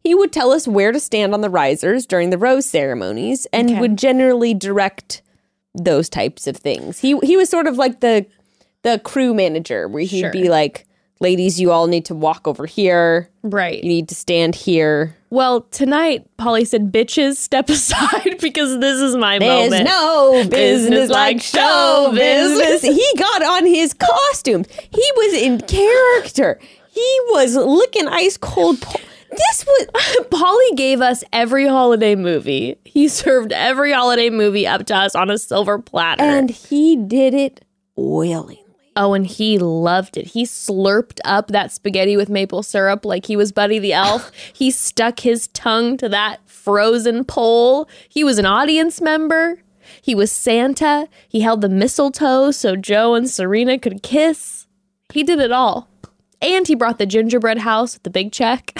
[0.03, 3.69] he would tell us where to stand on the risers during the rose ceremonies and
[3.69, 3.79] Okay.
[3.79, 5.21] would generally direct
[5.73, 6.99] those types of things.
[6.99, 8.25] He he was sort of like the
[8.83, 10.31] the crew manager where he'd Sure.
[10.31, 10.85] be like,
[11.21, 13.29] "Ladies, you all need to walk over here.
[13.43, 13.81] Right.
[13.81, 19.15] You need to stand here." Well, tonight Polly said, "Bitches, step aside because this is
[19.15, 22.81] my There's moment." no business like show business.
[22.81, 24.65] He got on his costume.
[24.91, 26.59] He was in character.
[26.91, 28.81] He was licking ice cold.
[28.81, 28.99] Po-
[29.31, 32.75] this was Polly gave us every holiday movie.
[32.83, 36.21] He served every holiday movie up to us on a silver platter.
[36.21, 37.63] and he did it
[37.95, 38.60] willingly.
[38.95, 40.27] Oh, and he loved it.
[40.27, 44.31] He slurped up that spaghetti with maple syrup like he was Buddy the Elf.
[44.53, 47.87] he stuck his tongue to that frozen pole.
[48.09, 49.61] He was an audience member.
[50.01, 51.07] He was Santa.
[51.27, 54.67] He held the mistletoe so Joe and Serena could kiss.
[55.13, 55.87] He did it all.
[56.41, 58.77] And he brought the gingerbread house with the big check.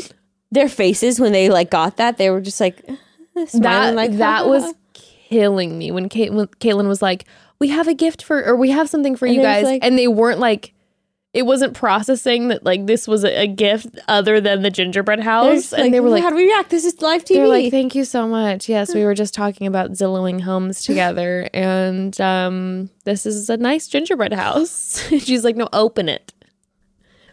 [0.50, 2.84] Their faces when they like got that, they were just like
[3.46, 4.48] smiling that like that ah.
[4.48, 7.24] was killing me when when Kaitlyn was like,
[7.64, 10.06] "We have a gift for, or we have something for you guys," like- and they
[10.08, 10.72] weren't like,
[11.32, 15.72] it wasn't processing that like this was a, a gift other than the gingerbread house,
[15.72, 16.22] and they were like.
[16.22, 16.70] "How do we react?
[16.70, 18.68] This is live TV." They're like, thank you so much.
[18.68, 23.88] Yes, we were just talking about Zillowing homes together, and um, this is a nice
[23.88, 25.04] gingerbread house.
[25.08, 26.32] She's like, no, open it,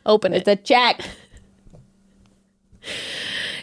[0.05, 0.37] open it.
[0.37, 0.59] it's it.
[0.59, 1.01] a check.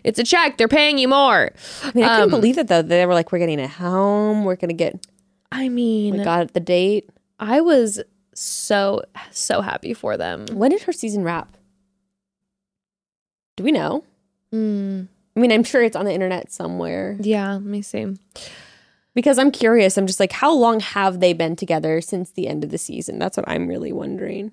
[0.05, 0.57] It's a check.
[0.59, 1.51] They're paying you more.
[1.82, 2.82] I mean, I couldn't Um, believe it though.
[2.82, 4.45] They were like, "We're getting a home.
[4.45, 5.05] We're gonna get."
[5.50, 7.10] I mean, We got the date.
[7.40, 8.02] I was
[8.34, 10.46] so so happy for them.
[10.52, 11.56] When did her season wrap?
[13.56, 14.04] Do we know?
[14.52, 18.06] Mm, I mean, I'm sure it's on the internet somewhere yeah, let me see.
[19.14, 19.98] because I'm curious.
[19.98, 23.18] I'm just like, how long have they been together since the end of the season?
[23.18, 24.52] That's what I'm really wondering.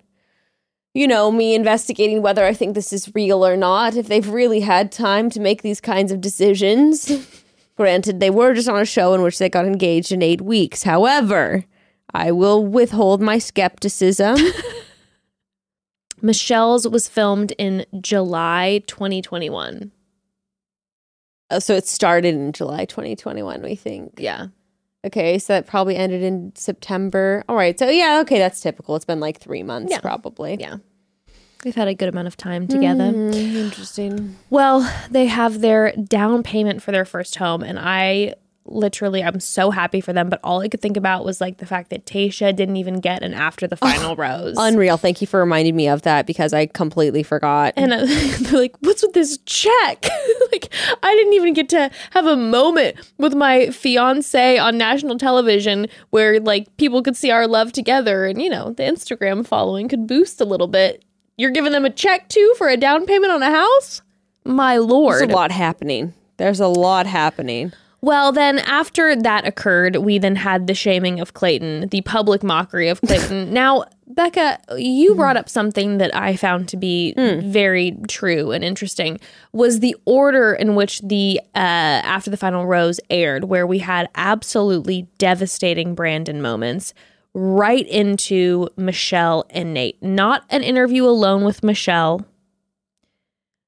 [0.94, 4.62] You know, me investigating whether I think this is real or not, if they've really
[4.62, 7.12] had time to make these kinds of decisions.
[7.78, 10.84] Granted, they were just on a show in which they got engaged in eight weeks.
[10.84, 11.66] However,
[12.14, 14.38] I will withhold my skepticism.
[16.22, 19.92] Michelle's was filmed in July 2021.
[21.52, 24.14] Uh, so it started in July 2021, we think.
[24.18, 24.48] Yeah.
[25.06, 27.44] Okay, so that probably ended in September.
[27.48, 28.96] All right, so yeah, okay, that's typical.
[28.96, 30.00] It's been like three months, Yeah.
[30.00, 30.58] probably.
[30.60, 30.78] Yeah.
[31.66, 33.06] We've had a good amount of time together.
[33.12, 34.36] Mhm, interesting.
[34.52, 38.36] Well, they have their down payment for their first home, and I
[38.68, 40.30] literally I'm so happy for them.
[40.30, 43.24] But all I could think about was like the fact that Tayshia didn't even get
[43.24, 44.56] an after the final rose.
[44.60, 44.98] Unreal.
[44.98, 47.74] Thank you for reminding me of that because I completely forgot.
[47.78, 50.06] and uh, they're like, "What's with this check?"
[50.52, 50.72] like,
[51.02, 56.40] I didn't even get to have a moment with my fiance on national television where
[56.40, 60.40] like people could see our love together, and you know, the Instagram following could boost
[60.40, 61.04] a little bit.
[61.38, 64.02] You're giving them a check too for a down payment on a house?
[64.46, 65.20] My lord.
[65.20, 66.14] There's a lot happening.
[66.38, 67.74] There's a lot happening.
[68.02, 72.88] Well, then after that occurred, we then had the shaming of Clayton, the public mockery
[72.88, 73.52] of Clayton.
[73.54, 79.20] now, Bekah, you brought up something that I found to be very true and interesting
[79.54, 84.08] was the order in which the uh, after the final rose aired, where we had
[84.14, 86.94] absolutely devastating Brandon moments
[87.38, 90.02] right into Michelle and Nate.
[90.02, 92.26] Not an interview alone with Michelle,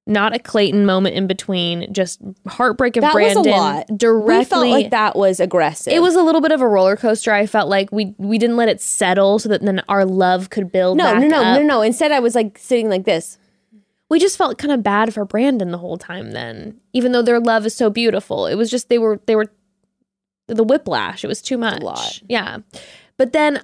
[0.06, 3.88] not a Clayton moment in between, just heartbreak of That Brandon was a lot.
[3.98, 4.38] directly.
[4.38, 5.92] We felt like that was aggressive.
[5.92, 7.34] It was a little bit of a roller coaster.
[7.34, 10.72] I felt like we we didn't let it settle so that then our love could
[10.72, 10.98] build.
[10.98, 11.60] no, no, no, up.
[11.60, 11.82] no, no.
[11.82, 13.38] Instead, I was like sitting like this.
[14.10, 16.32] We just felt kind of bad for Brandon the whole time.
[16.32, 19.52] Then, even though their love is so beautiful, it was just they were they were
[20.48, 21.26] the whiplash.
[21.26, 21.82] It was too much.
[21.82, 22.22] lot.
[22.30, 22.60] Yeah,
[23.18, 23.62] but then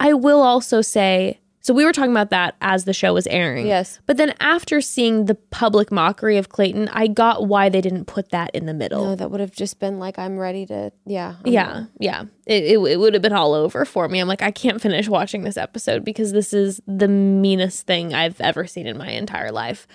[0.00, 1.40] I will also say.
[1.60, 3.66] So we were talking about that as the show was airing.
[3.66, 3.98] Yes.
[4.06, 8.30] But then after seeing the public mockery of Clayton, I got why they didn't put
[8.30, 9.04] that in the middle.
[9.04, 10.92] No, that would have just been like, I'm ready to.
[11.06, 11.34] Yeah.
[11.44, 12.22] I'm Yeah, yeah.
[12.46, 14.20] It, it, it would have been all over for me.
[14.20, 18.40] I'm like, I can't finish watching this episode because this is the meanest thing I've
[18.40, 19.88] ever seen in my entire life.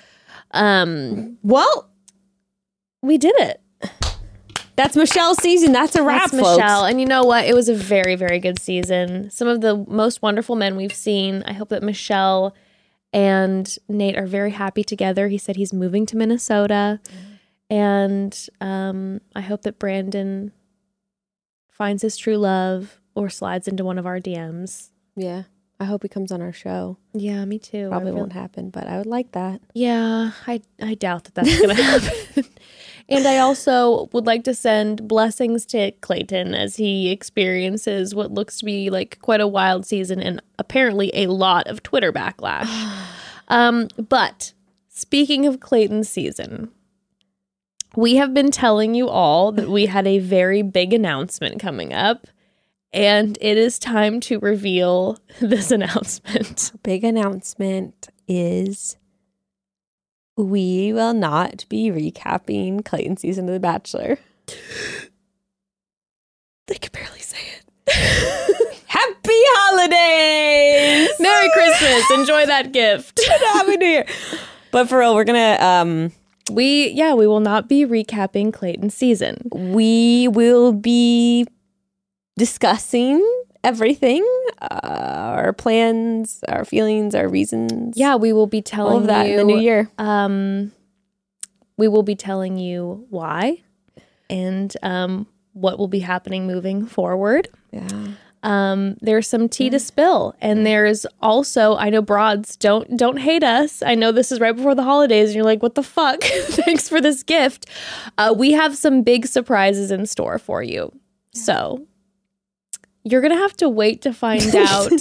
[0.51, 1.89] Um, Well,
[3.01, 3.61] we did it.
[4.81, 5.71] That's Michelle's season.
[5.71, 6.57] That's a wrap, That's folks.
[6.57, 6.85] Michelle.
[6.85, 7.45] And you know what?
[7.45, 9.29] It was a very, very good season.
[9.29, 11.43] Some of the most wonderful men we've seen.
[11.45, 12.55] I hope that Michelle
[13.13, 15.27] and Nate are very happy together.
[15.27, 16.99] He said he's moving to Minnesota.
[17.69, 20.51] And um, I hope that Brandon
[21.69, 24.89] finds his true love or slides into one of our DMs.
[25.15, 25.43] Yeah.
[25.79, 26.97] I hope he comes on our show.
[27.13, 27.89] Yeah, me too.
[27.89, 29.61] Probably won't happen, but I would like that.
[29.73, 32.45] Yeah, I I doubt that that's going to happen.
[33.09, 38.59] And I also would like to send blessings to Clayton as he experiences what looks
[38.59, 42.69] to be like quite a wild season and apparently a lot of Twitter backlash.
[43.47, 44.53] um, but
[44.89, 46.71] speaking of Clayton's season,
[47.95, 52.27] we have been telling you all that we had a very big announcement coming up.
[52.93, 56.71] And it is time to reveal this announcement.
[56.83, 58.97] Big announcement is
[60.37, 64.17] we will not be recapping Clayton's season of The Bachelor.
[66.67, 67.37] They can barely say
[67.87, 68.77] it.
[68.87, 71.09] Happy holidays!
[71.19, 72.11] Merry Christmas.
[72.11, 73.19] Enjoy that gift.
[73.53, 74.05] Happy New Year.
[74.71, 76.11] But for real, we're gonna um
[76.51, 79.49] We, yeah, we will not be recapping Clayton's season.
[79.53, 81.45] we will be
[82.37, 83.19] discussing
[83.63, 84.25] everything
[84.61, 89.27] uh, our plans our feelings our reasons Yeah, we will be telling all of that
[89.27, 90.71] you, in the new year Um,
[91.77, 93.61] we will be telling you why
[94.29, 97.47] and um, what will be happening moving forward.
[97.71, 98.13] yeah
[98.43, 103.43] Um, there's some tea to spill, and there's also I know broads don't don't hate
[103.43, 103.83] us.
[103.83, 106.23] I know this is right before the holidays, and you're like, "What the fuck?"
[106.63, 107.67] Thanks for this gift.
[108.17, 110.91] Uh, we have some big surprises in store for you,
[111.35, 111.85] so
[113.03, 114.91] you're gonna have to wait to find out.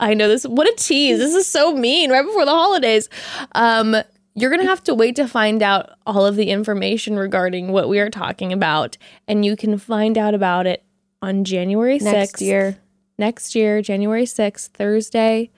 [0.00, 0.44] I know this.
[0.44, 1.18] What a tease!
[1.18, 2.10] This is so mean.
[2.10, 3.08] Right before the holidays.
[3.52, 3.96] Um,
[4.34, 7.88] you're going to have to wait to find out all of the information regarding what
[7.88, 8.96] we are talking about.
[9.26, 10.84] And you can find out about it
[11.20, 12.02] on January 6th.
[12.04, 12.78] next year
[13.18, 15.50] Next year, January 6th, Thursday,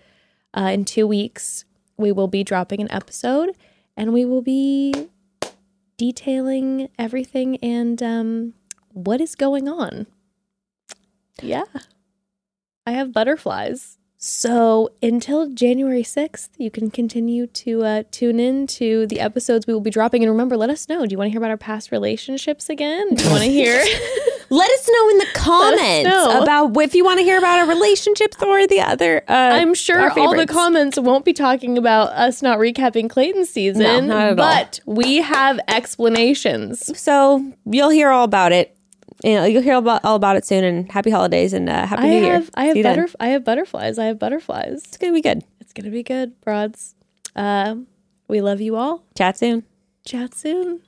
[0.56, 1.66] uh, in two weeks,
[1.98, 3.50] we will be dropping an episode
[3.98, 4.94] and we will be
[5.98, 8.54] detailing everything and um,
[8.88, 10.06] what is going on.
[11.42, 11.64] Yeah.
[12.86, 13.98] I have butterflies.
[14.22, 19.72] So until January 6th, you can continue to uh, tune in to the episodes we
[19.72, 20.22] will be dropping.
[20.22, 21.06] And remember, let us know.
[21.06, 23.14] Do you want to hear about our past relationships again?
[23.14, 23.82] Do you want to hear?
[24.50, 28.36] let us know in the comments about if you want to hear about our relationships
[28.42, 32.58] or the other uh, I'm sure all the comments won't be talking about us not
[32.58, 34.34] recapping Clayton's season, No, not at all.
[34.34, 36.98] but we have explanations.
[37.00, 38.76] so you'll hear all about it
[39.22, 41.86] you know, you'll hear all about, all about it soon and happy holidays and uh,
[41.86, 42.82] happy I new year have I have See
[43.20, 43.98] I have butterflies.
[43.98, 44.82] I have butterflies.
[44.84, 46.94] it's gonna be good It's gonna be good, broads.
[47.36, 47.76] Uh,
[48.28, 49.05] we love you all.
[49.16, 49.64] chat soon
[50.05, 50.80] Chat soon.